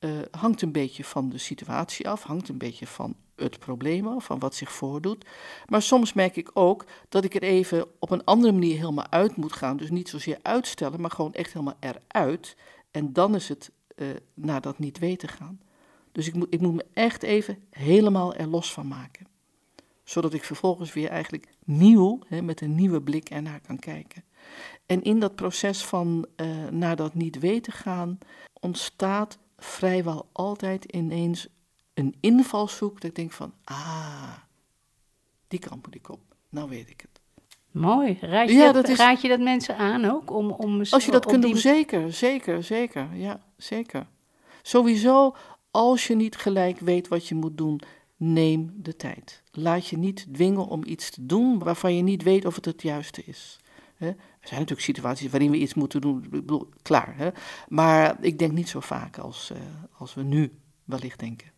Uh, 0.00 0.10
hangt 0.30 0.62
een 0.62 0.72
beetje 0.72 1.04
van 1.04 1.28
de 1.28 1.38
situatie 1.38 2.08
af, 2.08 2.22
hangt 2.22 2.48
een 2.48 2.58
beetje 2.58 2.86
van 2.86 3.14
het 3.36 3.58
probleem 3.58 4.06
af, 4.06 4.24
van 4.24 4.38
wat 4.38 4.54
zich 4.54 4.72
voordoet. 4.72 5.26
Maar 5.66 5.82
soms 5.82 6.12
merk 6.12 6.36
ik 6.36 6.50
ook 6.54 6.84
dat 7.08 7.24
ik 7.24 7.34
er 7.34 7.42
even 7.42 7.86
op 7.98 8.10
een 8.10 8.24
andere 8.24 8.52
manier 8.52 8.76
helemaal 8.76 9.10
uit 9.10 9.36
moet 9.36 9.52
gaan. 9.52 9.76
Dus 9.76 9.90
niet 9.90 10.08
zozeer 10.08 10.38
uitstellen, 10.42 11.00
maar 11.00 11.10
gewoon 11.10 11.32
echt 11.32 11.52
helemaal 11.52 11.78
eruit. 11.80 12.56
En 12.90 13.12
dan 13.12 13.34
is 13.34 13.48
het 13.48 13.70
uh, 13.96 14.08
naar 14.34 14.60
dat 14.60 14.78
niet 14.78 14.98
weten 14.98 15.28
gaan. 15.28 15.60
Dus 16.12 16.26
ik 16.26 16.34
moet, 16.34 16.46
ik 16.50 16.60
moet 16.60 16.74
me 16.74 16.84
echt 16.92 17.22
even 17.22 17.58
helemaal 17.70 18.34
er 18.34 18.46
los 18.46 18.72
van 18.72 18.88
maken. 18.88 19.35
Zodat 20.06 20.32
ik 20.32 20.44
vervolgens 20.44 20.92
weer 20.92 21.08
eigenlijk 21.08 21.48
nieuw, 21.64 22.18
hè, 22.26 22.42
met 22.42 22.60
een 22.60 22.74
nieuwe 22.74 23.02
blik 23.02 23.30
ernaar 23.30 23.60
kan 23.60 23.78
kijken. 23.78 24.24
En 24.86 25.02
in 25.02 25.20
dat 25.20 25.34
proces 25.34 25.84
van 25.84 26.26
uh, 26.36 26.68
naar 26.70 26.96
dat 26.96 27.14
niet 27.14 27.38
weten 27.38 27.72
gaan, 27.72 28.18
ontstaat 28.60 29.38
vrijwel 29.58 30.28
altijd 30.32 30.84
ineens 30.84 31.48
een 31.94 32.14
invalshoek. 32.20 32.94
Dat 32.94 33.10
ik 33.10 33.16
denk 33.16 33.32
van, 33.32 33.52
ah, 33.64 34.32
die 35.48 35.58
kant 35.58 35.84
moet 35.84 35.94
ik 35.94 36.08
op. 36.08 36.20
Nou 36.48 36.68
weet 36.68 36.90
ik 36.90 37.00
het. 37.00 37.20
Mooi. 37.70 38.18
Raad 38.20 38.48
je, 38.48 38.72
dat, 38.72 38.88
raad 38.88 39.20
je 39.20 39.28
dat 39.28 39.40
mensen 39.40 39.76
aan 39.76 40.04
ook? 40.04 40.30
Om, 40.30 40.50
om 40.50 40.78
als 40.90 41.04
je 41.04 41.10
dat 41.10 41.26
kunt 41.26 41.42
doen, 41.42 41.56
zeker, 41.56 42.12
zeker, 42.12 42.62
zeker. 42.62 43.08
Ja, 43.14 43.40
zeker. 43.56 44.06
Sowieso, 44.62 45.34
als 45.70 46.06
je 46.06 46.14
niet 46.14 46.36
gelijk 46.36 46.78
weet 46.78 47.08
wat 47.08 47.28
je 47.28 47.34
moet 47.34 47.58
doen, 47.58 47.80
neem 48.16 48.72
de 48.76 48.96
tijd. 48.96 49.42
Laat 49.52 49.86
je 49.86 49.98
niet 49.98 50.26
dwingen 50.32 50.66
om 50.66 50.84
iets 50.84 51.10
te 51.10 51.26
doen 51.26 51.58
waarvan 51.58 51.94
je 51.96 52.02
niet 52.02 52.22
weet 52.22 52.44
of 52.44 52.54
het 52.54 52.64
het 52.64 52.82
juiste 52.82 53.22
is. 53.24 53.60
Er 53.98 54.14
zijn 54.40 54.60
natuurlijk 54.60 54.80
situaties 54.80 55.30
waarin 55.30 55.50
we 55.50 55.56
iets 55.56 55.74
moeten 55.74 56.00
doen, 56.00 56.44
klaar. 56.82 57.32
Maar 57.68 58.16
ik 58.20 58.38
denk 58.38 58.52
niet 58.52 58.68
zo 58.68 58.80
vaak 58.80 59.18
als, 59.18 59.50
uh, 59.52 59.58
als 59.98 60.14
we 60.14 60.22
nu 60.22 60.58
wellicht 60.84 61.18
denken. 61.18 61.50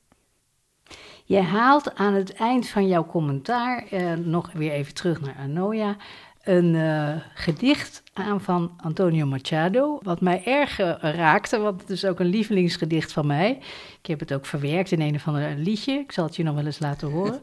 Je 1.24 1.40
haalt 1.40 1.94
aan 1.94 2.14
het 2.14 2.32
eind 2.32 2.68
van 2.68 2.88
jouw 2.88 3.06
commentaar, 3.06 3.86
eh, 3.86 4.12
nog 4.12 4.52
weer 4.52 4.72
even 4.72 4.94
terug 4.94 5.20
naar 5.20 5.36
Anoia, 5.36 5.96
een 6.42 6.74
uh, 6.74 7.16
gedicht 7.34 8.02
aan 8.12 8.40
van 8.40 8.72
Antonio 8.76 9.26
Machado, 9.26 9.98
wat 10.02 10.20
mij 10.20 10.44
erg 10.44 10.80
uh, 10.80 10.94
raakte, 11.00 11.58
want 11.58 11.80
het 11.80 11.90
is 11.90 12.04
ook 12.04 12.20
een 12.20 12.26
lievelingsgedicht 12.26 13.12
van 13.12 13.26
mij. 13.26 13.58
Ik 13.98 14.06
heb 14.06 14.20
het 14.20 14.32
ook 14.32 14.46
verwerkt 14.46 14.92
in 14.92 15.00
een 15.00 15.14
of 15.14 15.26
ander 15.26 15.54
liedje, 15.56 15.92
ik 15.92 16.12
zal 16.12 16.24
het 16.24 16.36
je 16.36 16.42
nog 16.42 16.54
wel 16.54 16.66
eens 16.66 16.78
laten 16.78 17.10
horen. 17.10 17.40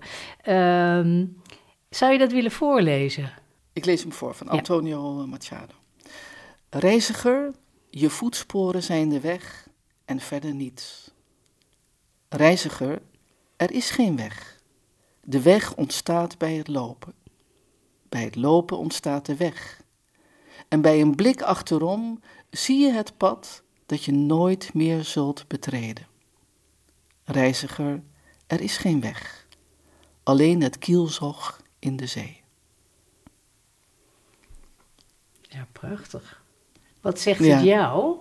Um, 0.56 1.42
zou 1.90 2.12
je 2.12 2.18
dat 2.18 2.32
willen 2.32 2.52
voorlezen? 2.52 3.32
Ik 3.74 3.86
lees 3.86 4.02
hem 4.02 4.14
voor 4.14 4.36
van 4.36 4.48
Antonio 4.48 5.26
Machado. 5.28 5.74
Reiziger, 6.70 7.52
je 7.90 8.10
voetsporen 8.10 8.84
zijn 8.84 9.10
de 9.10 9.20
weg 9.20 9.68
en 10.06 10.20
verder 10.20 10.54
niets. 10.54 11.12
Reiziger, 12.30 13.02
er 13.58 13.72
is 13.72 13.90
geen 13.90 14.16
weg. 14.16 14.60
De 15.22 15.42
weg 15.42 15.76
ontstaat 15.76 16.38
bij 16.38 16.54
het 16.54 16.68
lopen. 16.68 17.14
Bij 18.16 18.24
het 18.24 18.36
lopen 18.36 18.78
ontstaat 18.78 19.26
de 19.26 19.36
weg. 19.36 19.82
En 20.68 20.82
bij 20.82 21.02
een 21.02 21.16
blik 21.16 21.42
achterom 21.42 22.22
zie 22.50 22.80
je 22.80 22.92
het 22.92 23.18
pad 23.18 23.64
dat 23.86 24.04
je 24.04 24.12
nooit 24.12 24.74
meer 24.74 25.04
zult 25.04 25.48
betreden. 25.48 26.08
Reiziger, 27.24 28.02
er 28.48 28.62
is 28.62 28.78
geen 28.78 29.02
weg, 29.02 29.48
alleen 30.24 30.62
het 30.62 30.78
kielzog 30.78 31.62
in 31.80 31.96
de 31.96 32.06
zee. 32.06 32.42
Ja, 35.42 35.68
prachtig. 35.72 36.44
Wat 37.02 37.20
zegt 37.20 37.40
het 37.40 37.64
jou? 37.64 38.18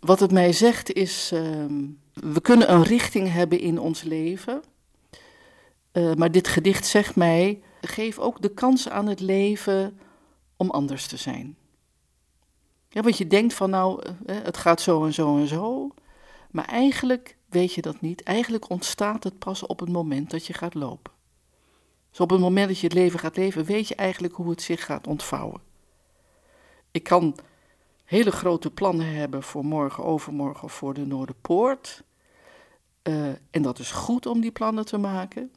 Wat 0.00 0.20
het 0.20 0.32
mij 0.32 0.52
zegt 0.52 0.92
is, 0.92 1.30
uh, 1.32 1.40
we 2.12 2.40
kunnen 2.40 2.72
een 2.72 2.84
richting 2.84 3.32
hebben 3.32 3.60
in 3.60 3.78
ons 3.78 4.02
leven. 4.02 4.62
Uh, 5.92 6.14
maar 6.14 6.30
dit 6.30 6.48
gedicht 6.48 6.86
zegt 6.86 7.16
mij, 7.16 7.62
geef 7.88 8.18
ook 8.18 8.42
de 8.42 8.54
kans 8.54 8.88
aan 8.88 9.06
het 9.06 9.20
leven 9.20 9.98
om 10.56 10.70
anders 10.70 11.06
te 11.06 11.16
zijn. 11.16 11.56
Ja, 12.88 13.02
want 13.02 13.18
je 13.18 13.26
denkt 13.26 13.54
van 13.54 13.70
nou, 13.70 14.02
eh, 14.26 14.36
het 14.42 14.56
gaat 14.56 14.80
zo 14.80 15.04
en 15.04 15.12
zo 15.12 15.36
en 15.36 15.46
zo. 15.46 15.90
Maar 16.50 16.64
eigenlijk 16.64 17.36
weet 17.48 17.72
je 17.72 17.82
dat 17.82 18.00
niet. 18.00 18.22
Eigenlijk 18.22 18.70
ontstaat 18.70 19.24
het 19.24 19.38
pas 19.38 19.66
op 19.66 19.80
het 19.80 19.88
moment 19.88 20.30
dat 20.30 20.46
je 20.46 20.52
gaat 20.52 20.74
lopen. 20.74 21.12
Dus 22.10 22.20
op 22.20 22.30
het 22.30 22.40
moment 22.40 22.68
dat 22.68 22.78
je 22.78 22.86
het 22.86 22.96
leven 22.96 23.18
gaat 23.18 23.36
leven, 23.36 23.64
weet 23.64 23.88
je 23.88 23.94
eigenlijk 23.94 24.34
hoe 24.34 24.50
het 24.50 24.62
zich 24.62 24.84
gaat 24.84 25.06
ontvouwen. 25.06 25.60
Ik 26.90 27.02
kan 27.02 27.36
hele 28.04 28.30
grote 28.30 28.70
plannen 28.70 29.14
hebben 29.14 29.42
voor 29.42 29.64
morgen, 29.64 30.04
overmorgen 30.04 30.64
of 30.64 30.72
voor 30.72 30.94
de 30.94 31.06
Noorderpoort. 31.06 32.02
Uh, 33.02 33.26
en 33.50 33.62
dat 33.62 33.78
is 33.78 33.90
goed 33.90 34.26
om 34.26 34.40
die 34.40 34.50
plannen 34.50 34.86
te 34.86 34.98
maken. 34.98 35.52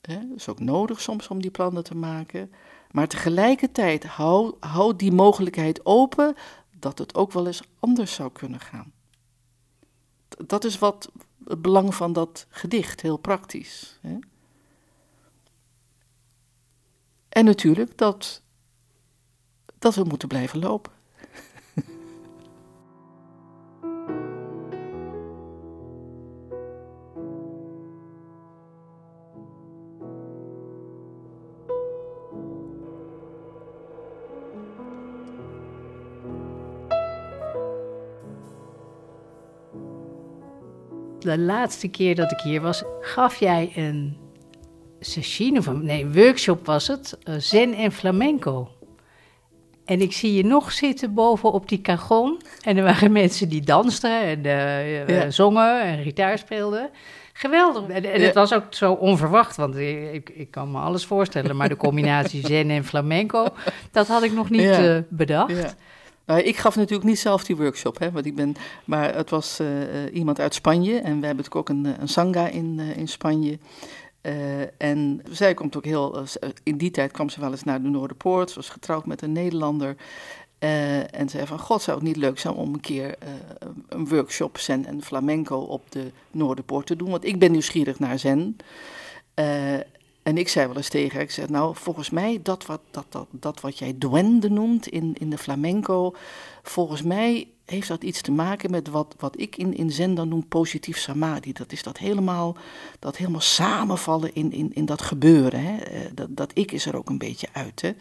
Het 0.00 0.26
is 0.36 0.48
ook 0.48 0.60
nodig 0.60 1.00
soms 1.00 1.28
om 1.28 1.42
die 1.42 1.50
plannen 1.50 1.84
te 1.84 1.96
maken. 1.96 2.52
Maar 2.90 3.08
tegelijkertijd 3.08 4.04
hou, 4.04 4.54
hou 4.60 4.96
die 4.96 5.12
mogelijkheid 5.12 5.86
open 5.86 6.34
dat 6.78 6.98
het 6.98 7.14
ook 7.14 7.32
wel 7.32 7.46
eens 7.46 7.62
anders 7.78 8.14
zou 8.14 8.32
kunnen 8.32 8.60
gaan. 8.60 8.92
Dat 10.46 10.64
is 10.64 10.78
wat 10.78 11.10
het 11.44 11.62
belang 11.62 11.94
van 11.94 12.12
dat 12.12 12.46
gedicht, 12.48 13.00
heel 13.00 13.16
praktisch. 13.16 13.98
Hè? 14.00 14.18
En 17.28 17.44
natuurlijk 17.44 17.98
dat, 17.98 18.42
dat 19.78 19.94
we 19.94 20.04
moeten 20.04 20.28
blijven 20.28 20.58
lopen. 20.58 20.92
De 41.20 41.38
laatste 41.38 41.88
keer 41.88 42.14
dat 42.14 42.32
ik 42.32 42.40
hier 42.40 42.60
was, 42.60 42.82
gaf 43.00 43.36
jij 43.36 43.72
een 43.74 44.16
session, 45.00 45.58
of 45.58 45.66
een, 45.66 45.84
nee, 45.84 46.06
workshop 46.06 46.66
was 46.66 46.86
het, 46.86 47.18
eh, 47.22 47.34
zen 47.38 47.74
en 47.74 47.92
flamenco. 47.92 48.68
En 49.84 50.00
ik 50.00 50.12
zie 50.12 50.34
je 50.34 50.44
nog 50.44 50.72
zitten 50.72 51.14
boven 51.14 51.52
op 51.52 51.68
die 51.68 51.80
cajon. 51.80 52.40
En 52.60 52.76
er 52.76 52.84
waren 52.84 53.12
mensen 53.12 53.48
die 53.48 53.60
dansten 53.60 54.22
en 54.22 54.44
uh, 55.10 55.24
zongen 55.28 55.82
en 55.82 56.02
gitaar 56.02 56.38
speelden. 56.38 56.90
Geweldig. 57.32 57.88
En, 57.88 58.22
het 58.22 58.34
was 58.34 58.54
ook 58.54 58.64
zo 58.70 58.92
onverwacht, 58.92 59.56
want 59.56 59.76
ik, 59.76 60.30
ik, 60.34 60.50
kan 60.50 60.70
me 60.70 60.78
alles 60.78 61.04
voorstellen. 61.04 61.56
Maar 61.56 61.68
de 61.68 61.76
combinatie 61.76 62.46
zen 62.46 62.70
en 62.70 62.84
flamenco, 62.84 63.46
dat 63.90 64.06
had 64.06 64.22
ik 64.22 64.32
nog 64.32 64.50
niet 64.50 65.04
bedacht. 65.08 65.76
Nou, 66.30 66.42
ik 66.42 66.56
gaf 66.56 66.76
natuurlijk 66.76 67.08
niet 67.08 67.18
zelf 67.18 67.44
die 67.44 67.56
workshop, 67.56 67.98
hè, 67.98 68.10
want 68.10 68.26
ik 68.26 68.34
ben, 68.34 68.54
maar 68.84 69.14
het 69.14 69.30
was 69.30 69.60
uh, 69.60 69.68
iemand 70.12 70.40
uit 70.40 70.54
Spanje 70.54 70.94
en 70.94 71.20
we 71.20 71.26
hebben 71.26 71.44
natuurlijk 71.44 71.56
ook 71.56 71.68
een, 71.68 71.96
een 72.00 72.52
in, 72.52 72.78
in 72.78 73.08
Spanje. 73.08 73.58
En 74.76 75.22
zij 75.30 75.54
komt 75.54 75.76
ook 75.76 75.84
heel, 75.84 76.24
in 76.62 76.76
die 76.76 76.90
tijd 76.90 77.12
kwam 77.12 77.28
ze 77.28 77.40
wel 77.40 77.50
eens 77.50 77.62
naar 77.62 77.82
de 77.82 77.88
Noorderpoort, 77.88 78.50
ze 78.50 78.54
was 78.56 78.68
getrouwd 78.68 79.06
met 79.06 79.22
een 79.22 79.32
Nederlander. 79.32 79.96
en 80.58 81.28
zei 81.28 81.46
van, 81.46 81.58
god, 81.58 81.82
zou 81.82 81.98
het 81.98 82.06
niet 82.06 82.16
leuk 82.16 82.38
zijn 82.38 82.54
om 82.54 82.74
een 82.74 82.80
keer 82.80 83.14
een 83.88 84.08
workshop 84.08 84.58
zen 84.58 84.86
en 84.86 85.02
flamenco 85.02 85.56
op 85.56 85.90
de 85.90 86.10
Noorderpoort 86.30 86.86
te 86.86 86.96
doen? 86.96 87.10
Want 87.10 87.24
ik 87.24 87.38
ben 87.38 87.50
nieuwsgierig 87.50 87.98
naar 87.98 88.18
zen. 88.18 88.56
En 90.30 90.38
ik 90.38 90.48
zei 90.48 90.66
wel 90.66 90.76
eens 90.76 90.88
tegen 90.88 91.12
haar, 91.12 91.22
ik 91.22 91.30
zeg, 91.30 91.48
nou, 91.48 91.76
volgens 91.76 92.10
mij, 92.10 92.40
dat 92.42 92.66
wat, 92.66 92.80
dat, 92.90 93.06
dat, 93.08 93.26
dat 93.30 93.60
wat 93.60 93.78
jij 93.78 93.94
duende 93.96 94.50
noemt 94.50 94.86
in, 94.86 95.16
in 95.18 95.30
de 95.30 95.38
flamenco, 95.38 96.14
volgens 96.62 97.02
mij 97.02 97.48
heeft 97.64 97.88
dat 97.88 98.02
iets 98.02 98.20
te 98.20 98.30
maken 98.30 98.70
met 98.70 98.88
wat, 98.88 99.14
wat 99.18 99.40
ik 99.40 99.56
in, 99.56 99.76
in 99.76 99.90
zen 99.90 100.14
dan 100.14 100.28
noem 100.28 100.48
positief 100.48 100.98
samadhi. 100.98 101.52
Dat 101.52 101.72
is 101.72 101.82
dat 101.82 101.98
helemaal, 101.98 102.56
dat 102.98 103.16
helemaal 103.16 103.40
samenvallen 103.40 104.34
in, 104.34 104.52
in, 104.52 104.70
in 104.74 104.84
dat 104.84 105.02
gebeuren. 105.02 105.60
Hè? 105.60 105.76
Eh, 105.76 106.00
dat, 106.14 106.28
dat 106.30 106.50
ik 106.54 106.72
is 106.72 106.86
er 106.86 106.96
ook 106.96 107.08
een 107.08 107.18
beetje 107.18 107.48
uit. 107.52 107.80
Hè? 107.80 107.92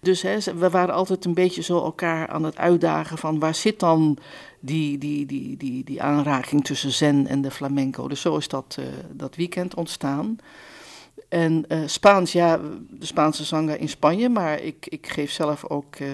Dus 0.00 0.22
hè, 0.22 0.38
we 0.54 0.70
waren 0.70 0.94
altijd 0.94 1.24
een 1.24 1.34
beetje 1.34 1.62
zo 1.62 1.84
elkaar 1.84 2.28
aan 2.28 2.44
het 2.44 2.56
uitdagen 2.56 3.18
van 3.18 3.38
waar 3.38 3.54
zit 3.54 3.80
dan 3.80 4.18
die, 4.60 4.98
die, 4.98 5.26
die, 5.26 5.56
die, 5.56 5.84
die 5.84 6.02
aanraking 6.02 6.64
tussen 6.64 6.92
zen 6.92 7.26
en 7.26 7.42
de 7.42 7.50
flamenco. 7.50 8.08
Dus 8.08 8.20
zo 8.20 8.36
is 8.36 8.48
dat, 8.48 8.76
uh, 8.80 8.86
dat 9.12 9.36
weekend 9.36 9.74
ontstaan. 9.74 10.38
En 11.30 11.64
uh, 11.68 11.78
Spaans, 11.86 12.32
ja, 12.32 12.60
de 12.90 13.06
Spaanse 13.06 13.44
zanger 13.44 13.80
in 13.80 13.88
Spanje, 13.88 14.28
maar 14.28 14.60
ik, 14.60 14.86
ik 14.88 15.06
geef 15.08 15.30
zelf 15.30 15.64
ook 15.64 15.98
uh, 15.98 16.08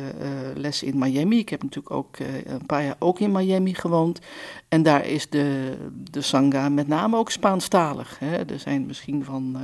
les 0.54 0.82
in 0.82 0.98
Miami. 0.98 1.38
Ik 1.38 1.48
heb 1.48 1.62
natuurlijk 1.62 1.94
ook 1.94 2.16
een 2.44 2.66
paar 2.66 2.84
jaar 2.84 2.96
ook 2.98 3.18
in 3.18 3.32
Miami 3.32 3.74
gewoond. 3.74 4.20
En 4.68 4.82
daar 4.82 5.06
is 5.06 5.28
de, 5.28 5.76
de 6.10 6.68
met 6.70 6.88
name 6.88 7.16
ook 7.16 7.30
Spaanstalig. 7.30 8.18
Hè. 8.18 8.36
Er 8.36 8.58
zijn 8.58 8.86
misschien 8.86 9.24
van, 9.24 9.56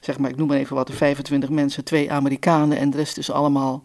zeg 0.00 0.18
maar, 0.18 0.30
ik 0.30 0.36
noem 0.36 0.48
maar 0.48 0.56
even 0.56 0.76
wat, 0.76 0.90
25 0.92 1.50
mensen, 1.50 1.84
twee 1.84 2.12
Amerikanen 2.12 2.78
en 2.78 2.90
de 2.90 2.96
rest 2.96 3.18
is 3.18 3.30
allemaal 3.30 3.84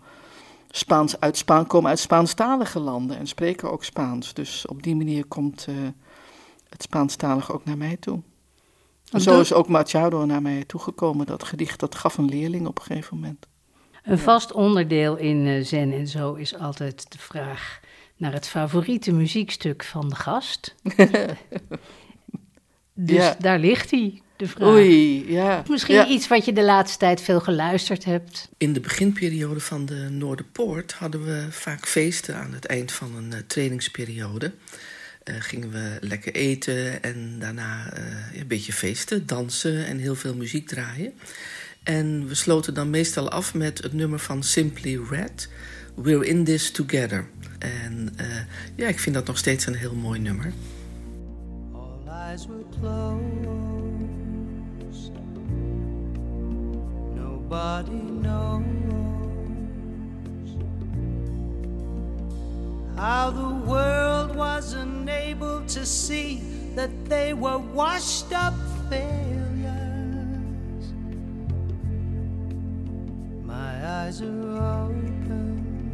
Spaans 0.70 1.20
uit 1.20 1.38
Spaan, 1.38 1.68
komen 1.68 1.90
uit 1.90 2.00
Spaanstalige 2.00 2.80
landen 2.80 3.18
en 3.18 3.28
spreken 3.28 3.72
ook 3.72 3.84
Spaans. 3.84 4.34
Dus 4.34 4.66
op 4.68 4.84
die 4.84 4.96
manier 4.96 5.26
komt 5.26 5.68
het 6.70 6.82
Spaanstalig 6.82 7.54
ook 7.54 7.66
naar 7.66 7.78
mij 7.78 7.98
toe. 8.00 8.22
En 9.12 9.22
zo 9.22 9.40
is 9.40 9.54
ook 9.54 9.68
Machado 9.68 10.26
naar 10.26 10.42
mij 10.42 10.64
toegekomen. 10.68 11.26
Dat 11.26 11.44
gedicht, 11.44 11.80
dat 11.80 11.96
gaf 11.96 12.18
een 12.18 12.30
leerling 12.30 12.68
op 12.68 12.80
een 12.80 12.86
gegeven 12.86 13.16
moment. 13.16 13.48
Een 14.04 14.20
vast 14.20 14.52
onderdeel 14.52 15.18
in 15.18 15.46
uh, 15.46 15.66
Zen 15.66 15.94
en 15.94 16.08
zo 16.08 16.34
is 16.34 16.58
altijd 16.58 17.12
de 17.12 17.18
vraag 17.18 17.80
naar 18.18 18.34
het 18.34 18.48
favoriete 18.48 19.12
muziekstuk 19.12 19.84
van 19.84 20.10
de 20.10 20.16
gast. 20.16 20.76
dus 22.94 23.34
daar 23.40 23.60
ligt 23.60 23.92
hij, 23.92 24.22
de 24.36 24.48
vraag. 24.48 24.68
Oei, 24.68 25.32
ja. 25.32 25.64
Misschien 25.70 26.12
iets 26.12 26.28
wat 26.28 26.46
je 26.46 26.54
de 26.54 26.64
laatste 26.64 26.98
tijd 26.98 27.22
veel 27.22 27.40
geluisterd 27.40 28.06
hebt. 28.06 28.50
In 28.58 28.74
de 28.74 28.80
beginperiode 28.80 29.60
van 29.60 29.86
de 29.86 30.08
Noorderpoort 30.10 30.94
hadden 30.94 31.26
we 31.26 31.48
vaak 31.50 31.88
feesten 31.88 32.36
aan 32.36 32.54
het 32.54 32.66
eind 32.66 32.92
van 32.92 33.16
een 33.16 33.32
uh, 33.32 33.38
trainingsperiode. 33.48 34.52
Uh, 35.32 35.38
gingen 35.40 35.72
we 35.72 35.98
lekker 36.02 36.34
eten 36.34 37.04
en 37.04 37.40
daarna 37.40 37.98
uh, 37.98 38.40
een 38.40 38.48
beetje 38.48 38.74
feesten, 38.74 39.26
dansen 39.26 39.86
en 39.86 39.98
heel 39.98 40.16
veel 40.16 40.36
muziek 40.36 40.68
draaien. 40.68 41.14
En 41.84 42.28
we 42.28 42.36
sloten 42.36 42.74
dan 42.74 42.90
meestal 42.90 43.30
af 43.30 43.54
met 43.54 43.84
het 43.84 43.94
nummer 43.94 44.20
van 44.20 44.44
Simply 44.44 45.00
Red, 45.10 45.50
We're 45.96 46.26
in 46.26 46.44
This 46.44 46.72
Together. 46.72 47.28
En 47.60 48.14
uh, 48.22 48.26
ja, 48.76 48.88
ik 48.88 49.00
vind 49.00 49.16
dat 49.16 49.28
nog 49.28 49.38
steeds 49.38 49.66
een 49.66 49.76
heel 49.76 49.96
mooi 49.96 50.20
nummer. 50.20 50.54
All 51.74 52.08
eyes 52.08 52.46
were 52.48 52.66
closed. 52.80 53.20
Nobody 57.16 58.02
knows 58.22 58.62
how 62.96 63.32
the 63.36 63.66
world 63.66 63.91
to 65.74 65.86
see 65.86 66.42
that 66.76 66.90
they 67.06 67.34
were 67.34 67.58
washed 67.58 68.34
up 68.34 68.54
failures. 68.90 69.34
My 73.46 73.88
eyes 73.88 74.22
are 74.22 74.88
open, 74.90 75.94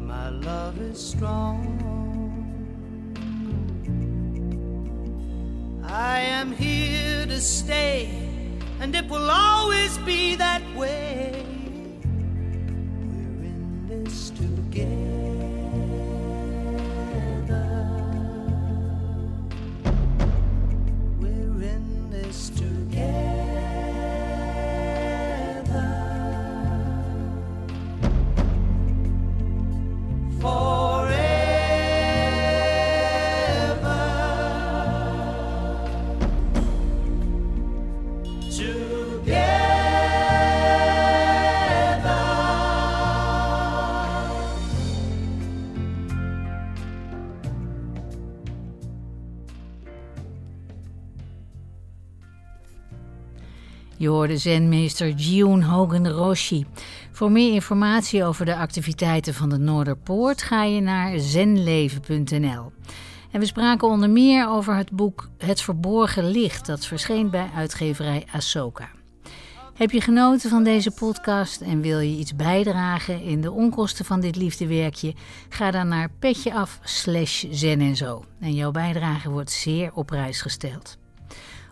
my 0.00 0.28
love 0.30 0.80
is 0.80 0.98
strong. 0.98 1.78
I 5.84 6.18
am 6.20 6.50
here 6.50 7.26
to 7.26 7.40
stay, 7.40 8.08
and 8.80 8.92
it 8.96 9.08
will 9.08 9.30
always 9.30 9.98
be 9.98 10.34
that 10.34 10.62
way. 10.74 11.51
Je 54.02 54.08
hoorde 54.08 54.36
zenmeester 54.36 55.10
June 55.10 55.64
Hogan 55.64 56.08
Roshi. 56.08 56.66
Voor 57.12 57.30
meer 57.30 57.52
informatie 57.52 58.24
over 58.24 58.44
de 58.44 58.56
activiteiten 58.56 59.34
van 59.34 59.48
de 59.48 59.58
Noorderpoort 59.58 60.42
ga 60.42 60.64
je 60.64 60.80
naar 60.80 61.18
zenleven.nl. 61.18 62.72
En 63.30 63.40
we 63.40 63.46
spraken 63.46 63.88
onder 63.88 64.10
meer 64.10 64.48
over 64.48 64.76
het 64.76 64.90
boek 64.90 65.28
Het 65.38 65.60
Verborgen 65.60 66.30
Licht, 66.30 66.66
dat 66.66 66.86
verscheen 66.86 67.30
bij 67.30 67.50
uitgeverij 67.54 68.26
Ahsoka. 68.32 68.88
Heb 69.74 69.90
je 69.90 70.00
genoten 70.00 70.50
van 70.50 70.64
deze 70.64 70.90
podcast 70.90 71.60
en 71.60 71.80
wil 71.80 71.98
je 71.98 72.16
iets 72.16 72.36
bijdragen 72.36 73.22
in 73.22 73.40
de 73.40 73.50
onkosten 73.50 74.04
van 74.04 74.20
dit 74.20 74.36
liefdewerkje? 74.36 75.14
Ga 75.48 75.70
dan 75.70 75.88
naar 75.88 76.10
petjeaf 76.18 76.78
slash 76.82 77.44
zen 77.50 77.80
en 77.80 77.96
zo. 77.96 78.24
En 78.40 78.54
jouw 78.54 78.70
bijdrage 78.70 79.30
wordt 79.30 79.50
zeer 79.50 79.90
op 79.94 80.06
prijs 80.06 80.40
gesteld. 80.40 81.00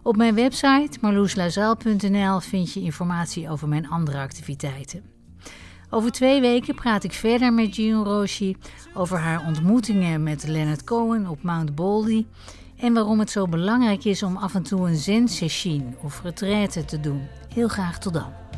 Op 0.03 0.16
mijn 0.16 0.34
website 0.34 0.98
marloeslazaal.nl 1.01 2.40
vind 2.40 2.72
je 2.72 2.80
informatie 2.80 3.51
over 3.51 3.68
mijn 3.68 3.88
andere 3.88 4.18
activiteiten. 4.18 5.03
Over 5.90 6.11
twee 6.11 6.40
weken 6.40 6.74
praat 6.74 7.05
ik 7.05 7.12
verder 7.12 7.53
met 7.53 7.76
Jean 7.76 8.05
Roshi 8.05 8.57
over 8.94 9.18
haar 9.18 9.46
ontmoetingen 9.46 10.22
met 10.22 10.48
Leonard 10.48 10.84
Cohen 10.84 11.26
op 11.26 11.42
Mount 11.42 11.74
Baldy 11.74 12.26
en 12.76 12.92
waarom 12.92 13.18
het 13.18 13.30
zo 13.30 13.46
belangrijk 13.46 14.05
is 14.05 14.22
om 14.22 14.36
af 14.36 14.55
en 14.55 14.62
toe 14.62 14.88
een 14.88 14.96
zen-session 14.96 15.96
of 16.03 16.22
retraite 16.22 16.84
te 16.84 17.01
doen. 17.01 17.26
Heel 17.55 17.68
graag 17.68 17.98
tot 17.98 18.12
dan. 18.12 18.49